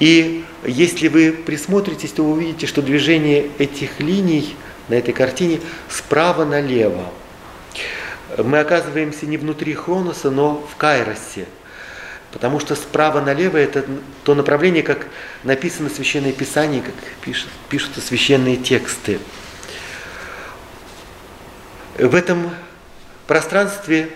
И 0.00 0.44
если 0.66 1.06
вы 1.06 1.32
присмотритесь, 1.32 2.10
то 2.10 2.24
вы 2.24 2.32
увидите, 2.32 2.66
что 2.66 2.82
движение 2.82 3.50
этих 3.58 4.00
линий 4.00 4.56
на 4.88 4.94
этой 4.94 5.14
картине 5.14 5.60
справа 5.88 6.44
налево. 6.44 7.12
Мы 8.38 8.58
оказываемся 8.58 9.26
не 9.26 9.36
внутри 9.36 9.74
Хроноса, 9.74 10.30
но 10.30 10.66
в 10.72 10.76
Кайросе– 10.76 11.46
Потому 12.32 12.60
что 12.60 12.74
справа 12.74 13.20
налево 13.20 13.58
это 13.58 13.84
то 14.24 14.34
направление, 14.34 14.82
как 14.82 15.06
написано 15.44 15.90
в 15.90 15.92
Священное 15.92 16.32
Писание, 16.32 16.80
как 16.80 16.94
пишут, 17.20 17.50
пишутся 17.68 18.00
священные 18.00 18.56
тексты. 18.56 19.18
В 21.98 22.14
этом 22.14 22.50
пространстве 23.26 24.08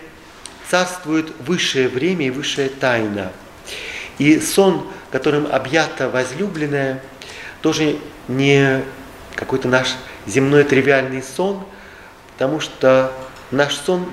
царствует 0.69 1.31
высшее 1.39 1.87
время 1.87 2.27
и 2.27 2.29
высшая 2.29 2.69
тайна. 2.69 3.31
И 4.17 4.39
сон, 4.39 4.87
которым 5.11 5.47
объята 5.51 6.09
возлюбленная, 6.09 7.01
тоже 7.61 7.97
не 8.27 8.81
какой-то 9.35 9.67
наш 9.67 9.95
земной 10.25 10.63
тривиальный 10.63 11.23
сон, 11.23 11.63
потому 12.33 12.59
что 12.59 13.11
наш 13.51 13.75
сон, 13.75 14.05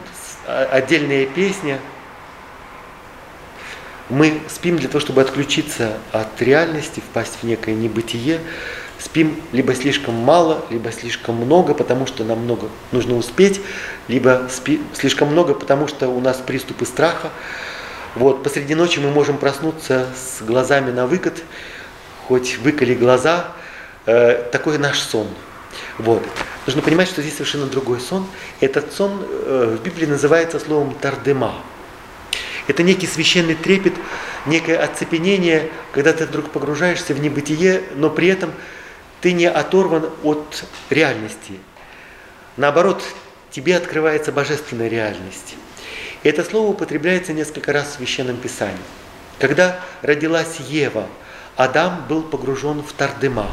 отдельная 0.47 1.27
песня– 1.27 1.79
мы 4.11 4.41
спим 4.49 4.77
для 4.77 4.89
того, 4.89 5.01
чтобы 5.01 5.23
отключиться 5.23 5.97
от 6.13 6.41
реальности, 6.43 7.01
впасть 7.01 7.39
в 7.41 7.45
некое 7.45 7.75
небытие. 7.75 8.41
Спим 8.99 9.41
либо 9.53 9.75
слишком 9.75 10.15
мало, 10.15 10.65
либо 10.71 10.91
слишком 10.93 11.37
много, 11.37 11.75
потому 11.75 12.07
что 12.07 12.25
нам 12.25 12.41
много 12.41 12.69
нужно 12.93 13.17
успеть, 13.17 13.61
либо 14.09 14.49
спи, 14.51 14.81
слишком 14.95 15.29
много, 15.29 15.55
потому 15.55 15.89
что 15.89 16.09
у 16.09 16.21
нас 16.21 16.39
приступы 16.39 16.87
страха. 16.87 17.31
Вот, 18.15 18.43
посреди 18.45 18.75
ночи 18.75 19.01
мы 19.01 19.11
можем 19.11 19.39
проснуться 19.39 20.07
с 20.17 20.43
глазами 20.43 20.93
на 20.93 21.07
выкат, 21.07 21.43
хоть 22.29 22.59
выколи 22.59 22.95
глаза, 22.95 23.53
э, 24.07 24.49
такой 24.53 24.79
наш 24.79 25.01
сон. 25.01 25.27
Вот. 25.99 26.23
Нужно 26.67 26.81
понимать, 26.81 27.09
что 27.09 27.21
здесь 27.21 27.35
совершенно 27.35 27.67
другой 27.67 28.01
сон. 28.01 28.27
Этот 28.61 28.93
сон 28.93 29.23
э, 29.23 29.77
в 29.79 29.83
Библии 29.83 30.07
называется 30.07 30.59
словом 30.59 30.95
тардема. 30.95 31.55
Это 32.67 32.83
некий 32.83 33.07
священный 33.07 33.55
трепет, 33.55 33.95
некое 34.47 34.79
оцепенение, 34.79 35.71
когда 35.93 36.13
ты 36.13 36.25
вдруг 36.25 36.51
погружаешься 36.51 37.13
в 37.13 37.21
небытие, 37.21 37.83
но 37.97 38.09
при 38.09 38.29
этом 38.29 38.53
ты 39.25 39.33
не 39.33 39.47
оторван 39.47 40.11
от 40.23 40.67
реальности. 40.91 41.55
Наоборот, 42.59 43.03
тебе 43.51 43.75
открывается 43.75 44.33
божественная 44.33 44.89
реальность. 44.89 45.55
И 46.23 46.29
это 46.29 46.45
слово 46.45 46.73
употребляется 46.73 47.33
несколько 47.33 47.73
раз 47.73 47.87
в 47.87 47.93
Священном 47.95 48.37
Писании. 48.37 48.77
Когда 49.39 49.81
родилась 50.03 50.61
Ева, 50.69 51.07
Адам 51.57 52.05
был 52.07 52.21
погружен 52.21 52.83
в 52.83 52.93
Тардыма. 52.93 53.47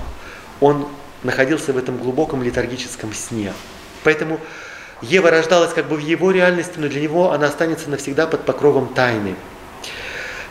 Он 0.59 0.89
находился 1.23 1.71
в 1.71 1.77
этом 1.77 1.97
глубоком 1.99 2.43
летаргическом 2.43 3.13
сне. 3.13 3.53
Поэтому 4.03 4.41
Ева 5.01 5.31
рождалась 5.31 5.71
как 5.71 5.87
бы 5.87 5.95
в 5.95 5.99
его 5.99 6.31
реальности, 6.31 6.73
но 6.79 6.89
для 6.89 6.99
него 6.99 7.31
она 7.31 7.47
останется 7.47 7.89
навсегда 7.89 8.27
под 8.27 8.43
покровом 8.43 8.93
тайны. 8.93 9.35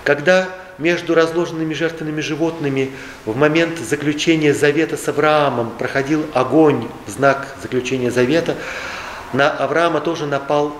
Когда 0.02 0.48
между 0.80 1.14
разложенными 1.14 1.74
жертвенными 1.74 2.20
животными 2.20 2.90
в 3.24 3.36
момент 3.36 3.78
заключения 3.78 4.52
завета 4.52 4.96
с 4.96 5.06
Авраамом 5.08 5.70
проходил 5.78 6.26
огонь 6.34 6.88
в 7.06 7.10
знак 7.10 7.54
заключения 7.62 8.10
завета, 8.10 8.56
на 9.32 9.48
Авраама 9.48 10.00
тоже 10.00 10.26
напал, 10.26 10.74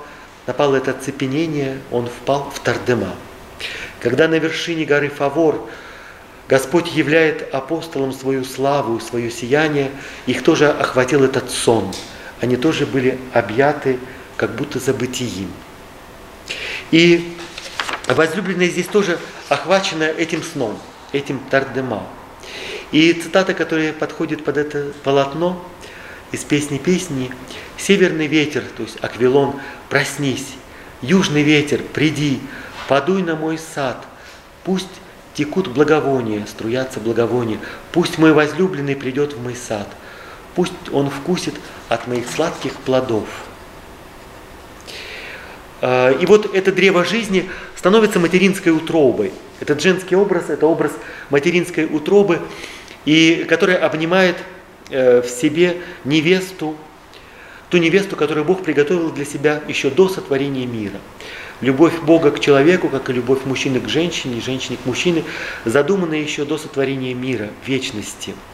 напало 0.48 0.76
это 0.76 0.92
цепенение, 0.92 1.78
он 1.92 2.07
впал 2.07 2.51
в 2.53 2.59
Тардема. 2.59 3.14
Когда 4.01 4.26
на 4.26 4.36
вершине 4.40 4.84
горы 4.84 5.09
Фавор 5.09 5.68
Господь 6.48 6.92
являет 6.92 7.55
апостолам 7.55 8.12
свою 8.12 8.42
славу, 8.44 8.98
свое 8.98 9.30
сияние, 9.30 9.92
их 10.26 10.42
тоже 10.42 10.68
охватил 10.68 11.22
этот 11.22 11.51
сон– 11.51 11.94
они 12.40 12.57
тоже 12.57 12.86
были 12.86 13.18
объяты 13.32 13.98
как 14.36 14.55
будто 14.57 14.78
забытием. 14.78 15.51
И 16.90 17.36
возлюбленная 18.14 18.68
здесь 18.68 18.86
тоже 18.86 19.18
охвачена 19.48 20.04
этим 20.04 20.42
сном, 20.42 20.78
этим 21.12 21.38
тардема. 21.50 22.06
И 22.92 23.12
цитата, 23.12 23.54
которая 23.54 23.92
подходит 23.92 24.44
под 24.44 24.56
это 24.56 24.92
полотно 25.04 25.64
из 26.32 26.44
песни 26.44 26.78
песни, 26.78 27.30
«Северный 27.76 28.26
ветер, 28.26 28.62
то 28.76 28.82
есть 28.82 28.98
Аквилон, 29.02 29.54
проснись, 29.88 30.46
южный 31.02 31.42
ветер, 31.42 31.82
приди, 31.82 32.40
подуй 32.88 33.22
на 33.22 33.36
мой 33.36 33.58
сад, 33.58 34.04
пусть 34.64 34.88
текут 35.34 35.68
благовония, 35.68 36.46
струятся 36.46 37.00
благовония, 37.00 37.58
пусть 37.92 38.18
мой 38.18 38.32
возлюбленный 38.32 38.96
придет 38.96 39.32
в 39.32 39.42
мой 39.42 39.54
сад, 39.54 39.88
пусть 40.54 40.72
он 40.92 41.11
вкусит 41.11 41.54
от 41.88 42.06
моих 42.06 42.28
сладких 42.28 42.74
плодов. 42.74 43.28
А, 45.80 46.11
и 46.11 46.26
вот 46.26 46.54
это 46.54 46.72
древо 46.72 47.04
жизни 47.04 47.48
становится 47.80 48.20
материнской 48.20 48.72
утробой. 48.72 49.32
Этот 49.58 49.80
женский 49.80 50.14
образ, 50.14 50.50
это 50.50 50.66
образ 50.66 50.92
материнской 51.30 51.86
утробы, 51.86 52.42
и 53.06 53.46
которая 53.48 53.78
обнимает 53.78 54.36
э, 54.90 55.22
в 55.22 55.30
себе 55.30 55.78
невесту, 56.04 56.76
ту 57.70 57.78
невесту, 57.78 58.16
которую 58.16 58.44
Бог 58.44 58.62
приготовил 58.62 59.10
для 59.10 59.24
себя 59.24 59.62
еще 59.66 59.88
до 59.88 60.10
сотворения 60.10 60.66
мира. 60.66 60.98
Любовь 61.62 61.98
Бога 62.02 62.32
к 62.32 62.40
человеку, 62.40 62.90
как 62.90 63.08
и 63.08 63.14
любовь 63.14 63.46
мужчины 63.46 63.80
к 63.80 63.88
женщине, 63.88 64.36
и 64.36 64.40
женщины 64.42 64.76
к 64.76 64.84
мужчине, 64.84 65.24
задумана 65.64 66.12
еще 66.12 66.44
до 66.44 66.58
сотворения 66.58 67.14
мира, 67.14 67.48
вечности– 67.66 68.34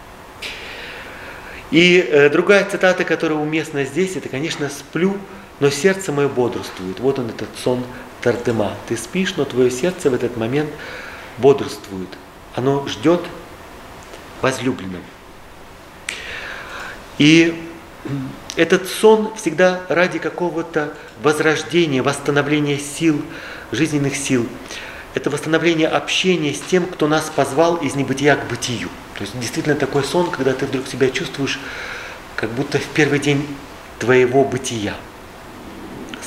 и 1.73 1.99
э, 1.99 2.31
другая 2.31 2.65
цитата, 2.65 3.05
которая 3.05 3.39
уместна 3.39 3.85
здесь, 3.85 4.15
это, 4.17 4.29
конечно, 4.29 4.69
«сплю, 4.69 5.17
но 5.59 5.69
сердце 5.71 6.13
мое 6.13 6.29
бодрствует». 6.29 7.01
Вот 7.01 7.19
он, 7.19 7.31
этот 7.31 7.49
сон 7.63 7.83
Тартема. 8.27 8.75
Ты 8.89 8.97
спишь, 8.97 9.37
но 9.37 9.45
твое 9.45 9.71
сердце 9.71 10.11
в 10.11 10.15
этот 10.15 10.37
момент 10.37 10.69
бодрствует. 11.39 12.09
Оно 12.57 12.85
ждет 12.89 13.21
возлюбленного. 14.43 15.05
И 17.19 17.71
этот 18.57 18.89
сон 18.89 19.33
всегда 19.37 19.83
ради 19.89 20.19
какого-то 20.19 20.93
возрождения, 21.23 22.03
восстановления 22.03 22.81
сил, 22.81 23.23
жизненных 23.71 24.17
сил. 24.17 24.49
Это 25.15 25.31
восстановление 25.31 25.87
общения 25.87 26.53
с 26.53 26.61
тем, 26.61 26.87
кто 26.87 27.07
нас 27.07 27.31
позвал 27.33 27.77
из 27.77 27.95
небытия 27.95 28.35
к 28.35 28.49
бытию. 28.49 28.89
То 29.15 29.21
есть 29.21 29.39
действительно 29.39 29.77
такой 29.77 30.03
сон, 30.03 30.33
когда 30.33 30.53
ты 30.53 30.67
вдруг 30.67 30.89
себя 30.89 31.11
чувствуешь, 31.11 31.61
как 32.35 32.51
будто 32.51 32.81
в 32.81 32.87
первый 32.87 33.21
день 33.21 33.47
твоего 34.01 34.45
бытия. 34.45 34.97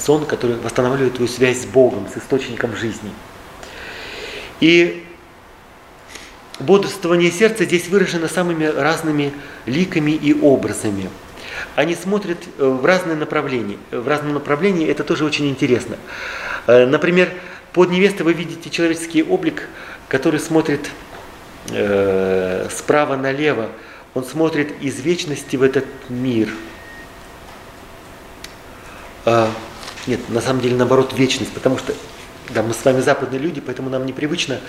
Сон, 0.09 0.25
который 0.25 0.55
восстанавливает 0.55 1.13
твою 1.13 1.29
связь 1.29 1.61
с 1.61 1.65
Богом, 1.67 2.07
с 2.11 2.17
источником 2.17 2.75
жизни. 2.75 3.11
И 4.59 5.05
бодрствование 6.59 7.29
сердца 7.29 7.63
здесь 7.63 7.89
выражено 7.89 8.27
самыми 8.27 8.65
разными 8.65 9.31
ликами 9.67 10.09
и 10.09 10.33
образами. 10.33 11.11
Они 11.75 11.93
смотрят 11.93 12.39
э, 12.57 12.65
в 12.67 12.83
разные 12.83 13.17
направления. 13.17 13.77
В 13.91 14.07
разном 14.07 14.33
направлении 14.33 14.87
это 14.87 15.03
тоже 15.03 15.25
очень 15.25 15.47
интересно. 15.47 15.95
Э, 16.65 16.87
например, 16.87 17.29
под 17.71 17.91
невестой 17.91 18.25
вы 18.25 18.33
видите 18.33 18.71
человеческий 18.71 19.21
облик, 19.21 19.69
который 20.07 20.39
смотрит 20.39 20.89
э, 21.69 22.67
справа 22.71 23.15
налево. 23.15 23.69
Он 24.15 24.23
смотрит 24.23 24.73
из 24.81 25.01
вечности 25.01 25.55
в 25.55 25.61
этот 25.61 25.85
мир. 26.09 26.49
Нет, 30.07 30.29
на 30.29 30.41
самом 30.41 30.61
деле 30.61 30.75
наоборот 30.75 31.13
вечность, 31.17 31.51
потому 31.51 31.77
что 31.77 31.93
да, 32.49 32.63
мы 32.63 32.73
с 32.73 32.83
вами 32.83 33.01
западные 33.01 33.39
люди, 33.39 33.61
поэтому 33.61 33.89
нам 33.89 34.05
непривычно. 34.05 34.59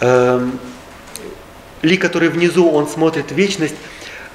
Эм, 0.00 0.58
лик, 1.82 2.00
который 2.00 2.28
внизу, 2.28 2.70
он 2.70 2.88
смотрит 2.88 3.32
вечность. 3.32 3.74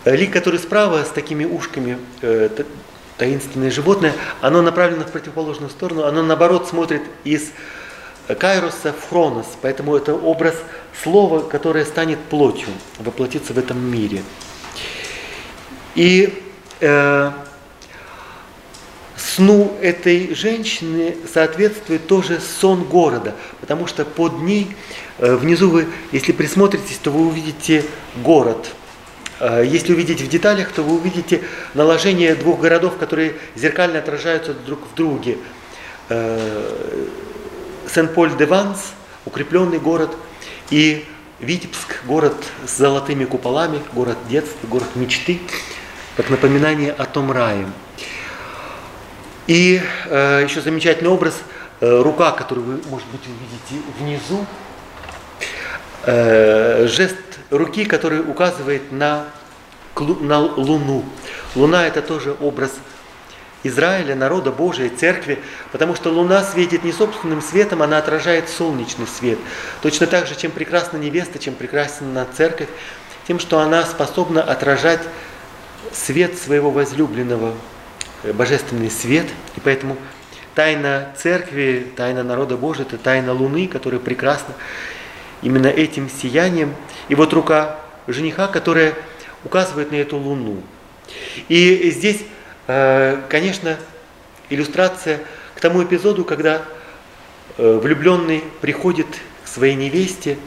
Э, 0.06 0.16
лик, 0.16 0.32
который 0.32 0.60
справа 0.60 1.04
с 1.04 1.10
такими 1.10 1.46
ушками, 1.46 1.98
э, 2.22 2.50
таинственное 3.18 3.72
животное, 3.72 4.14
оно 4.42 4.62
направлено 4.62 5.06
в 5.06 5.12
противоположную 5.12 5.70
сторону, 5.70 6.04
оно 6.04 6.22
наоборот 6.24 6.68
смотрит 6.68 7.02
из 7.24 7.52
Кайроса 8.28 8.94
в 8.94 9.10
Хронос, 9.10 9.48
поэтому 9.62 9.96
это 9.96 10.14
образ 10.14 10.56
слова, 11.02 11.42
которое 11.42 11.86
станет 11.86 12.20
плотью, 12.20 12.70
воплотится 13.00 13.54
в 13.54 13.58
этом 13.58 13.80
мире. 13.80 14.24
И 15.96 16.44
э, 16.80 17.32
сну 19.24 19.76
этой 19.82 20.36
женщины 20.36 21.16
соответствует 21.32 22.08
тоже 22.08 22.40
сон 22.40 22.84
города, 22.84 23.36
потому 23.62 23.88
что 23.88 24.06
под 24.06 24.42
ней, 24.42 24.76
э, 25.20 25.36
внизу 25.36 25.70
вы, 25.70 25.88
если 26.12 26.32
присмотритесь, 26.32 26.98
то 26.98 27.12
вы 27.12 27.28
увидите 27.28 27.86
город. 28.18 28.72
Э, 29.40 29.64
если 29.66 29.94
увидеть 29.94 30.22
в 30.22 30.28
деталях, 30.28 30.72
то 30.72 30.84
вы 30.84 30.96
увидите 30.96 31.42
наложение 31.74 32.36
двух 32.36 32.60
городов, 32.60 32.98
которые 32.98 33.36
зеркально 33.56 34.00
отражаются 34.00 34.54
друг 34.54 34.80
в 34.92 34.96
друге. 34.96 35.38
Э, 36.10 37.08
Сен-Поль-де-Ванс, 37.94 38.94
укрепленный 39.26 39.80
город, 39.80 40.16
и 40.70 41.06
Витебск, 41.40 42.04
город 42.06 42.36
с 42.66 42.78
золотыми 42.78 43.26
куполами, 43.26 43.80
город 43.94 44.18
детства, 44.30 44.68
город 44.68 44.90
мечты, 44.96 45.40
как 46.18 46.30
напоминание 46.30 46.92
о 46.92 47.06
том 47.06 47.32
рае. 47.32 47.68
И 49.48 49.82
э, 50.06 50.46
еще 50.48 50.62
замечательный 50.62 51.10
образ, 51.10 51.36
э, 51.82 52.02
рука, 52.02 52.32
которую 52.32 52.66
вы, 52.66 52.82
может 52.90 53.08
быть, 53.10 53.22
увидите 53.28 53.86
внизу, 54.00 54.46
э, 56.06 56.88
жест 56.88 57.18
руки, 57.50 57.84
который 57.84 58.22
указывает 58.22 58.92
на, 58.92 59.26
на 59.98 60.40
Луну. 60.40 61.04
Луна 61.56 61.86
это 61.88 62.02
тоже 62.02 62.36
образ 62.40 62.72
Израиля, 63.64 64.16
народа 64.16 64.52
Божия, 64.52 64.90
церкви, 64.90 65.40
потому 65.72 65.96
что 65.96 66.10
луна 66.10 66.44
светит 66.44 66.84
не 66.84 66.92
собственным 66.92 67.42
светом, 67.42 67.82
она 67.82 67.98
отражает 67.98 68.50
солнечный 68.50 69.08
свет. 69.08 69.40
Точно 69.82 70.06
так 70.06 70.28
же, 70.28 70.36
чем 70.36 70.52
прекрасна 70.52 70.98
невеста, 70.98 71.40
чем 71.40 71.54
прекрасна 71.54 72.28
церковь, 72.36 72.68
тем, 73.26 73.40
что 73.40 73.60
она 73.60 73.86
способна 73.86 74.44
отражать 74.44 75.02
свет 75.94 76.38
своего 76.38 76.72
возлюбленного, 76.72 77.54
божественный 78.24 78.90
свет. 78.90 79.26
И 79.56 79.60
поэтому 79.60 79.98
тайна 80.56 81.14
церкви, 81.18 81.88
тайна 81.96 82.24
народа 82.24 82.58
Божия, 82.58 82.86
это 82.86 82.98
тайна 82.98 83.34
луны, 83.34 83.68
которая 83.68 84.00
прекрасна 84.00 84.54
именно 85.42 85.68
этим 85.68 86.10
сиянием. 86.10 86.76
И 87.10 87.16
вот 87.16 87.34
рука 87.34 87.80
жениха, 88.08 88.48
которая 88.48 88.94
указывает 89.44 89.92
на 89.92 89.96
эту 89.96 90.18
луну. 90.18 90.62
И 91.50 91.92
здесь 91.92 92.22
Э, 92.68 93.22
конечно, 93.30 93.78
иллюстрация 94.50 95.20
к 95.56 95.60
тому 95.60 95.84
эпизоду, 95.84 96.24
когда 96.24 96.62
э, 97.58 97.80
влюбленный 97.82 98.44
приходит 98.62 99.08
к 99.44 99.48
своей 99.48 99.76
невесте, 99.76 100.38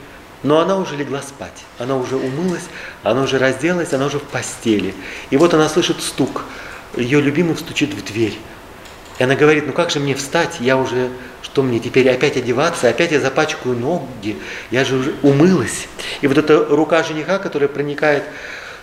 но 0.43 0.61
она 0.61 0.79
уже 0.79 0.97
легла 0.97 1.20
спать, 1.20 1.64
она 1.79 1.97
уже 1.97 2.16
умылась, 2.16 2.64
она 3.03 3.22
уже 3.22 3.39
разделась, 3.39 3.93
она 3.93 4.07
уже 4.07 4.18
в 4.18 4.22
постели. 4.22 4.95
И 5.31 5.37
вот 5.37 5.53
она 5.53 5.68
слышит 5.68 6.01
стук, 6.01 6.45
ее 6.97 7.20
любимый 7.20 7.57
стучит 7.57 7.94
в 7.94 8.05
дверь. 8.05 8.38
И 9.18 9.22
она 9.22 9.34
говорит, 9.34 9.66
ну 9.66 9.72
как 9.72 9.90
же 9.90 9.99
мне 9.99 10.14
встать, 10.14 10.57
я 10.61 10.76
уже, 10.76 11.11
что 11.42 11.62
мне 11.62 11.78
теперь 11.78 12.09
опять 12.11 12.36
одеваться, 12.36 12.88
опять 12.88 13.12
я 13.12 13.20
запачкаю 13.20 13.76
ноги, 13.76 14.36
я 14.70 14.84
же 14.84 14.97
уже 14.97 15.14
умылась. 15.22 15.88
И 16.20 16.26
вот 16.26 16.36
эта 16.36 16.64
рука 16.64 17.03
жениха, 17.03 17.38
которая 17.38 17.68
проникает 17.68 18.24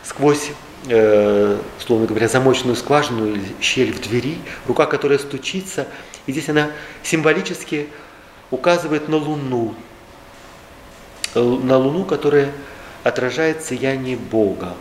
сквозь 0.04 0.50
э, 0.88 1.58
словно 1.80 2.08
говоря, 2.08 2.28
замочную 2.28 2.76
скважину 2.76 3.38
щель 3.62 3.94
в 3.94 4.02
двери, 4.02 4.38
рука, 4.68 4.86
которая 4.86 5.20
стучится. 5.20 5.88
И 6.26 6.32
здесь 6.32 6.50
она 6.50 6.72
символически 7.04 7.88
указывает 8.52 9.08
на 9.08 9.18
Луну, 9.18 9.76
э, 11.36 11.40
на 11.40 11.78
Луну, 11.78 12.06
которая 12.06 12.52
отражает 13.04 13.64
сияние 13.64 14.18
Бога. 14.18 14.74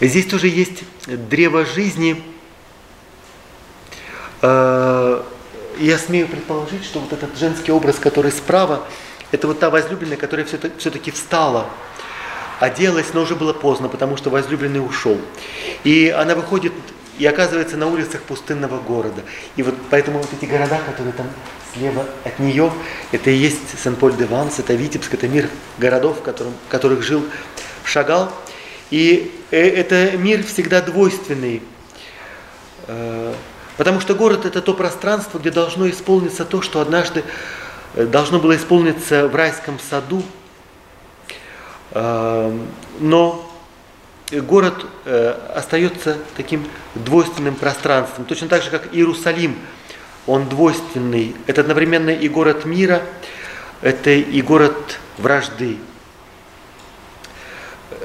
Здесь 0.00 0.26
тоже 0.26 0.48
есть 0.48 0.84
древо 1.06 1.64
жизни, 1.64 2.22
э, 4.42 5.22
я 5.78 5.98
смею 5.98 6.28
предположить, 6.28 6.84
что 6.84 7.00
вот 7.00 7.12
этот 7.12 7.36
женский 7.36 7.72
образ, 7.72 7.96
который 7.96 8.32
справа, 8.32 8.84
это 9.30 9.46
вот 9.46 9.60
та 9.60 9.70
возлюбленная, 9.70 10.16
которая 10.16 10.46
все-таки 10.46 11.10
встала, 11.10 11.68
оделась, 12.60 13.14
но 13.14 13.22
уже 13.22 13.36
было 13.36 13.52
поздно, 13.52 13.88
потому 13.88 14.16
что 14.16 14.30
возлюбленный 14.30 14.84
ушел. 14.84 15.18
И 15.84 16.08
она 16.08 16.34
выходит 16.34 16.72
и 17.18 17.26
оказывается 17.26 17.76
на 17.76 17.88
улицах 17.88 18.22
пустынного 18.22 18.80
города. 18.80 19.22
И 19.56 19.62
вот 19.62 19.74
поэтому 19.90 20.20
вот 20.20 20.28
эти 20.32 20.48
города, 20.48 20.78
которые 20.86 21.12
там 21.12 21.26
слева 21.78 22.06
от 22.24 22.38
нее, 22.38 22.72
это 23.12 23.30
и 23.30 23.34
есть 23.34 23.78
Сен-Поль-де-Ванс, 23.82 24.58
это 24.58 24.74
Витебск, 24.74 25.14
это 25.14 25.28
мир 25.28 25.48
городов, 25.78 26.18
в, 26.18 26.22
котором, 26.22 26.52
в 26.66 26.70
которых 26.70 27.02
жил 27.02 27.24
Шагал. 27.84 28.32
И 28.90 29.32
э, 29.50 29.68
это 29.68 30.16
мир 30.16 30.44
всегда 30.44 30.80
двойственный. 30.80 31.62
Э, 32.86 33.34
Потому 33.76 34.00
что 34.00 34.16
город 34.16 34.44
это 34.44 34.60
то 34.60 34.74
пространство, 34.74 35.38
где 35.38 35.52
должно 35.52 35.88
исполниться 35.88 36.44
то, 36.44 36.62
что 36.62 36.80
однажды 36.80 37.22
э, 37.94 38.06
должно 38.06 38.40
было 38.40 38.56
исполниться 38.56 39.28
в 39.28 39.34
райском 39.34 39.78
саду. 39.78 40.22
Но 43.00 43.50
город 44.30 44.84
остается 45.54 46.18
таким 46.36 46.68
двойственным 46.94 47.54
пространством. 47.54 48.26
Точно 48.26 48.46
так 48.46 48.62
же, 48.62 48.68
как 48.68 48.94
Иерусалим, 48.94 49.56
он 50.28 50.48
двойственный. 50.48 51.34
Это 51.46 51.62
одновременно 51.62 52.10
и 52.10 52.28
город 52.28 52.66
мира, 52.66 53.02
это 53.80 54.10
и 54.10 54.42
город 54.42 54.98
вражды. 55.16 55.78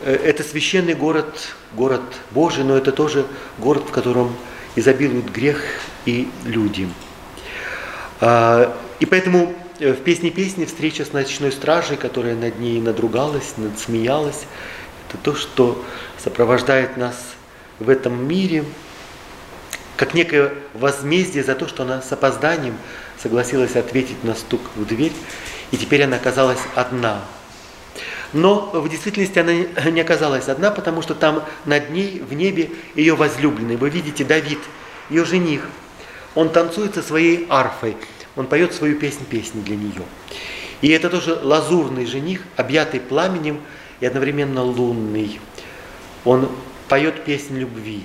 Э, 0.01 0.15
это 0.23 0.41
священный 0.41 0.95
город, 0.95 1.53
город 1.73 2.01
Божий, 2.31 2.63
но 2.63 2.77
это 2.77 2.93
тоже 2.93 3.25
город, 3.59 3.83
в 3.87 3.91
котором 3.91 4.33
изобилует 4.75 5.31
грех 5.31 5.61
и 6.05 6.29
люди. 6.45 6.87
А, 8.21 8.75
и 9.01 9.05
поэтому 9.05 9.53
э, 9.79 9.91
в 9.91 10.01
песне 10.01 10.29
песни 10.31 10.63
встреча 10.63 11.03
с 11.03 11.11
ночной 11.11 11.51
стражей, 11.51 11.97
которая 11.97 12.35
над 12.35 12.57
ней 12.57 12.79
надругалась, 12.79 13.55
надсмеялась, 13.57 14.45
это 15.09 15.17
то, 15.21 15.35
что 15.35 15.83
сопровождает 16.23 16.95
нас 16.95 17.17
в 17.79 17.89
этом 17.89 18.25
мире, 18.25 18.63
как 19.97 20.13
некое 20.13 20.53
возмездие 20.73 21.43
за 21.43 21.55
то, 21.55 21.67
что 21.67 21.83
она 21.83 22.01
с 22.01 22.11
опозданием 22.11 22.77
согласилась 23.21 23.75
ответить 23.75 24.23
на 24.23 24.35
стук 24.35 24.61
в 24.75 24.85
дверь, 24.85 25.13
и 25.71 25.77
теперь 25.77 26.03
она 26.03 26.17
оказалась 26.17 26.61
одна– 26.75 27.21
но 28.33 28.71
в 28.73 28.89
действительности 28.89 29.37
она 29.37 29.53
не 29.91 30.01
оказалась 30.01 30.49
одна, 30.49 30.71
потому 30.71 31.01
что 31.03 31.13
там 31.13 31.43
над 31.65 31.91
ней, 31.91 32.19
в 32.19 32.33
небе, 32.33 32.71
ее 32.95 33.15
возлюбленный. 33.15 33.75
Вы 33.75 33.89
видите, 33.89 34.23
Давид, 34.23 34.59
ее 35.09 35.23
жених, 35.23 35.69
он 36.33 36.49
танцует 36.49 36.95
со 36.95 37.03
своей 37.03 37.45
арфой. 37.49 37.95
он 38.35 38.47
поет 38.47 38.73
свою 38.73 38.97
песнь 38.97 39.25
песни 39.25 39.61
для 39.61 39.75
нее. 39.75 40.01
И 40.81 40.89
это 40.89 41.11
тоже 41.11 41.35
лазурный 41.35 42.07
жених, 42.07 42.41
объятый 42.55 42.99
пламенем 42.99 43.61
и 43.99 44.05
одновременно 44.07 44.63
лунный. 44.63 45.39
Он 46.25 46.49
поет 46.89 47.23
песнь 47.23 47.57
любви. 47.59 48.03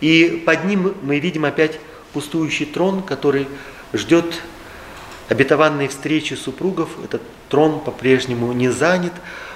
И 0.00 0.42
под 0.44 0.64
ним 0.64 0.94
мы 1.02 1.18
видим 1.18 1.44
опять 1.44 1.78
пустующий 2.12 2.66
трон, 2.66 3.02
который 3.02 3.46
ждет 3.92 4.42
обетованной 5.28 5.88
встречи 5.88 6.34
супругов. 6.34 6.90
Этот 7.04 7.22
трон 7.48 7.80
по-прежнему 7.80 8.52
не 8.52 8.68
занят, 8.68 9.12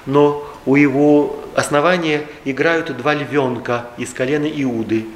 но 0.07 0.49
у 0.66 0.76
его 0.76 1.45
основания 1.55 2.26
играют 2.45 2.97
два 2.97 3.14
львенка 3.14 3.91
из 3.99 4.12
колена 4.12 4.47
Иуды. 4.47 5.07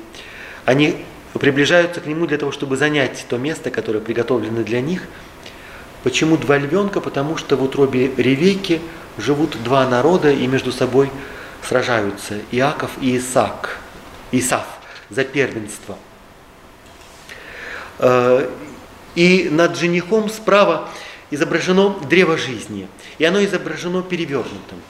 Они 0.64 0.96
приближаются 1.34 2.00
к 2.00 2.06
нему 2.06 2.26
для 2.26 2.38
того, 2.38 2.52
чтобы 2.52 2.76
занять 2.76 3.24
то 3.28 3.38
место, 3.38 3.70
которое 3.70 4.00
приготовлено 4.00 4.62
для 4.62 4.80
них. 4.80 5.02
Почему 6.02 6.36
два 6.36 6.58
львенка? 6.58 7.00
Потому 7.00 7.36
что 7.36 7.56
в 7.56 7.62
утробе 7.62 8.10
Ревеки 8.16 8.80
живут 9.18 9.56
два 9.62 9.88
народа 9.88 10.30
и 10.30 10.46
между 10.46 10.72
собой 10.72 11.10
сражаются. 11.62 12.34
Иаков 12.50 12.90
и 13.00 13.16
Исаак. 13.16 13.78
Исав 14.32 14.66
за 15.14 15.24
первенство. 15.24 15.98
Э, 17.98 18.48
и 19.14 19.48
над 19.50 19.76
женихом 19.76 20.30
справа 20.30 20.88
изображено 21.30 21.98
древо 22.08 22.36
жизни. 22.36 22.88
И 23.18 23.24
оно 23.24 23.44
изображено 23.44 24.02
перевернутым. 24.02 24.80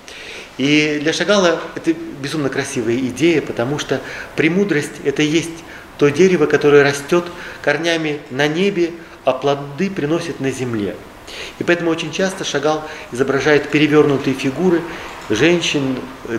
И 0.59 0.99
для 1.03 1.13
Шагала 1.13 1.61
это 1.75 1.95
безумно 2.21 2.49
красивая 2.51 2.97
идея, 2.97 3.41
потому 3.41 3.79
что 3.79 4.01
премудрость– 4.37 4.93
это 5.05 5.23
есть 5.23 5.65
то 5.99 6.09
дерево, 6.09 6.47
которое 6.47 6.83
растет 6.83 7.25
корнями 7.63 8.21
на 8.31 8.49
небе, 8.49 8.91
а 9.25 9.33
плоды 9.33 9.91
приносит 9.91 10.41
на 10.41 10.51
земле. 10.51 10.97
И 11.59 11.65
поэтому 11.65 11.91
очень 11.91 12.13
часто 12.13 12.45
Шагал 12.45 12.85
изображает 13.13 13.71
перевернутые 13.71 14.35
фигуры 14.35 14.83
женщин, 15.31 15.99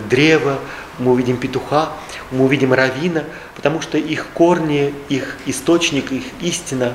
древа, 0.09 0.59
мы 0.99 1.11
увидим 1.11 1.37
петуха, 1.37 1.93
мы 2.31 2.45
увидим 2.45 2.73
равина, 2.73 3.23
потому 3.55 3.81
что 3.81 3.97
их 3.97 4.27
корни, 4.33 4.93
их 5.09 5.37
источник, 5.45 6.11
их 6.11 6.23
истина 6.41 6.93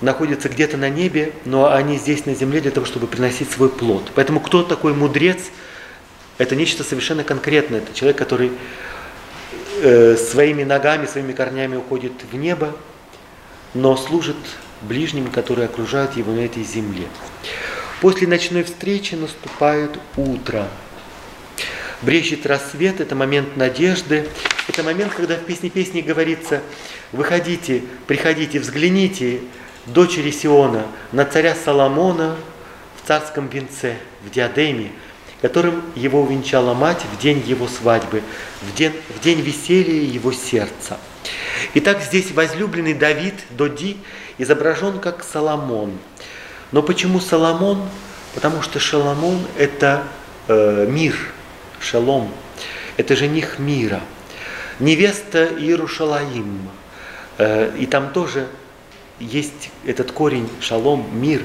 находятся 0.00 0.48
где-то 0.48 0.76
на 0.76 0.88
небе, 0.88 1.32
но 1.44 1.72
они 1.72 1.96
здесь 1.96 2.26
на 2.26 2.34
земле 2.34 2.60
для 2.60 2.70
того, 2.70 2.86
чтобы 2.86 3.06
приносить 3.06 3.50
свой 3.50 3.68
плод. 3.68 4.10
Поэтому 4.14 4.40
кто 4.40 4.62
такой 4.62 4.94
мудрец? 4.94 5.38
Это 6.38 6.56
нечто 6.56 6.82
совершенно 6.82 7.24
конкретное. 7.24 7.80
Это 7.80 7.94
человек, 7.94 8.18
который 8.18 8.52
э, 9.80 10.16
своими 10.16 10.64
ногами, 10.64 11.06
своими 11.06 11.32
корнями 11.32 11.76
уходит 11.76 12.12
в 12.30 12.36
небо, 12.36 12.74
но 13.74 13.96
служит 13.96 14.36
ближним, 14.82 15.30
которые 15.30 15.66
окружают 15.66 16.16
его 16.16 16.32
на 16.32 16.40
этой 16.40 16.64
земле. 16.64 17.06
После 18.00 18.26
ночной 18.26 18.64
встречи 18.64 19.14
наступает 19.14 19.98
утро. 20.16 20.66
Брещет 22.02 22.46
рассвет, 22.46 23.00
это 23.00 23.14
момент 23.14 23.56
надежды, 23.56 24.26
это 24.66 24.82
момент, 24.82 25.12
когда 25.14 25.36
в 25.36 25.44
песне 25.44 25.70
песни 25.70 26.00
говорится, 26.00 26.60
выходите, 27.12 27.82
приходите, 28.08 28.58
взгляните, 28.58 29.40
дочери 29.86 30.32
Сиона, 30.32 30.86
на 31.12 31.24
царя 31.24 31.54
Соломона 31.54 32.36
в 33.00 33.06
царском 33.06 33.46
венце, 33.46 33.98
в 34.24 34.30
диадеме, 34.30 34.90
которым 35.40 35.82
его 35.94 36.22
увенчала 36.22 36.74
мать 36.74 37.02
в 37.12 37.22
день 37.22 37.40
его 37.46 37.68
свадьбы, 37.68 38.22
в 38.62 38.74
день, 38.74 38.94
в 39.16 39.20
день 39.20 39.40
веселья 39.40 40.02
его 40.02 40.32
сердца. 40.32 40.98
Итак, 41.74 42.02
здесь 42.02 42.32
возлюбленный 42.32 42.94
Давид, 42.94 43.34
Доди, 43.50 43.96
изображен 44.38 44.98
как 44.98 45.22
Соломон. 45.22 45.92
Но 46.72 46.82
почему 46.82 47.20
Соломон? 47.20 47.88
Потому 48.34 48.60
что 48.62 48.80
Шаламон– 48.80 49.38
это 49.58 50.04
э, 50.48 50.86
мир, 50.88 51.14
шалом, 51.82 52.30
это 52.96 53.16
жених 53.16 53.58
мира. 53.58 54.00
Невеста 54.78 55.46
Иерушалаим, 55.46 56.68
э, 57.38 57.76
и 57.78 57.86
там 57.86 58.12
тоже 58.12 58.46
есть 59.20 59.70
этот 59.86 60.12
корень 60.12 60.48
шалом, 60.60 61.06
мир. 61.12 61.42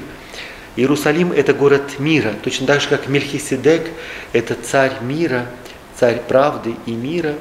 Иерусалим– 0.76 1.32
это 1.36 1.54
город 1.54 1.98
мира, 1.98 2.34
точно 2.42 2.66
так 2.66 2.80
же, 2.80 2.88
как 2.88 3.08
Мельхиседек– 3.08 3.90
это 4.32 4.54
царь 4.54 4.92
мира, 5.00 5.46
царь 5.98 6.20
правды 6.26 6.74
и 6.86 6.92
мира. 6.92 7.34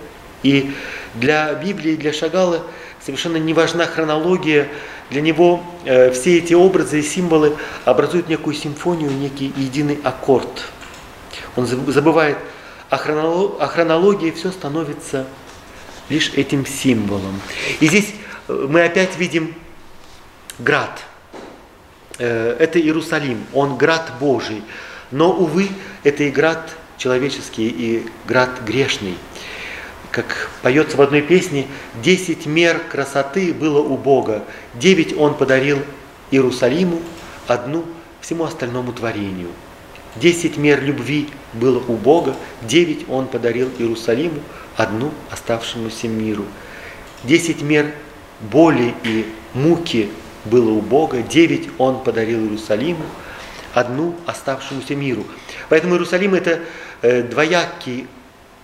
И 0.43 0.71
для 1.15 1.53
Библии, 1.53 1.95
для 1.95 2.13
Шагала 2.13 2.63
совершенно 3.03 3.37
не 3.37 3.53
важна 3.53 3.85
хронология, 3.85 4.67
для 5.09 5.21
него 5.21 5.63
э, 5.85 6.11
все 6.11 6.37
эти 6.37 6.53
образы 6.53 6.99
и 6.99 7.03
символы 7.03 7.55
образуют 7.85 8.27
некую 8.27 8.55
симфонию, 8.55 9.11
некий 9.11 9.53
единый 9.55 9.99
аккорд. 10.03 10.65
Он 11.55 11.65
забывает 11.65 12.37
о, 12.89 13.67
хронолог, 13.67 14.33
все 14.35 14.51
становится 14.51 15.25
лишь 16.09 16.31
этим 16.33 16.65
символом. 16.65 17.39
И 17.79 17.87
здесь 17.87 18.13
э, 18.47 18.67
мы 18.69 18.83
опять 18.83 19.17
видим 19.17 19.53
град. 20.59 21.01
Э, 22.17 22.55
это 22.59 22.79
Иерусалим, 22.79 23.45
он 23.53 23.77
град 23.77 24.13
Божий. 24.19 24.63
Но, 25.11 25.31
увы, 25.31 25.69
это 26.03 26.23
и 26.23 26.31
град 26.31 26.75
человеческий, 26.97 27.67
и 27.67 28.09
град 28.25 28.49
грешный. 28.65 29.17
Как 30.11 30.49
поется 30.61 30.97
в 30.97 31.01
одной 31.01 31.21
песне, 31.21 31.67
«Десять 32.01 32.45
мер 32.45 32.79
красоты 32.89 33.53
было 33.53 33.79
у 33.79 33.97
Бога, 33.97 34.43
девять 34.73 35.15
Он 35.15 35.35
подарил 35.35 35.79
Иерусалиму, 36.31 37.01
одну 37.47 37.85
всему 38.21 38.45
остальному 38.45 38.93
творению». 38.93 39.49
Десять 40.19 40.57
мер 40.57 40.83
любви 40.83 41.29
было 41.53 41.79
у 41.79 41.93
Бога, 41.93 42.35
девять 42.63 43.07
Он 43.09 43.27
подарил 43.27 43.69
Иерусалиму, 43.77 44.39
одну 44.75 45.11
оставшемуся 45.29 46.07
миру. 46.07 46.45
Десять 47.23 47.61
мер 47.61 47.91
боли 48.39 48.93
и 49.03 49.25
муки 49.53 50.09
было 50.45 50.71
у 50.71 50.81
Бога, 50.81 51.21
девять 51.21 51.69
Он 51.77 52.03
подарил 52.03 52.39
Иерусалиму, 52.39 53.03
одну 53.73 54.15
оставшемуся 54.25 54.95
миру. 54.95 55.23
Поэтому 55.69 55.95
Иерусалим 55.95 56.33
это 56.33 56.61
э, 57.01 57.21
двоякий 57.23 58.07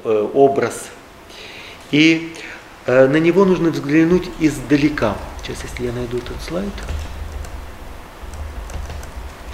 э, 0.04 0.30
образ, 0.34 0.90
и 1.92 2.34
э, 2.86 3.08
на 3.08 3.18
него 3.18 3.46
нужно 3.46 3.70
взглянуть 3.70 4.28
издалека. 4.40 5.16
Сейчас, 5.44 5.64
если 5.64 5.86
я 5.86 5.92
найду 5.92 6.18
этот 6.18 6.42
слайд. 6.42 6.72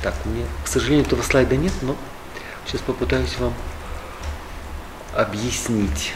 Так, 0.02 0.14
меня, 0.26 0.46
к 0.64 0.68
сожалению, 0.68 1.06
этого 1.06 1.22
слайда 1.22 1.58
нет, 1.58 1.74
но 1.82 1.96
сейчас 2.66 2.82
попытаюсь 2.82 3.38
вам 3.38 3.54
объяснить. 5.14 6.14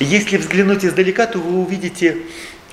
Если 0.00 0.36
взглянуть 0.36 0.84
издалека, 0.84 1.26
то 1.26 1.38
вы 1.38 1.60
увидите 1.60 2.18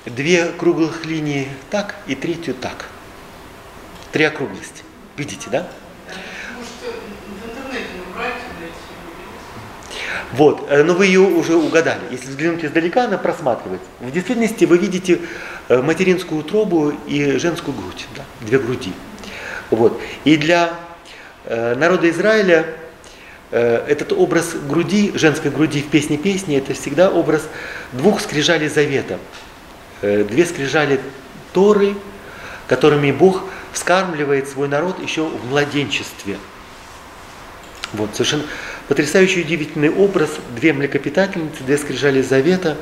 две 0.04 0.46
круглых 0.46 1.04
линии 1.04 1.48
так 1.70 1.94
и 2.06 2.16
третью 2.16 2.54
так. 2.54 2.86
Три 4.10 4.24
округлости. 4.24 4.82
Видите, 5.16 5.48
да? 5.50 5.68
Вот, 10.32 10.66
э, 10.68 10.82
но 10.84 10.94
вы 10.94 11.06
ее 11.06 11.20
уже 11.20 11.56
угадали. 11.56 12.00
Если 12.10 12.28
взглянуть 12.28 12.64
издалека, 12.64 13.04
она 13.04 13.18
просматривается. 13.18 13.88
В 13.98 14.10
действительности 14.12 14.64
вы 14.64 14.78
видите 14.78 15.20
э, 15.68 15.82
материнскую 15.82 16.40
утробу 16.40 16.92
и 17.06 17.38
женскую 17.38 17.76
грудь, 17.76 18.06
да, 18.16 18.22
две 18.40 18.58
груди. 18.58 18.92
Вот. 19.70 20.00
И 20.24 20.36
для 20.36 20.72
э, 21.44 21.74
народа 21.74 22.08
Израиля 22.10 22.66
этот 23.52 24.12
образ 24.12 24.54
груди, 24.68 25.10
женской 25.16 25.50
груди 25.50 25.82
в 25.82 25.88
песне 25.88 26.16
песни, 26.16 26.56
это 26.56 26.72
всегда 26.72 27.10
образ 27.10 27.48
двух 27.90 28.20
скрижалей 28.20 28.68
завета. 28.68 29.18
Две 30.02 30.46
скрижали 30.46 31.00
Торы, 31.52 31.96
которыми 32.68 33.10
Бог 33.10 33.42
вскармливает 33.72 34.48
свой 34.48 34.68
народ 34.68 35.02
еще 35.02 35.24
в 35.24 35.50
младенчестве. 35.50 36.36
Вот, 37.92 38.10
совершенно 38.14 38.44
Потрясающий 38.90 39.42
удивительный 39.42 39.88
образ, 39.88 40.30
две 40.56 40.72
млекопитательницы, 40.72 41.62
две 41.62 41.78
скрижали 41.78 42.22
завета, 42.22 42.76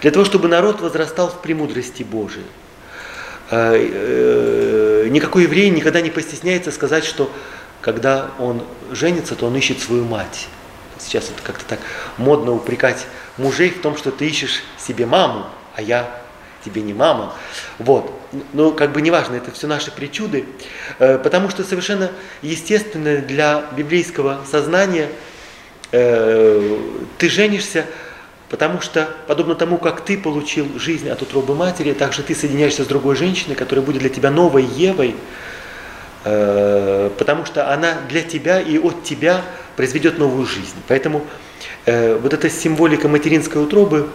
для 0.00 0.10
того, 0.10 0.24
чтобы 0.24 0.48
народ 0.48 0.80
возрастал 0.80 1.28
в 1.28 1.40
премудрости 1.40 2.02
Божией. 2.02 2.46
А, 3.52 3.72
э, 3.76 5.06
никакой 5.08 5.44
еврей 5.44 5.70
никогда 5.70 6.00
не 6.00 6.10
постесняется 6.10 6.72
сказать, 6.72 7.04
что 7.04 7.30
когда 7.80 8.32
он 8.40 8.60
женится, 8.90 9.36
то 9.36 9.46
он 9.46 9.54
ищет 9.54 9.78
свою 9.78 10.04
мать. 10.04 10.48
Сейчас 10.98 11.26
это 11.26 11.40
как-то 11.44 11.64
так 11.64 11.78
модно 12.18 12.52
упрекать 12.52 13.06
мужей 13.36 13.70
в 13.70 13.80
том, 13.80 13.96
что 13.96 14.10
ты 14.10 14.26
ищешь 14.26 14.64
себе 14.76 15.06
маму, 15.06 15.46
а 15.76 15.80
я 15.80 16.10
тебе 16.64 16.82
не 16.82 16.92
мама. 16.92 17.36
Вот. 17.78 18.12
Но 18.52 18.72
как 18.72 18.90
бы 18.90 19.00
неважно, 19.00 19.36
это 19.36 19.52
все 19.52 19.68
наши 19.68 19.92
причуды, 19.92 20.44
э, 20.98 21.18
потому 21.18 21.50
что 21.50 21.62
совершенно 21.62 22.10
естественно 22.42 23.18
для 23.18 23.64
библейского 23.76 24.40
сознания– 24.50 25.08
Э, 25.92 26.78
ты 27.18 27.28
женишься 27.28 27.86
Потому 28.48 28.80
что, 28.80 29.08
подобно 29.26 29.56
тому, 29.56 29.76
как 29.76 30.02
ты 30.02 30.16
получил 30.16 30.78
жизнь 30.78 31.08
от 31.08 31.20
утробы 31.20 31.56
матери, 31.56 31.92
также 31.92 32.22
ты 32.22 32.32
соединяешься 32.32 32.84
с 32.84 32.86
другой 32.86 33.16
женщиной, 33.16 33.56
которая 33.56 33.84
будет 33.84 33.98
для 33.98 34.08
тебя 34.08 34.30
новой 34.30 34.62
Евой, 34.62 35.16
э, 36.22 37.10
потому 37.18 37.44
что 37.44 37.72
она 37.72 37.94
для 38.08 38.22
тебя 38.22 38.60
и 38.60 38.78
от 38.78 39.02
тебя 39.02 39.42
произведет 39.74 40.18
новую 40.18 40.46
жизнь. 40.46 40.76
Поэтому 40.86 41.26
э, 41.86 42.16
вот 42.18 42.32
эта 42.32 42.48
символика 42.48 43.08
материнской 43.08 43.60
утробы 43.60 44.10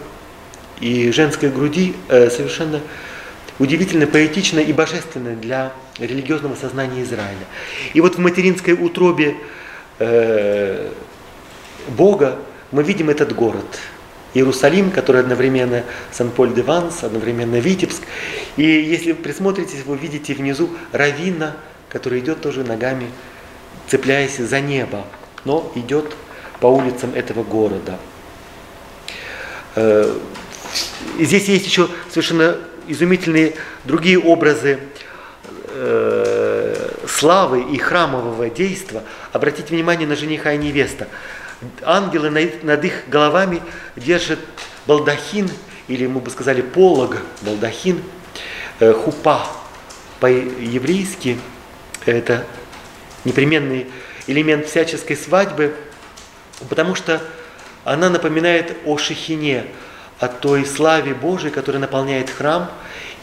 и 0.79 1.11
женской 1.11 1.49
груди 1.49 1.93
совершенно 2.07 2.79
удивительно 3.59 4.07
поэтична 4.07 4.59
и 4.59 4.71
божественна 4.71 5.35
для 5.35 5.73
религиозного 5.99 6.55
сознания 6.55 7.03
Израиля. 7.03 7.45
И 7.93 7.99
вот 7.99 8.15
в 8.15 8.19
материнской 8.19 8.73
утробе 8.73 9.35
Бога 11.89 12.37
мы 12.71 12.83
видим 12.83 13.09
этот 13.09 13.35
город– 13.35 13.65
Иерусалим, 14.33 14.91
который 14.91 15.21
одновременно 15.21 15.83
Сан-Поль-де-Ванс, 16.11 17.03
одновременно 17.03 17.59
Витебск. 17.59 18.01
И 18.55 18.63
если 18.63 19.11
вы 19.11 19.17
присмотритесь, 19.17 19.83
вы 19.85 19.97
видите 19.97 20.33
внизу 20.33 20.69
Равина, 20.93 21.57
который 21.89 22.19
идет 22.19 22.41
тоже 22.41 22.63
ногами, 22.63 23.09
цепляясь 23.87 24.37
за 24.37 24.61
небо, 24.61 25.05
но 25.43 25.69
идет 25.75 26.15
по 26.61 26.67
улицам 26.67 27.13
этого 27.13 27.43
города. 27.43 27.99
Э, 29.75 30.15
здесь 31.19 31.49
есть 31.49 31.65
еще 31.65 31.89
совершенно 32.09 32.57
изумительные 32.87 33.55
другие 33.83 34.17
образы 34.17 34.79
э, 35.67 36.91
славы 37.05 37.63
и 37.63 37.77
храмового 37.77 38.49
действа. 38.49 39.03
Обратите 39.33 39.73
внимание 39.73 40.07
на 40.07 40.15
жениха 40.15 40.53
и 40.53 40.57
невеста 40.57 41.09
ангелы 41.83 42.29
над 42.63 42.85
их 42.85 43.03
головами 43.07 43.61
держат 43.95 44.39
балдахин, 44.87 45.49
или 45.87 46.07
мы 46.07 46.19
бы 46.19 46.29
сказали 46.29 46.61
полог, 46.61 47.17
балдахин, 47.41 48.01
э, 48.79 48.93
хупа. 48.93 49.45
По-еврейски 50.19 51.39
это 52.05 52.45
непременный 53.25 53.87
элемент 54.27 54.67
всяческой 54.67 55.17
свадьбы, 55.17 55.75
потому 56.69 56.93
что 56.95 57.21
она 57.83 58.09
напоминает 58.09 58.77
о 58.85 58.97
шехине, 58.97 59.65
о 60.19 60.27
той 60.27 60.65
славе 60.65 61.15
Божией, 61.15 61.51
которая 61.51 61.81
наполняет 61.81 62.29
храм. 62.29 62.69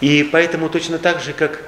И 0.01 0.29
поэтому 0.31 0.69
точно 0.69 0.99
так 0.99 1.21
же, 1.21 1.33
как 1.33 1.63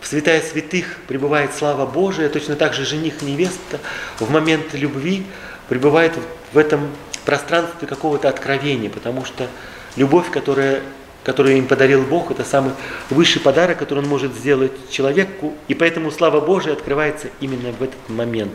в 0.00 0.06
святая 0.06 0.42
святых 0.42 0.96
пребывает 1.06 1.54
слава 1.54 1.86
Божия, 1.86 2.28
точно 2.28 2.56
так 2.56 2.74
же 2.74 2.84
жених 2.84 3.22
невеста 3.22 3.80
в 4.20 4.30
момент 4.30 4.74
любви 4.74 5.24
пребывает 5.68 6.12
в 6.52 6.58
этом 6.58 6.88
пространстве 7.24 7.86
какого-то 7.86 8.28
откровения, 8.28 8.88
потому 8.88 9.24
что 9.24 9.48
любовь, 9.96 10.30
которая, 10.30 10.80
которую 11.24 11.58
им 11.58 11.66
подарил 11.66 12.02
Бог, 12.02 12.30
это 12.30 12.44
самый 12.44 12.72
высший 13.10 13.40
подарок, 13.40 13.78
который 13.78 14.00
он 14.00 14.08
может 14.08 14.34
сделать 14.34 14.72
человеку, 14.90 15.54
и 15.68 15.74
поэтому 15.74 16.10
слава 16.10 16.40
Божия 16.40 16.72
открывается 16.72 17.28
именно 17.40 17.72
в 17.72 17.82
этот 17.82 18.08
момент. 18.08 18.52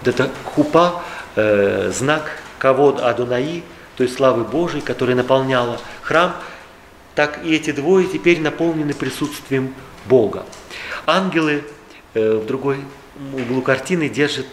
Вот 0.00 0.08
это 0.08 0.30
хупа, 0.44 1.02
э, 1.36 1.92
знак 1.94 2.38
кавод 2.58 3.00
Адонаи, 3.00 3.62
то 3.96 4.02
есть 4.02 4.16
славы 4.16 4.44
Божией, 4.44 4.82
которая 4.82 5.14
наполняла 5.14 5.80
храм, 6.02 6.34
так 7.14 7.44
и 7.44 7.54
эти 7.54 7.70
двое 7.70 8.08
теперь 8.08 8.40
наполнены 8.40 8.92
присутствием 8.92 9.72
Бога. 10.06 10.44
Ангелы 11.06 11.64
э, 12.14 12.38
в 12.38 12.46
другой 12.46 12.78
углу 13.32 13.62
картины 13.62 14.08
держат 14.08 14.46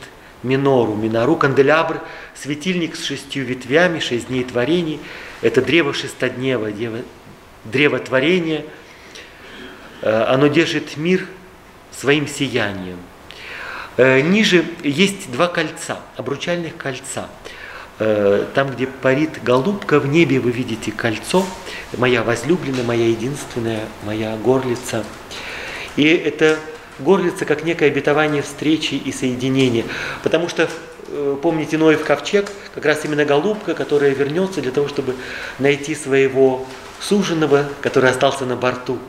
минору, 0.44 0.96
минору, 0.96 1.36
канделябр, 1.36 2.02
светильник 2.36 2.96
с 2.96 3.04
шестью 3.04 3.46
ветвями, 3.46 4.00
шесть 4.00 4.28
дней 4.28 4.44
творений. 4.44 5.00
Это 5.42 5.62
древо 5.62 5.94
шестоднева, 5.94 6.70
древо, 7.66 8.00
творения. 8.00 8.66
Э, 10.02 10.24
оно 10.24 10.48
держит 10.48 10.98
мир 10.98 11.28
своим 11.92 12.28
сиянием. 12.28 12.98
Э, 13.98 14.22
ниже 14.22 14.66
есть 14.84 15.32
два 15.32 15.48
кольца, 15.48 16.00
обручальных 16.18 16.78
кольца. 16.78 17.30
Э, 18.00 18.46
там, 18.56 18.72
где 18.72 18.88
парит 18.88 19.44
голубка, 19.44 20.00
в 20.00 20.08
небе 20.08 20.40
вы 20.40 20.52
видите 20.52 20.92
кольцо, 20.92 21.46
моя 21.98 22.24
возлюбленная, 22.24 22.84
моя 22.84 23.08
единственная, 23.08 23.82
моя 24.04 24.36
горлица. 24.38 25.04
И 25.98 26.06
это 26.06 26.58
горлица 27.00 27.46
как 27.46 27.64
некое 27.64 27.88
обетование 27.88 28.42
встречи 28.42 28.96
и 28.96 29.12
соединения. 29.12 29.86
Потому 30.24 30.50
что, 30.50 30.70
э, 31.08 31.38
помните, 31.42 31.78
Ноев 31.78 32.04
ковчег, 32.04 32.52
как 32.74 32.86
раз 32.86 33.06
именно 33.06 33.26
голубка, 33.26 33.74
которая 33.74 34.12
вернется 34.12 34.62
для 34.62 34.72
того, 34.72 34.88
чтобы 34.88 35.16
найти 35.60 35.96
своего 35.96 36.66
суженого, 37.00 37.68
который 37.82 38.10
остался 38.10 38.46
на 38.46 38.56
борту 38.56 39.00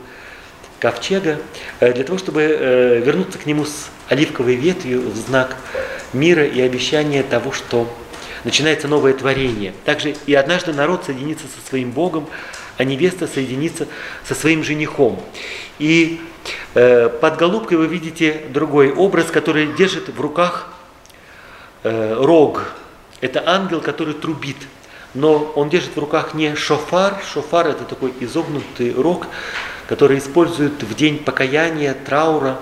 ковчега, 0.79 1.39
э, 1.79 1.93
для 1.93 2.03
того, 2.03 2.17
чтобы 2.17 2.41
э, 2.41 2.99
вернуться 2.99 3.37
к 3.37 3.45
нему 3.45 3.65
с 3.65 3.89
оливковой 4.09 4.55
ветвью 4.55 5.01
в 5.09 5.15
знак 5.15 5.55
мира 6.11 6.45
и 6.45 6.59
обещания 6.61 7.23
того, 7.23 7.51
что 7.51 7.87
начинается 8.43 8.87
новое 8.87 9.13
творение. 9.13 9.73
Также 9.85 10.15
и 10.25 10.33
однажды 10.33 10.73
народ 10.73 11.05
соединится 11.05 11.45
со 11.45 11.67
своим 11.67 11.91
Богом, 11.91 12.27
а 12.77 12.83
невеста 12.83 13.27
соединится 13.27 13.87
со 14.23 14.35
своим 14.35 14.63
женихом. 14.63 15.21
И 15.79 16.21
э, 16.73 17.09
под 17.09 17.37
голубкой 17.37 17.77
вы 17.77 17.87
видите 17.87 18.45
другой 18.49 18.91
образ, 18.91 19.31
который 19.31 19.73
держит 19.73 20.09
в 20.09 20.19
руках 20.19 20.69
э, 21.83 22.15
рог. 22.19 22.73
Это 23.21 23.43
ангел, 23.45 23.81
который 23.81 24.13
трубит. 24.13 24.57
Но 25.13 25.51
он 25.55 25.69
держит 25.69 25.95
в 25.95 25.99
руках 25.99 26.33
не 26.33 26.55
шофар. 26.55 27.21
Шофар 27.31 27.67
это 27.67 27.83
такой 27.83 28.13
изогнутый 28.19 28.93
рог, 28.93 29.27
который 29.87 30.17
используют 30.17 30.81
в 30.81 30.95
день 30.95 31.19
покаяния, 31.19 31.93
траура. 31.93 32.57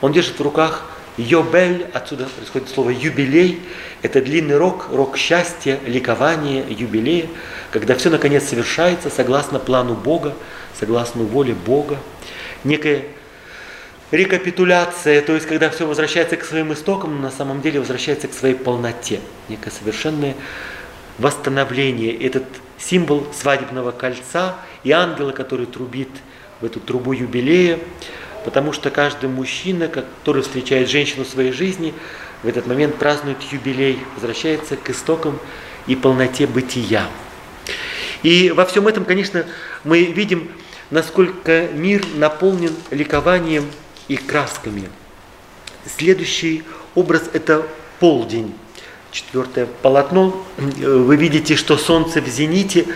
Он 0.00 0.12
держит 0.12 0.38
в 0.38 0.42
руках 0.42 0.84
Йобель, 1.18 1.86
отсюда 1.92 2.26
происходит 2.26 2.68
слово 2.68 2.90
юбилей, 2.90 3.60
это 4.00 4.22
длинный 4.22 4.56
рок, 4.56 4.88
рок 4.90 5.18
счастья, 5.18 5.78
ликования, 5.86 6.64
юбилея, 6.68 7.26
когда 7.70 7.94
все 7.94 8.08
наконец 8.08 8.44
совершается 8.44 9.10
согласно 9.10 9.58
плану 9.58 9.94
Бога, 9.94 10.34
согласно 10.78 11.22
воле 11.24 11.54
Бога. 11.54 11.98
Некая 12.64 13.04
рекапитуляция, 14.10 15.20
то 15.20 15.34
есть 15.34 15.46
когда 15.46 15.68
все 15.68 15.86
возвращается 15.86 16.36
к 16.36 16.44
своим 16.44 16.72
истокам, 16.72 17.16
но 17.16 17.22
на 17.22 17.30
самом 17.30 17.60
деле 17.60 17.80
возвращается 17.80 18.28
к 18.28 18.32
своей 18.32 18.54
полноте, 18.54 19.20
некое 19.48 19.70
совершенное 19.70 20.34
восстановление. 21.18 22.14
Этот 22.14 22.44
символ 22.78 23.26
свадебного 23.38 23.90
кольца 23.90 24.56
и 24.82 24.92
ангела, 24.92 25.32
который 25.32 25.66
трубит 25.66 26.08
в 26.60 26.64
эту 26.64 26.80
трубу 26.80 27.12
юбилея, 27.12 27.78
потому 28.44 28.72
что 28.72 28.90
каждый 28.90 29.28
мужчина, 29.28 29.88
который 29.88 30.42
встречает 30.42 30.88
женщину 30.88 31.24
в 31.24 31.28
своей 31.28 31.52
жизни, 31.52 31.94
в 32.42 32.48
этот 32.48 32.66
момент 32.66 32.96
празднует 32.96 33.38
юбилей, 33.50 33.98
возвращается 34.14 34.76
к 34.76 34.90
истокам 34.90 35.38
и 35.86 35.96
полноте 35.96 36.46
бытия. 36.46 37.08
И 38.22 38.50
во 38.50 38.64
всем 38.66 38.88
этом, 38.88 39.04
конечно, 39.04 39.44
мы 39.84 40.04
видим 40.04 40.50
насколько 40.92 41.68
мир 41.72 42.04
наполнен 42.16 42.74
ликованием 42.90 43.64
и 44.08 44.16
красками. 44.16 44.90
Следующий 45.96 46.62
образ– 46.94 47.30
это 47.32 47.66
полдень. 47.98 48.54
Четвертое 49.10 49.66
полотно. 49.66 50.44
Вы 50.58 51.16
видите, 51.16 51.56
что 51.56 51.76
солнце 51.78 52.20
в 52.20 52.28
зените, 52.28 52.86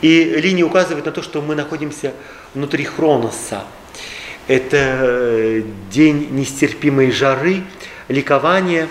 и 0.00 0.24
линия 0.24 0.64
указывает 0.64 1.04
на 1.04 1.12
то, 1.12 1.22
что 1.22 1.42
мы 1.42 1.54
находимся 1.54 2.14
внутри 2.54 2.84
хроноса. 2.84 3.64
Это 4.46 4.76
э, 4.76 5.62
день 5.90 6.28
нестерпимой 6.32 7.10
жары, 7.10 7.62
ликования. 8.08 8.88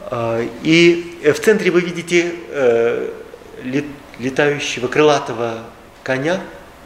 А, 0.00 0.40
и 0.62 1.20
в 1.22 1.38
центре 1.40 1.70
вы 1.70 1.82
видите 1.82 2.32
э, 2.48 3.12
летающего 4.18 4.88
крылатого 4.88 5.64
коня, 6.02 6.40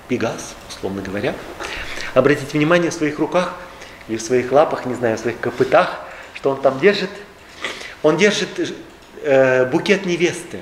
Пегас, 0.08 0.56
условно 0.68 1.00
говоря. 1.00 1.34
Обратите 2.14 2.58
внимание 2.58 2.90
в 2.90 2.94
своих 2.94 3.20
руках 3.20 3.54
или 4.08 4.16
в 4.16 4.22
своих 4.22 4.50
лапах, 4.50 4.84
не 4.84 4.94
знаю, 4.94 5.16
в 5.16 5.20
своих 5.20 5.38
копытах, 5.38 6.00
что 6.34 6.50
он 6.50 6.60
там 6.60 6.80
держит. 6.80 7.10
Он 8.02 8.16
держит 8.16 8.48
э, 9.22 9.64
букет 9.66 10.06
невесты. 10.06 10.60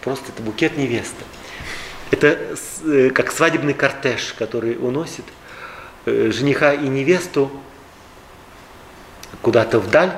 Просто 0.00 0.32
это 0.34 0.42
букет 0.42 0.78
невесты. 0.78 1.22
Это 2.10 2.38
э, 2.86 3.10
как 3.10 3.30
свадебный 3.30 3.74
кортеж, 3.74 4.34
который 4.38 4.78
уносит 4.78 5.24
э, 5.26 5.47
жениха 6.30 6.72
и 6.72 6.88
невесту 6.88 7.50
куда-то 9.42 9.80
вдаль. 9.80 10.12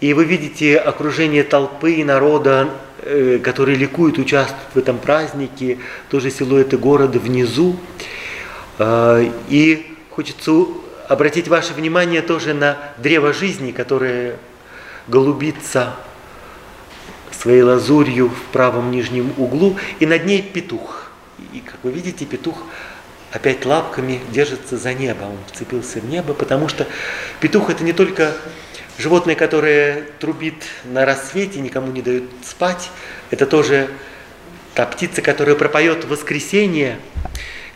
И 0.00 0.14
вы 0.14 0.24
видите 0.24 0.76
окружение 0.76 1.42
толпы 1.42 1.94
и 1.94 2.04
народа, 2.04 2.70
э, 3.02 3.40
которые 3.42 3.76
ликуют, 3.76 4.18
участвуют 4.18 4.74
в 4.74 4.78
этом 4.78 4.98
празднике, 4.98 5.78
тоже 6.08 6.30
силуэты 6.30 6.78
города 6.78 7.18
внизу. 7.18 7.76
Э, 8.78 9.28
и 9.48 9.96
хочется 10.10 10.52
обратить 11.08 11.48
ваше 11.48 11.74
внимание 11.74 12.22
тоже 12.22 12.54
на 12.54 12.78
древо 12.98 13.32
жизни, 13.32 13.72
которое 13.72 14.36
голубится 15.08 15.96
своей 17.32 17.62
лазурью 17.62 18.28
в 18.28 18.52
правом 18.52 18.90
нижнем 18.90 19.32
углу, 19.36 19.76
и 20.00 20.06
над 20.06 20.26
ней 20.26 20.42
петух. 20.42 21.10
И, 21.52 21.60
как 21.60 21.76
вы 21.82 21.90
видите, 21.90 22.24
петух 22.24 22.62
опять 23.32 23.64
лапками 23.66 24.20
держится 24.30 24.78
за 24.78 24.94
небо, 24.94 25.24
он 25.24 25.38
вцепился 25.52 26.00
в 26.00 26.06
небо, 26.06 26.34
потому 26.34 26.68
что 26.68 26.86
петух 27.40 27.70
это 27.70 27.84
не 27.84 27.92
только 27.92 28.34
животное, 28.98 29.34
которое 29.34 30.04
трубит 30.18 30.64
на 30.84 31.04
рассвете, 31.04 31.60
никому 31.60 31.92
не 31.92 32.02
дает 32.02 32.24
спать, 32.44 32.90
это 33.30 33.46
тоже 33.46 33.88
та 34.74 34.86
птица, 34.86 35.22
которая 35.22 35.56
пропоет 35.56 36.04
воскресенье, 36.04 36.98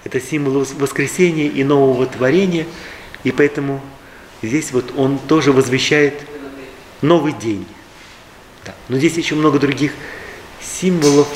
это 0.05 0.21
символ 0.21 0.65
воскресения 0.79 1.49
и 1.49 1.63
нового 1.65 2.07
творения, 2.07 2.67
и 3.25 3.31
поэтому 3.31 3.81
здесь 4.43 4.73
вот 4.73 4.93
он 4.97 5.19
тоже 5.19 5.53
возвещает 5.53 6.15
новый 7.03 7.33
день. 7.33 7.67
Да. 8.65 8.75
Но 8.89 8.97
здесь 8.97 9.17
еще 9.17 9.35
много 9.35 9.59
других 9.59 9.93
символов, 10.61 11.29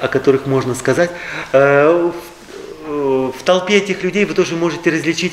о 0.00 0.08
которых 0.08 0.46
можно 0.46 0.74
сказать. 0.74 1.10
Э, 1.52 2.10
в 2.86 3.42
толпе 3.44 3.78
этих 3.78 4.02
людей 4.02 4.24
вы 4.24 4.34
тоже 4.34 4.54
можете 4.56 4.90
различить 4.90 5.32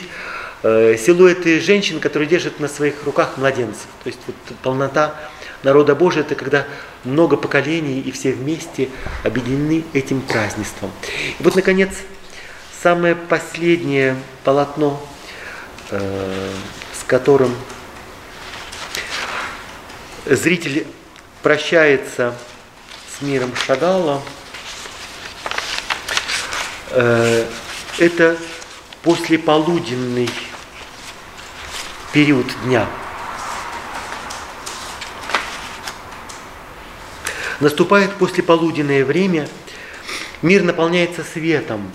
э, 0.63 0.97
силуэты 0.97 1.59
женщин, 1.59 1.99
которые 1.99 2.27
держат 2.27 2.59
на 2.59 2.67
своих 2.67 3.03
руках 3.03 3.37
младенцев. 3.37 3.87
То 4.03 4.07
есть 4.07 4.19
вот 4.25 4.35
полнота 4.63 5.15
народа 5.63 5.95
Божия– 5.95 6.21
это 6.23 6.35
когда 6.35 6.65
много 7.03 7.37
поколений 7.37 7.99
и 7.99 8.11
все 8.11 8.31
вместе 8.31 8.89
объединены 9.23 9.83
этим 9.93 10.21
празднеством. 10.21 10.91
И 11.39 11.43
вот, 11.43 11.55
наконец, 11.55 11.91
самое 12.81 13.15
последнее 13.15 14.15
полотно, 14.43 15.01
э, 15.91 16.51
с 16.99 17.03
которым 17.05 17.53
зритель 20.25 20.87
прощается 21.41 22.33
с 23.17 23.21
миром 23.21 23.51
Шагала, 23.55 24.21
э, 26.93 27.45
это 27.97 28.37
послеполуденный 29.01 30.29
период 32.13 32.45
дня. 32.63 32.87
Наступает 37.59 38.13
послеполуденное 38.15 39.03
время, 39.03 39.47
мир 40.41 40.63
наполняется 40.63 41.23
светом. 41.23 41.91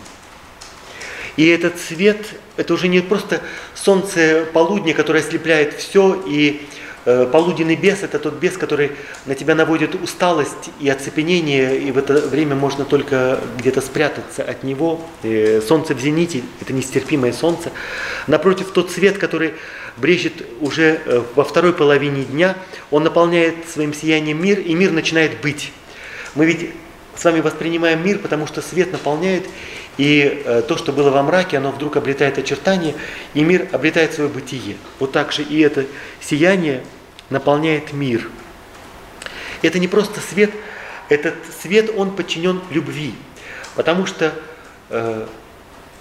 И 1.37 1.47
этот 1.47 1.79
свет, 1.79 2.27
это 2.57 2.75
уже 2.75 2.89
не 2.89 3.01
просто 3.01 3.41
солнце 3.75 4.47
полудня, 4.53 4.93
которое 4.93 5.21
ослепляет 5.21 5.75
все 5.75 6.21
и 6.27 6.67
полуденный 7.33 7.77
бес– 7.77 7.99
это 8.03 8.19
тот 8.19 8.35
бес, 8.35 8.57
который 8.57 8.93
на 9.27 9.35
тебя 9.35 9.55
наводит 9.55 9.95
усталость 9.95 10.71
и 10.81 10.89
оцепенение, 10.89 11.79
и 11.79 11.91
в 11.91 11.99
это 11.99 12.15
время 12.15 12.55
можно 12.55 12.85
только 12.85 13.41
где-то 13.59 13.81
спрятаться 13.81 14.43
от 14.43 14.63
него. 14.63 15.01
Солнце 15.67 15.95
в 15.95 16.01
зените– 16.01 16.43
это 16.61 16.73
нестерпимое 16.73 17.33
солнце. 17.33 17.71
Напротив, 18.27 18.71
тот 18.73 18.91
свет, 18.91 19.19
который 19.19 19.55
брежет 19.99 20.45
уже 20.61 21.01
э, 21.05 21.23
во 21.35 21.45
второй 21.45 21.73
половине 21.73 22.25
дня, 22.25 22.57
он 22.91 23.05
наполняет 23.05 23.69
своим 23.69 23.93
сиянием 23.93 24.43
мир, 24.43 24.61
и 24.61 24.75
мир 24.75 24.93
начинает 24.93 25.41
быть. 25.41 25.73
Мы 26.35 26.47
ведь 26.47 26.71
с 27.17 27.25
вами 27.25 27.41
воспринимаем 27.41 28.05
мир, 28.05 28.19
потому 28.19 28.47
что 28.47 28.63
свет 28.63 28.93
наполняет, 28.93 29.45
и 29.97 30.43
э, 30.45 30.63
то, 30.63 30.77
что 30.77 30.93
было 30.93 31.11
во 31.11 31.23
мраке, 31.23 31.59
оно 31.59 31.73
вдруг 31.73 31.97
обретает 31.97 32.39
очертания, 32.39 32.95
и 33.35 33.43
мир 33.43 33.69
обретает 33.73 34.15
свое 34.15 34.31
бытие. 34.31 34.77
Вот 35.01 35.13
так 35.13 35.33
же 35.33 35.43
и 35.43 35.61
это 35.61 35.87
сияние 36.21 36.83
наполняет 37.31 37.93
мир. 37.93 38.29
Это 39.62 39.79
не 39.79 39.89
просто 39.89 40.20
свет, 40.20 40.51
этот 41.09 41.35
свет, 41.62 41.91
он 41.97 42.14
подчинен 42.14 42.61
любви. 42.70 43.14
Потому 43.74 44.07
что, 44.07 44.35
э, 44.91 45.26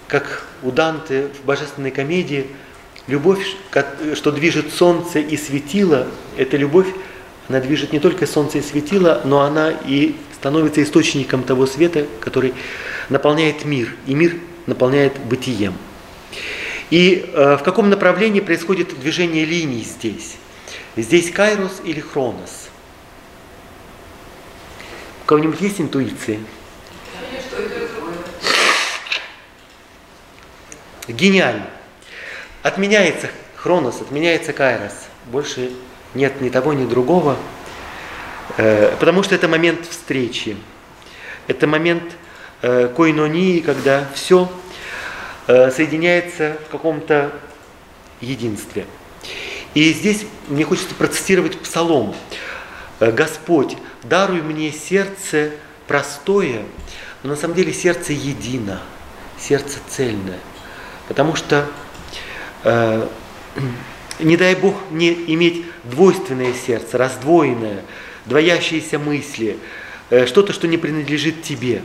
как 0.07 0.45
у 0.63 0.71
Данте 0.71 1.30
в 1.41 1.45
божественной 1.45 1.91
комедии, 1.91 2.47
любовь, 3.07 3.45
что 4.15 4.32
движет 4.32 4.73
солнце 4.73 5.19
и 5.19 5.38
светило, 5.38 6.07
эта 6.38 6.57
любовь, 6.57 6.88
она 7.47 7.59
движет 7.61 7.93
не 7.93 7.99
только 7.99 8.28
солнце 8.28 8.57
и 8.57 8.61
светило, 8.61 9.21
но 9.23 9.41
она 9.41 9.71
и 9.71 10.15
становится 10.36 10.84
источником 10.84 11.43
того 11.43 11.65
света, 11.65 12.05
который 12.19 12.53
наполняет 13.09 13.65
мир, 13.65 13.95
и 14.05 14.13
мир 14.13 14.36
наполняет 14.65 15.17
бытием. 15.17 15.73
И 16.89 17.30
э, 17.34 17.57
в 17.57 17.63
каком 17.63 17.89
направлении 17.89 18.39
происходит 18.39 18.99
движение 18.99 19.45
линий 19.45 19.82
здесь? 19.82 20.36
Здесь 20.98 21.32
кайрос 21.32 21.80
или 21.84 22.00
хронос? 22.00 22.70
У 25.24 25.28
кого-нибудь 25.28 25.62
есть 25.62 25.80
интуиции? 25.80 26.39
Гениально. 31.08 31.68
Отменяется 32.64 33.30
хронос, 33.56 34.02
отменяется 34.02 34.54
кайрос. 34.54 34.93
Больше 35.28 35.72
нет 36.16 36.41
ни 36.41 36.50
того, 36.50 36.74
ни 36.74 36.86
другого. 36.86 37.38
Э, 38.58 38.95
потому 39.00 39.22
что 39.22 39.36
это 39.36 39.48
момент 39.48 39.86
встречи. 39.86 40.58
Это 41.45 41.68
момент 41.68 42.04
э, 42.64 42.88
койнонии, 42.88 43.60
когда 43.60 44.10
все 44.16 44.52
э, 45.45 45.70
соединяется 45.70 46.58
в 46.68 46.72
каком-то 46.72 47.32
единстве. 48.20 48.88
И 49.78 49.93
здесь 49.93 50.25
мне 50.47 50.63
хочется 50.63 50.95
процитировать 50.95 51.59
псалом. 51.59 52.15
«Э, 52.99 53.11
Господь, 53.11 53.78
даруй 54.01 54.41
мне 54.41 54.71
сердце 54.71 55.51
простое, 55.88 56.63
но 57.21 57.30
на 57.30 57.36
самом 57.36 57.53
деле 57.53 57.71
сердце 57.71 58.13
едино, 58.13 58.82
сердце 59.39 59.78
цельное. 59.88 60.39
Потому 61.07 61.36
что 61.36 61.67
э, 62.63 63.07
не 64.17 64.36
дай 64.36 64.55
Бог 64.55 64.73
мне 64.89 65.13
иметь 65.13 65.63
двойственное 65.84 66.55
сердце, 66.55 66.97
раздвоенное, 66.97 67.84
двоящиеся 68.25 68.97
мысли, 68.97 69.59
э, 70.09 70.25
что-то, 70.25 70.53
что 70.53 70.67
не 70.67 70.78
принадлежит 70.78 71.43
тебе. 71.43 71.84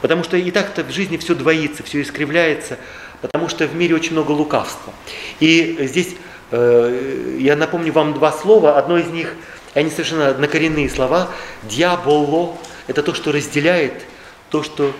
Потому 0.00 0.24
что 0.24 0.36
и 0.36 0.50
так-то 0.50 0.82
в 0.82 0.90
жизни 0.90 1.16
все 1.18 1.36
двоится, 1.36 1.84
все 1.84 2.02
искривляется, 2.02 2.76
потому 3.20 3.48
что 3.48 3.68
в 3.68 3.76
мире 3.76 3.94
очень 3.94 4.14
много 4.14 4.32
лукавства. 4.32 4.92
И 5.38 5.76
здесь 5.82 6.16
я 6.50 7.56
напомню 7.56 7.92
вам 7.92 8.14
два 8.14 8.32
слова. 8.32 8.78
Одно 8.78 8.98
из 8.98 9.06
них, 9.06 9.34
они 9.74 9.90
совершенно 9.90 10.28
однокоренные 10.28 10.88
слова. 10.88 11.28
Диаболо– 11.64 12.56
это 12.86 13.02
то, 13.02 13.14
что 13.14 13.32
разделяет, 13.32 14.04
то, 14.50 14.62
что 14.62 14.92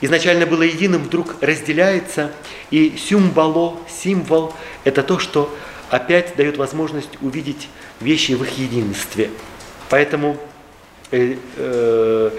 изначально 0.00 0.46
было 0.46 0.62
единым, 0.62 1.02
вдруг 1.04 1.36
разделяется. 1.40 2.32
И 2.70 2.96
сюмбало, 2.96 3.76
символ– 3.88 4.54
это 4.84 5.02
то, 5.02 5.18
что 5.18 5.54
опять 5.90 6.36
дает 6.36 6.56
возможность 6.56 7.10
увидеть 7.20 7.68
вещи 8.00 8.32
в 8.32 8.42
их 8.42 8.58
единстве. 8.58 9.30
Поэтому 9.88 10.36
э, 11.10 11.36
э, 11.56 12.30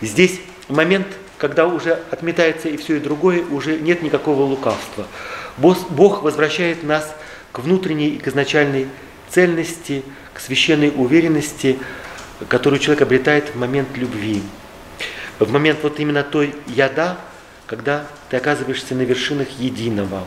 здесь 0.00 0.40
момент, 0.68 1.06
когда 1.38 1.66
уже 1.66 2.02
отметается 2.10 2.68
и 2.68 2.76
все, 2.76 2.96
и 2.96 3.00
другое, 3.00 3.42
уже 3.50 3.78
нет 3.78 4.02
никакого 4.02 4.42
лукавства. 4.42 5.06
Бог 5.56 6.22
возвращает 6.22 6.82
нас 6.84 7.04
к 7.04 7.14
внутренней 7.54 8.10
и 8.10 8.18
к 8.18 8.28
изначальной 8.28 8.88
цельности, 9.28 10.02
к 10.34 10.40
священной 10.40 10.92
уверенности, 10.94 11.78
которую 12.48 12.78
человек 12.80 13.02
обретает 13.02 13.54
в 13.54 13.58
момент 13.58 13.96
любви. 13.96 14.42
В 15.38 15.50
момент 15.50 15.80
вот 15.82 16.00
именно 16.00 16.22
той 16.22 16.54
яда, 16.66 17.18
когда 17.66 18.06
ты 18.28 18.36
оказываешься 18.36 18.94
на 18.94 19.02
вершинах 19.02 19.48
единого. 19.58 20.24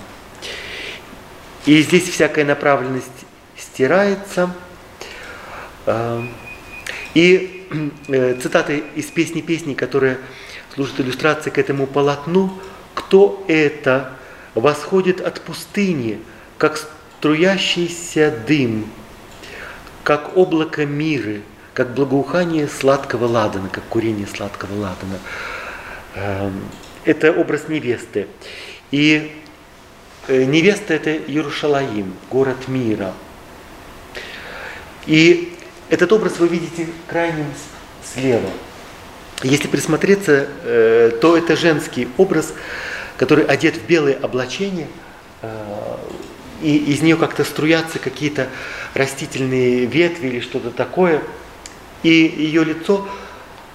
И 1.65 1.81
здесь 1.81 2.09
всякая 2.09 2.45
направленность 2.45 3.25
стирается. 3.57 4.53
А, 5.85 6.25
и 7.13 7.67
э, 8.07 8.35
цитаты 8.41 8.83
из 8.95 9.05
песни 9.07 9.41
песни, 9.41 9.73
которые 9.73 10.17
служат 10.73 10.99
иллюстрацией 10.99 11.53
к 11.53 11.57
этому 11.57 11.87
полотну, 11.87 12.59
кто 12.93 13.43
это 13.47 14.13
восходит 14.55 15.21
от 15.21 15.41
пустыни, 15.41 16.19
как 16.57 16.77
струящийся 17.21 18.33
дым, 18.47 18.89
как 20.03 20.35
облако 20.35 20.87
миры, 20.87 21.43
как 21.75 21.93
благоухание 21.93 22.67
сладкого 22.67 23.25
ладана, 23.27 23.69
как 23.69 23.83
курение 23.83 24.25
сладкого 24.25 24.73
ладана. 24.73 25.19
Эм, 26.15 26.63
это 27.05 27.31
образ 27.31 27.67
невесты. 27.67 28.25
И 28.89 29.31
э, 30.27 30.45
невеста– 30.45 30.93
это 30.95 31.15
Иерушалаим, 31.15 32.15
город 32.31 32.67
мира. 32.67 33.13
И 35.05 35.55
этот 35.91 36.11
образ 36.13 36.39
вы 36.39 36.47
видите 36.47 36.87
крайним 37.05 37.45
слева. 38.03 38.49
Если 39.43 39.67
присмотреться, 39.67 40.47
э, 40.63 41.11
то 41.21 41.37
это 41.37 41.55
женский 41.55 42.07
образ, 42.17 42.51
который 43.17 43.45
одет 43.45 43.75
в 43.75 43.85
белое 43.85 44.17
облачение, 44.19 44.87
э, 45.43 45.97
и 46.61 46.91
из 46.91 47.01
нее 47.01 47.17
как-то 47.17 47.43
струятся 47.43 47.99
какие-то 47.99 48.49
растительные 48.93 49.85
ветви 49.85 50.27
или 50.27 50.39
что-то 50.39 50.71
такое. 50.71 51.21
И 52.03 52.09
ее 52.09 52.63
лицо 52.63 53.07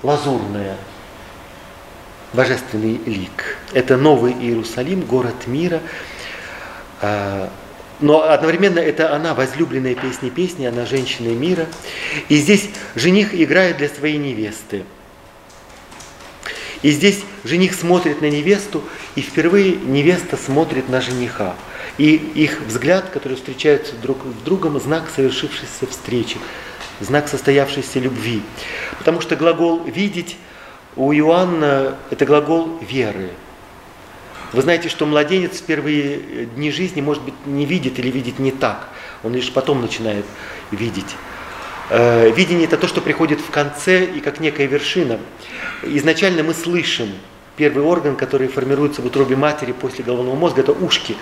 лазурное, 0.02 0.76
божественный 2.32 3.00
лик. 3.06 3.58
Это 3.72 3.96
Новый 3.96 4.32
Иерусалим, 4.32 5.00
город 5.02 5.46
мира. 5.46 5.80
А, 7.00 7.50
но 8.00 8.22
одновременно 8.28 8.78
это 8.78 9.14
она, 9.14 9.34
возлюбленная 9.34 9.94
песни 9.94 10.28
песни, 10.28 10.66
она 10.66 10.86
женщина 10.86 11.28
мира. 11.28 11.66
И 12.28 12.36
здесь 12.36 12.68
жених 12.94 13.34
играет 13.34 13.78
для 13.78 13.88
своей 13.88 14.18
невесты. 14.18 14.84
И 16.82 16.90
здесь 16.90 17.20
жених 17.44 17.74
смотрит 17.74 18.20
на 18.20 18.30
невесту, 18.30 18.84
и 19.14 19.20
впервые 19.20 19.76
невеста 19.76 20.36
смотрит 20.36 20.88
на 20.88 21.00
жениха. 21.00 21.56
И 21.98 22.14
их 22.14 22.60
взгляд, 22.62 23.10
который 23.10 23.36
встречаются 23.36 23.94
друг 23.96 24.18
с 24.18 24.44
другом, 24.44 24.78
знак 24.80 25.04
совершившейся 25.14 25.86
встречи, 25.88 26.38
знак 27.00 27.28
состоявшейся 27.28 27.98
любви. 28.00 28.42
Потому 28.98 29.20
что 29.20 29.36
глагол 29.36 29.82
«видеть» 29.84 30.36
у 30.94 31.12
Иоанна– 31.12 31.96
это 32.10 32.26
глагол 32.26 32.78
веры. 32.86 33.30
Вы 34.52 34.62
знаете, 34.62 34.88
что 34.88 35.06
младенец 35.06 35.60
в 35.60 35.64
первые 35.64 36.46
дни 36.54 36.70
жизни, 36.70 37.00
может 37.00 37.22
быть, 37.22 37.34
не 37.46 37.66
видит 37.66 37.98
или 37.98 38.10
видит 38.10 38.38
не 38.38 38.52
так. 38.52 38.88
Он 39.22 39.34
лишь 39.34 39.52
потом 39.52 39.80
начинает 39.80 40.24
видеть. 40.70 41.16
Э, 41.90 42.30
видение– 42.30 42.64
это 42.66 42.76
то, 42.76 42.88
что 42.88 43.00
приходит 43.00 43.40
в 43.40 43.50
конце 43.50 44.04
и 44.04 44.20
как 44.20 44.40
некая 44.40 44.66
вершина. 44.66 45.18
Изначально 45.82 46.42
мы 46.42 46.54
слышим. 46.54 47.08
Первый 47.56 47.84
орган, 47.84 48.16
который 48.16 48.48
формируется 48.48 49.02
в 49.02 49.06
утробе 49.06 49.34
матери 49.34 49.72
после 49.72 50.04
головного 50.04 50.36
мозга, 50.36 50.60
это 50.60 50.72
ушки. 50.72 51.16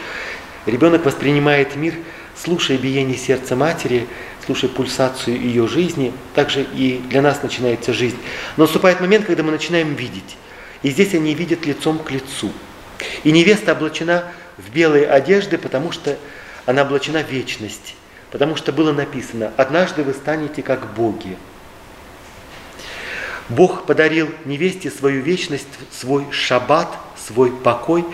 Ребенок 0.66 1.05
воспринимает 1.05 1.77
мир, 1.77 1.95
слушая 2.36 2.78
биение 2.78 3.19
сердца 3.19 3.55
матери, 3.55 4.07
слушая 4.45 4.70
пульсацию 4.70 5.39
ее 5.39 5.66
жизни. 5.69 6.12
Также 6.35 6.62
и 6.62 6.99
для 7.11 7.23
нас 7.23 7.43
начинается 7.43 7.93
жизнь. 7.93 8.19
Но 8.57 8.65
наступает 8.65 9.01
момент, 9.01 9.27
когда 9.27 9.43
мы 9.43 9.53
начинаем 9.53 9.95
видеть. 9.95 10.36
И 10.82 10.91
здесь 10.91 11.15
они 11.15 11.35
видят 11.35 11.66
лицом 11.66 11.99
к 11.99 12.11
лицу. 12.11 12.53
И 13.24 13.32
невеста 13.32 13.73
облачена 13.73 14.24
в 14.57 14.70
белые 14.70 15.07
одежды, 15.07 15.59
потому 15.59 15.93
что 15.93 16.16
она 16.66 16.82
облачена 16.82 17.23
в 17.23 17.31
вечность. 17.31 17.95
Потому 18.31 18.57
что 18.57 18.73
было 18.73 18.93
написано, 18.93 19.53
однажды 19.57 20.03
вы 20.03 20.12
станете 20.12 20.62
как 20.62 20.95
боги. 20.95 21.36
Бог 23.49 23.85
подарил 23.85 24.31
невесте 24.47 24.91
свою 24.91 25.23
вечность, 25.23 25.69
свой 25.93 26.27
шаббат, 26.31 26.89
свой 27.16 27.53
покой, 27.53 28.05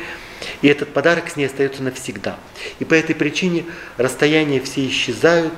и 0.63 0.69
этот 0.69 0.93
подарок 0.93 1.31
с 1.31 1.37
ней 1.37 1.47
остается 1.47 1.83
навсегда. 1.83 2.39
И 2.79 2.85
по 2.85 2.95
этой 2.95 3.15
причине 3.15 3.65
расстояния 3.97 4.61
все 4.61 4.87
исчезают, 4.89 5.55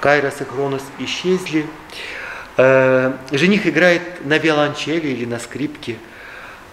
Кайрос 0.00 0.40
и 0.40 0.44
Хронос 0.44 0.82
исчезли. 0.98 1.66
Э, 2.56 3.14
жених 3.32 3.66
играет 3.66 4.02
на 4.24 4.38
виолончели 4.38 5.08
или 5.08 5.24
на 5.24 5.38
скрипке, 5.38 5.96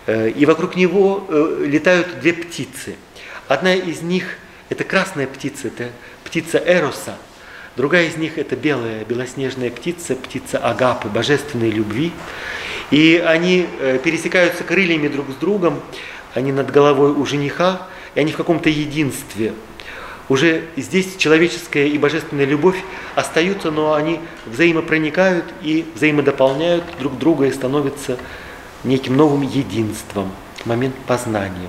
э, 0.05 0.29
и 0.29 0.45
вокруг 0.45 0.75
него 0.75 1.25
э, 1.27 1.65
летают 1.65 2.19
две 2.19 2.33
птицы. 2.33 2.95
Одна 3.47 3.73
из 3.73 4.01
них– 4.01 4.37
это 4.69 4.83
красная 4.83 5.27
птица, 5.27 5.67
это 5.67 5.89
птица 6.23 6.57
Эроса– 6.57 7.15
Другая 7.77 8.07
из 8.07 8.17
них 8.17 8.37
это 8.37 8.57
белая, 8.57 9.05
белоснежная 9.05 9.71
птица, 9.71 10.15
птица 10.15 10.57
Агапы, 10.57 11.07
божественной 11.07 11.69
любви. 11.69 12.11
И 12.91 13.23
они 13.25 13.65
пересекаются 14.03 14.65
крыльями 14.65 15.07
друг 15.07 15.29
с 15.31 15.35
другом, 15.35 15.81
они 16.33 16.51
над 16.51 16.71
головой 16.71 17.11
у 17.11 17.25
жениха, 17.25 17.87
и 18.15 18.19
они 18.19 18.31
в 18.31 18.37
каком-то 18.37 18.69
единстве. 18.69 19.53
Уже 20.29 20.63
здесь 20.77 21.17
человеческая 21.17 21.87
и 21.87 21.97
божественная 21.97 22.45
любовь 22.45 22.77
остаются, 23.15 23.69
но 23.69 23.93
они 23.93 24.19
взаимопроникают 24.45 25.45
и 25.61 25.85
взаимодополняют 25.95 26.85
друг 26.99 27.17
друга 27.17 27.47
и 27.47 27.51
становятся 27.51 28.17
неким 28.83 29.17
новым 29.17 29.41
единством, 29.41 30.31
момент 30.65 30.95
познания. 31.05 31.67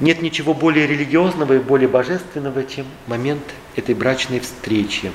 Нет 0.00 0.20
ничего 0.20 0.52
более 0.52 0.86
религиозного 0.86 1.54
и 1.54 1.58
более 1.58 1.88
божественного, 1.88 2.64
чем 2.64 2.86
момент 3.06 3.42
этой 3.76 3.94
брачной 3.94 4.40
встречи. 4.40 5.12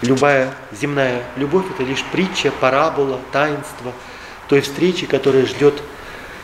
Любая 0.00 0.54
земная 0.72 1.22
любовь– 1.36 1.66
это 1.74 1.82
лишь 1.82 2.02
притча, 2.04 2.50
парабола, 2.50 3.20
таинство 3.32 3.92
той 4.48 4.62
встречи, 4.62 5.06
которая 5.06 5.44
ждет 5.44 5.82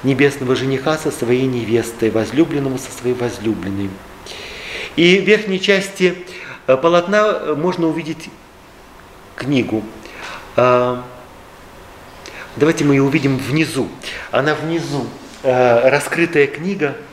небесного 0.05 0.55
жениха 0.55 0.97
со 0.99 1.11
своей 1.11 1.47
невестой, 1.47 2.11
возлюбленного 2.11 2.79
со 2.79 2.93
своей 2.93 3.15
возлюбленной. 3.15 3.91
И 4.97 5.19
в 5.19 5.25
верхней 5.25 5.61
части 5.61 6.15
э, 6.67 6.77
полотна 6.77 7.55
можно 7.57 7.89
увидеть 7.89 8.31
книгу. 9.35 9.83
А, 10.57 11.03
давайте 12.57 12.85
мы 12.85 12.95
ее 12.95 13.03
увидим 13.03 13.39
внизу. 13.39 13.89
Она 14.31 14.55
внизу, 14.55 15.07
э, 15.43 15.89
раскрытая 15.89 16.47
книга– 16.47 16.97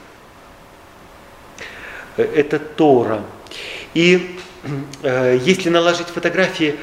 Э, 2.17 2.23
это 2.23 2.59
Тора. 2.59 3.23
И 3.93 4.39
э, 5.03 5.39
если 5.41 5.69
наложить 5.69 6.07
фотографии 6.07 6.75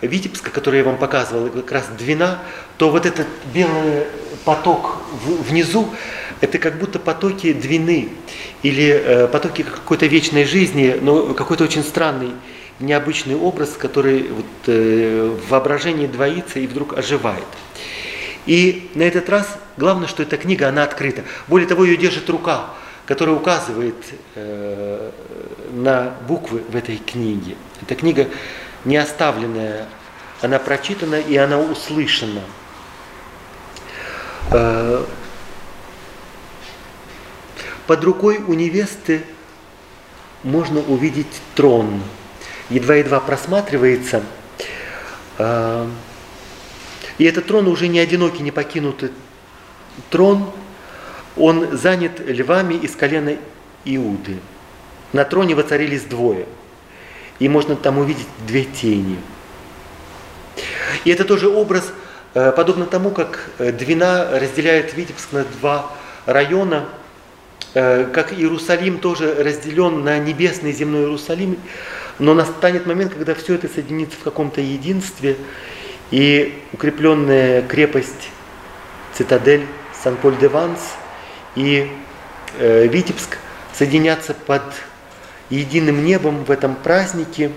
Витебска, 0.00 0.50
которые 0.50 0.80
я 0.80 0.84
вам 0.84 0.98
показывал, 0.98 1.48
как 1.48 1.72
раз 1.72 1.88
Двина, 1.98 2.40
то 2.78 2.90
вот 2.90 3.06
этот 3.06 3.26
белый 3.52 4.04
поток 4.44 4.98
внизу, 5.24 5.88
это 6.40 6.58
как 6.58 6.78
будто 6.78 6.98
потоки 6.98 7.52
Двины 7.52 8.08
или 8.62 8.88
э, 8.88 9.28
потоки 9.28 9.62
какой-то 9.62 10.06
вечной 10.06 10.44
жизни, 10.44 10.96
но 11.00 11.34
какой-то 11.34 11.64
очень 11.64 11.82
странный, 11.82 12.32
необычный 12.80 13.36
образ, 13.36 13.70
который 13.78 14.28
вот, 14.28 14.46
э, 14.66 15.36
в 15.40 15.50
воображении 15.50 16.06
двоится 16.06 16.58
и 16.58 16.66
вдруг 16.66 16.98
оживает. 16.98 17.44
И 18.46 18.90
на 18.94 19.02
этот 19.02 19.28
раз 19.30 19.58
главное, 19.76 20.08
что 20.08 20.22
эта 20.22 20.36
книга, 20.36 20.68
она 20.68 20.82
открыта. 20.82 21.22
Более 21.48 21.66
того, 21.66 21.84
ее 21.84 21.96
держит 21.96 22.28
рука 22.28 22.70
который 23.06 23.34
указывает 23.34 23.96
э, 24.34 25.10
на 25.72 26.14
буквы 26.26 26.62
в 26.68 26.76
этой 26.76 26.96
книге. 26.96 27.56
Эта 27.82 27.94
книга 27.94 28.28
не 28.84 28.96
оставленная, 28.96 29.86
она 30.40 30.58
прочитана 30.58 31.16
и 31.16 31.36
она 31.36 31.58
услышана. 31.58 32.40
Э, 34.50 35.04
под 37.86 38.04
рукой 38.04 38.38
у 38.38 38.54
невесты 38.54 39.22
можно 40.42 40.80
увидеть 40.80 41.40
трон. 41.54 42.02
Едва-едва 42.70 43.20
просматривается. 43.20 44.22
Э, 45.38 45.88
и 47.18 47.24
этот 47.24 47.46
трон 47.46 47.68
уже 47.68 47.88
не 47.88 47.98
одинокий, 47.98 48.42
не 48.42 48.50
покинутый 48.50 49.10
трон– 50.10 50.50
он 51.36 51.76
занят 51.76 52.20
львами 52.20 52.74
из 52.74 52.94
колена 52.94 53.36
Иуды. 53.84 54.38
На 55.12 55.24
троне 55.24 55.54
воцарились 55.54 56.02
двое. 56.02 56.46
И 57.38 57.48
можно 57.48 57.76
там 57.76 57.98
увидеть 57.98 58.28
две 58.46 58.64
тени. 58.64 59.18
И 61.04 61.10
это 61.10 61.24
тоже 61.24 61.48
образ, 61.48 61.92
подобно 62.34 62.86
тому, 62.86 63.10
как 63.10 63.50
э, 63.58 63.72
Двина 63.72 64.28
разделяет 64.32 64.94
Витебск 64.94 65.32
на 65.32 65.44
два 65.44 65.90
района, 66.26 66.86
э, 67.74 68.06
как 68.12 68.32
Иерусалим 68.32 68.98
тоже 68.98 69.34
разделен 69.42 70.04
на 70.04 70.18
небесный 70.18 70.70
и 70.70 70.74
земной 70.74 71.02
Иерусалим, 71.02 71.58
но 72.18 72.34
настанет 72.34 72.86
момент, 72.86 73.14
когда 73.14 73.34
все 73.34 73.54
это 73.54 73.68
соединится 73.68 74.16
в 74.18 74.22
каком-то 74.22 74.60
единстве, 74.60 75.36
и 76.10 76.62
укрепленная 76.72 77.62
крепость, 77.62 78.30
цитадель 79.14 79.66
Сан-Поль-де-Ванс– 80.02 80.80
и 81.56 81.88
э, 82.58 82.86
Витебск 82.86 83.38
соединятся 83.72 84.34
под 84.34 84.62
единым 85.50 86.04
небом 86.04 86.44
в 86.44 86.50
этом 86.50 86.74
празднике. 86.74 87.52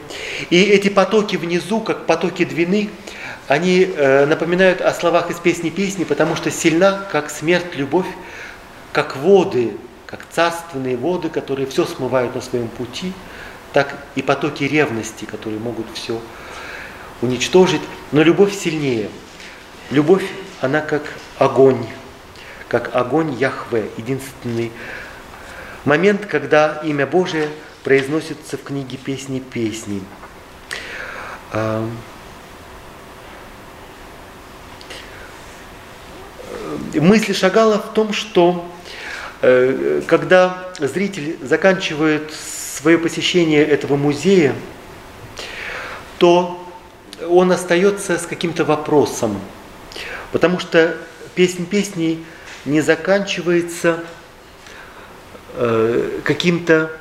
И 0.49 0.61
эти 0.61 0.89
потоки 0.89 1.35
внизу, 1.35 1.81
как 1.81 2.05
потоки 2.05 2.45
Двины, 2.45 2.89
они 3.47 3.83
э, 3.83 4.25
напоминают 4.25 4.81
о 4.81 4.93
словах 4.93 5.29
из 5.29 5.37
песни 5.39 5.69
песни, 5.69 6.03
потому 6.03 6.35
что 6.35 6.51
сильна, 6.51 7.05
как 7.11 7.29
смерть, 7.29 7.75
любовь, 7.75 8.07
как 8.91 9.15
воды, 9.15 9.77
как 10.05 10.25
царственные 10.29 10.97
воды, 10.97 11.29
которые 11.29 11.67
все 11.67 11.85
смывают 11.85 12.35
на 12.35 12.41
своем 12.41 12.67
пути, 12.67 13.13
так 13.73 13.95
и 14.15 14.21
потоки 14.21 14.63
ревности, 14.63 15.25
которые 15.25 15.59
могут 15.59 15.87
все 15.93 16.21
уничтожить. 17.21 17.81
Но 18.11 18.23
любовь 18.23 18.53
сильнее. 18.53 19.09
Любовь, 19.91 20.25
она 20.61 20.81
как 20.81 21.03
огонь 21.37 21.85
как 22.67 22.95
огонь 22.95 23.33
Яхве, 23.33 23.89
единственный 23.97 24.71
момент, 25.85 26.25
когда 26.25 26.81
имя 26.83 27.07
Божие 27.07 27.49
произносится 27.83 28.57
в 28.57 28.63
книге 28.63 28.97
«Песни 28.97 29.39
песни». 29.39 30.01
Мысль 36.95 37.33
Шагала 37.33 37.79
в 37.79 37.93
том, 37.93 38.13
что 38.13 38.69
э, 39.41 40.01
когда 40.07 40.69
зритель 40.79 41.37
заканчивает 41.41 42.31
свое 42.77 42.97
посещение 42.97 43.65
этого 43.65 43.95
музея, 43.95 44.53
то 46.17 46.63
он 47.27 47.51
остается 47.51 48.17
с 48.17 48.25
каким-то 48.25 48.65
вопросом, 48.65 49.39
потому 50.31 50.59
что 50.59 50.97
песнь 51.35 51.65
песней 51.65 52.23
не 52.65 52.81
заканчивается 52.81 54.03
э, 55.55 56.19
каким-то 56.23 56.91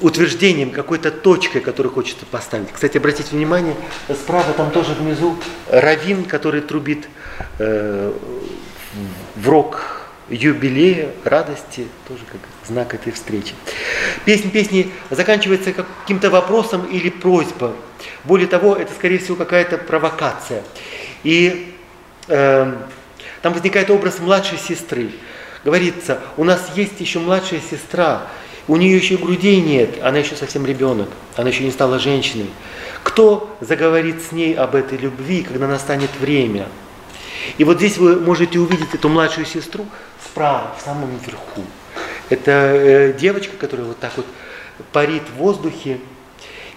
утверждением, 0.00 0.70
какой-то 0.70 1.10
точкой, 1.10 1.60
которую 1.60 1.92
хочется 1.92 2.24
поставить. 2.26 2.72
Кстати, 2.72 2.96
обратите 2.96 3.36
внимание, 3.36 3.76
справа 4.08 4.52
там 4.54 4.70
тоже 4.70 4.94
внизу 4.94 5.36
равин, 5.68 6.24
который 6.24 6.62
трубит 6.62 7.04
э, 7.04 7.08
в 7.58 9.48
рок 9.48 10.00
юбилея, 10.30 11.10
радости, 11.24 11.88
тоже 12.08 12.22
как 12.30 12.40
знак 12.66 12.94
этой 12.94 13.12
встречи. 13.12 13.54
Песнь 14.24 14.50
песни 14.50 14.90
заканчивается 15.10 15.72
каким-то 15.72 16.30
вопросом 16.30 16.84
или 16.86 17.10
просьбой. 17.10 17.72
Более 18.24 18.46
того, 18.46 18.76
это, 18.76 18.92
скорее 18.94 19.18
всего, 19.18 19.36
какая-то 19.36 19.78
провокация. 19.78 20.62
И 21.24 21.74
э, 22.28 22.72
там 23.42 23.52
возникает 23.52 23.90
образ 23.90 24.20
младшей 24.20 24.58
сестры. 24.58 25.10
Говорится, 25.64 26.20
у 26.36 26.44
нас 26.44 26.70
есть 26.74 27.00
еще 27.00 27.18
младшая 27.18 27.60
сестра, 27.60 28.28
у 28.68 28.76
нее 28.76 28.96
еще 28.96 29.16
грудей 29.16 29.60
нет, 29.60 29.98
она 30.02 30.18
еще 30.18 30.36
совсем 30.36 30.64
ребенок, 30.64 31.08
она 31.36 31.50
еще 31.50 31.64
не 31.64 31.70
стала 31.70 31.98
женщиной. 31.98 32.48
Кто 33.02 33.54
заговорит 33.60 34.22
с 34.22 34.32
ней 34.32 34.54
об 34.54 34.74
этой 34.74 34.96
любви, 34.96 35.42
когда 35.42 35.66
настанет 35.66 36.10
время? 36.18 36.68
И 37.58 37.64
вот 37.64 37.78
здесь 37.78 37.98
вы 37.98 38.16
можете 38.20 38.58
увидеть 38.58 38.94
эту 38.94 39.08
младшую 39.08 39.46
сестру 39.46 39.86
справа, 40.24 40.74
в 40.78 40.82
самом 40.82 41.10
верху. 41.18 41.62
Это 42.28 42.50
э, 42.50 43.12
девочка, 43.18 43.56
которая 43.56 43.86
вот 43.86 43.98
так 43.98 44.16
вот 44.16 44.26
парит 44.92 45.22
в 45.34 45.38
воздухе. 45.38 45.98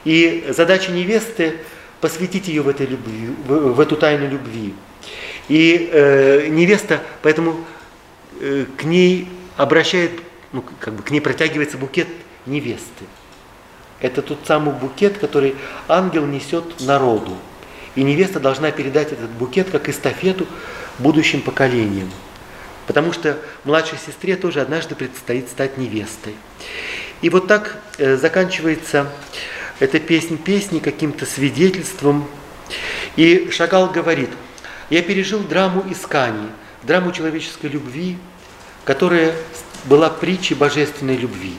И 0.04 0.46
задача 0.50 0.92
невесты 0.92 1.60
посвятить 2.02 2.48
ее 2.48 2.62
в, 2.62 2.68
этой 2.68 2.86
любви, 2.86 3.30
в, 3.48 3.80
эту 3.80 3.96
тайну 3.96 4.28
любви. 4.28 4.74
И 5.48 5.90
э, 5.92 6.48
невеста 6.48 7.02
поэтому 7.22 7.64
э, 8.42 8.66
к 8.78 8.84
ней 8.84 9.30
обращает, 9.56 10.12
ну, 10.52 10.64
как 10.80 10.94
бы 10.96 11.04
к 11.04 11.12
ней 11.12 11.22
протягивается 11.22 11.78
букет 11.78 12.08
невесты. 12.46 13.06
Это 14.00 14.22
тот 14.22 14.40
самый 14.46 14.74
букет, 14.74 15.18
который 15.18 15.56
ангел 15.88 16.26
несет 16.26 16.82
народу. 16.82 17.38
И 17.96 18.04
невеста 18.04 18.40
должна 18.40 18.72
передать 18.72 19.12
этот 19.12 19.30
букет 19.30 19.70
как 19.70 19.90
эстафету 19.90 20.48
будущим 21.00 21.42
поколениям. 21.42 22.12
Потому 22.88 23.14
что 23.14 23.38
младшей 23.64 23.98
сестре 23.98 24.36
тоже 24.36 24.62
однажды 24.62 24.96
предстоит 24.96 25.50
стать 25.50 25.78
невестой. 25.78 26.36
И 27.22 27.30
вот 27.30 27.48
так 27.48 27.78
э, 27.98 28.18
заканчивается 28.18 29.10
эта 29.80 30.00
песня 30.00 30.38
песни 30.38 30.80
каким-то 30.80 31.26
свидетельством. 31.26 32.28
И 33.16 33.50
Шагал 33.52 33.90
говорит, 33.90 34.30
я 34.90 35.02
пережил 35.02 35.40
драму 35.40 35.86
исканий, 35.90 36.50
драму 36.84 37.12
человеческой 37.12 37.68
любви, 37.68 38.18
которая 38.86 39.34
была 39.86 40.10
притчей 40.10 40.56
божественной 40.56 41.16
любви. 41.16 41.54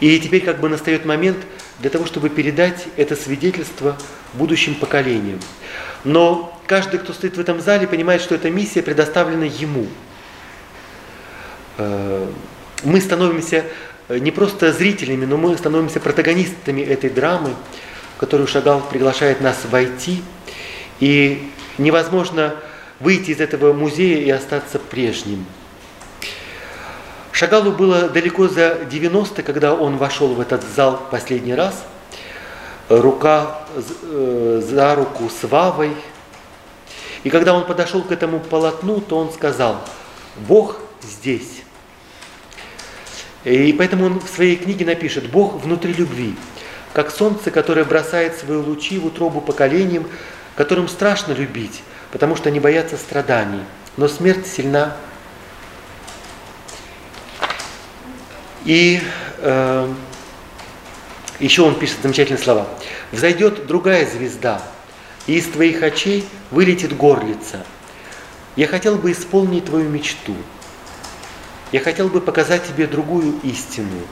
И 0.00 0.18
теперь 0.20 0.44
как 0.44 0.60
бы 0.60 0.68
настает 0.68 1.04
момент 1.04 1.38
для 1.78 1.90
того, 1.90 2.06
чтобы 2.06 2.28
передать 2.28 2.86
это 2.96 3.16
свидетельство 3.16 3.96
будущим 4.34 4.74
поколениям. 4.74 5.40
Но 6.04 6.58
каждый, 6.66 6.98
кто 7.00 7.12
стоит 7.12 7.36
в 7.36 7.40
этом 7.40 7.60
зале, 7.60 7.86
понимает, 7.86 8.20
что 8.20 8.34
эта 8.34 8.50
миссия 8.50 8.82
предоставлена 8.82 9.44
ему. 9.44 9.86
Э, 11.78 12.26
мы 12.84 13.00
становимся 13.00 13.64
э, 14.08 14.18
не 14.18 14.30
просто 14.30 14.72
зрителями, 14.72 15.24
но 15.24 15.36
мы 15.36 15.56
становимся 15.56 16.00
протагонистами 16.00 16.80
этой 16.80 17.10
драмы, 17.10 17.54
которую 18.18 18.46
Шагал 18.48 18.80
приглашает 18.80 19.40
нас 19.40 19.58
войти. 19.70 20.22
И 21.00 21.50
невозможно 21.78 22.56
выйти 22.98 23.30
из 23.30 23.40
этого 23.40 23.72
музея 23.72 24.18
и 24.18 24.30
остаться 24.30 24.78
прежним. 24.78 25.46
Шагалу 27.38 27.72
было 27.72 28.08
далеко 28.08 28.48
за 28.48 28.80
90, 28.90 29.42
когда 29.42 29.74
он 29.74 29.96
вошел 29.96 30.34
в 30.34 30.40
этот 30.40 30.62
зал 30.74 31.00
последний 31.10 31.54
раз. 31.54 31.84
Рука 32.88 33.60
э, 34.02 34.62
за 34.64 34.94
руку 34.94 35.30
с 35.30 35.46
Вавой– 35.46 35.94
и 37.24 37.30
когда 37.30 37.54
он 37.54 37.66
подошел 37.66 38.02
к 38.02 38.12
этому 38.12 38.40
полотну, 38.40 39.00
то 39.00 39.18
он 39.18 39.32
сказал, 39.32 39.80
Бог 40.46 40.80
здесь. 41.02 41.62
И 43.44 43.72
поэтому 43.72 44.06
он 44.06 44.20
в 44.20 44.28
своей 44.28 44.56
книге 44.56 44.84
напишет, 44.84 45.30
Бог 45.30 45.62
внутри 45.62 45.92
любви, 45.92 46.34
как 46.92 47.10
солнце, 47.10 47.50
которое 47.50 47.84
бросает 47.84 48.36
свои 48.36 48.58
лучи 48.58 48.98
в 48.98 49.06
утробу 49.06 49.40
поколениям, 49.40 50.06
которым 50.54 50.88
страшно 50.88 51.32
любить, 51.32 51.82
потому 52.12 52.36
что 52.36 52.48
они 52.48 52.60
боятся 52.60 52.96
страданий. 52.96 53.62
Но 53.96 54.08
смерть 54.08 54.46
сильна. 54.46 54.96
И 58.68 59.00
э, 59.38 59.94
еще 61.40 61.62
он 61.62 61.78
пишет 61.78 62.02
замечательные 62.02 62.42
слова. 62.42 62.68
«Взойдет 63.12 63.66
другая 63.66 64.04
звезда, 64.04 64.60
и 65.26 65.38
из 65.38 65.46
твоих 65.46 65.82
очей 65.82 66.28
вылетит 66.50 66.94
горлица. 66.94 67.64
Я 68.56 68.66
хотел 68.66 68.96
бы 68.96 69.12
исполнить 69.12 69.64
твою 69.64 69.88
мечту. 69.88 70.36
Я 71.72 71.80
хотел 71.80 72.10
бы 72.10 72.20
показать 72.20 72.68
тебе 72.68 72.86
другую 72.86 73.40
истину, 73.42 74.02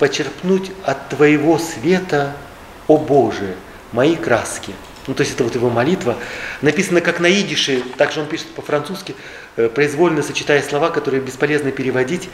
почерпнуть 0.00 0.72
от 0.84 1.08
твоего 1.10 1.56
света, 1.56 2.34
о 2.88 2.96
Боже, 2.96 3.54
мои 3.92 4.16
краски. 4.16 4.72
Ну, 5.06 5.14
то 5.14 5.20
есть 5.20 5.34
это 5.34 5.44
вот 5.44 5.54
его 5.54 5.70
молитва. 5.70 6.16
Написано 6.60 7.00
как 7.00 7.20
на 7.20 7.30
идише, 7.30 7.82
также 7.96 8.18
он 8.18 8.26
пишет 8.26 8.48
по-французски, 8.48 9.14
произвольно 9.56 10.22
сочетая 10.22 10.62
слова, 10.62 10.90
которые 10.90 11.20
бесполезно 11.20 11.70
переводить. 11.70 12.28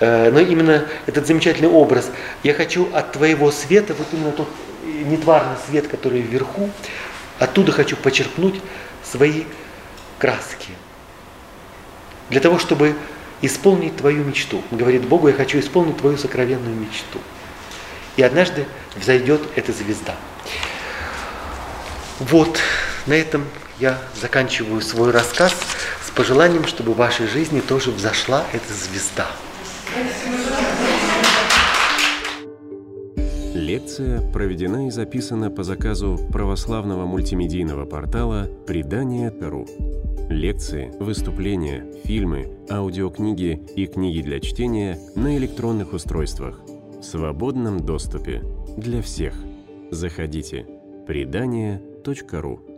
Э, 0.00 0.30
но 0.30 0.40
именно 0.40 0.86
этот 1.06 1.26
замечательный 1.26 1.68
образ. 1.68 2.10
Я 2.42 2.54
хочу 2.54 2.88
от 2.92 3.12
твоего 3.12 3.50
света, 3.50 3.94
вот 3.94 4.06
именно 4.12 4.32
тот 4.32 4.48
нетварный 4.84 5.56
свет, 5.68 5.88
который 5.88 6.20
вверху, 6.20 6.70
Оттуда 7.42 7.72
хочу 7.72 7.96
почерпнуть 7.96 8.60
свои 9.02 9.42
краски. 10.18 10.70
Для 12.30 12.40
того, 12.40 12.60
чтобы 12.60 12.94
исполнить 13.40 13.96
твою 13.96 14.22
мечту. 14.22 14.62
Говорит 14.70 15.02
Богу, 15.02 15.26
я 15.26 15.34
хочу 15.34 15.58
исполнить 15.58 15.96
твою 15.96 16.16
сокровенную 16.16 16.76
мечту. 16.76 17.18
И 18.16 18.22
однажды 18.22 18.64
взойдет 18.94 19.42
эта 19.56 19.72
звезда. 19.72 20.14
Вот, 22.20 22.60
на 23.06 23.14
этом 23.14 23.44
я 23.82 23.98
заканчиваю 24.14 24.80
свой 24.80 25.10
рассказ 25.10 25.52
с 26.06 26.10
пожеланием, 26.12 26.64
чтобы 26.66 26.92
в 26.92 26.96
вашей 26.96 27.26
жизни 27.26 27.60
тоже 27.60 27.90
взошла 27.90 28.44
эта 28.52 28.72
звезда. 28.72 29.26
Лекция 33.54 34.20
проведена 34.32 34.86
и 34.86 34.90
записана 34.90 35.50
по 35.50 35.64
заказу 35.64 36.16
православного 36.32 37.06
мультимедийного 37.06 37.84
портала 37.84 38.48
«Предание.ру». 38.66 39.66
Лекции, 40.30 40.92
выступления, 41.00 41.84
фильмы, 42.04 42.56
аудиокниги 42.70 43.60
и 43.74 43.86
книги 43.86 44.22
для 44.22 44.38
чтения 44.38 44.98
на 45.16 45.36
электронных 45.36 45.92
устройствах 45.92 46.60
в 47.00 47.02
свободном 47.02 47.80
доступе 47.80 48.42
для 48.76 49.02
всех. 49.02 49.34
Заходите. 49.90 50.66
Предание.ру 51.06 52.71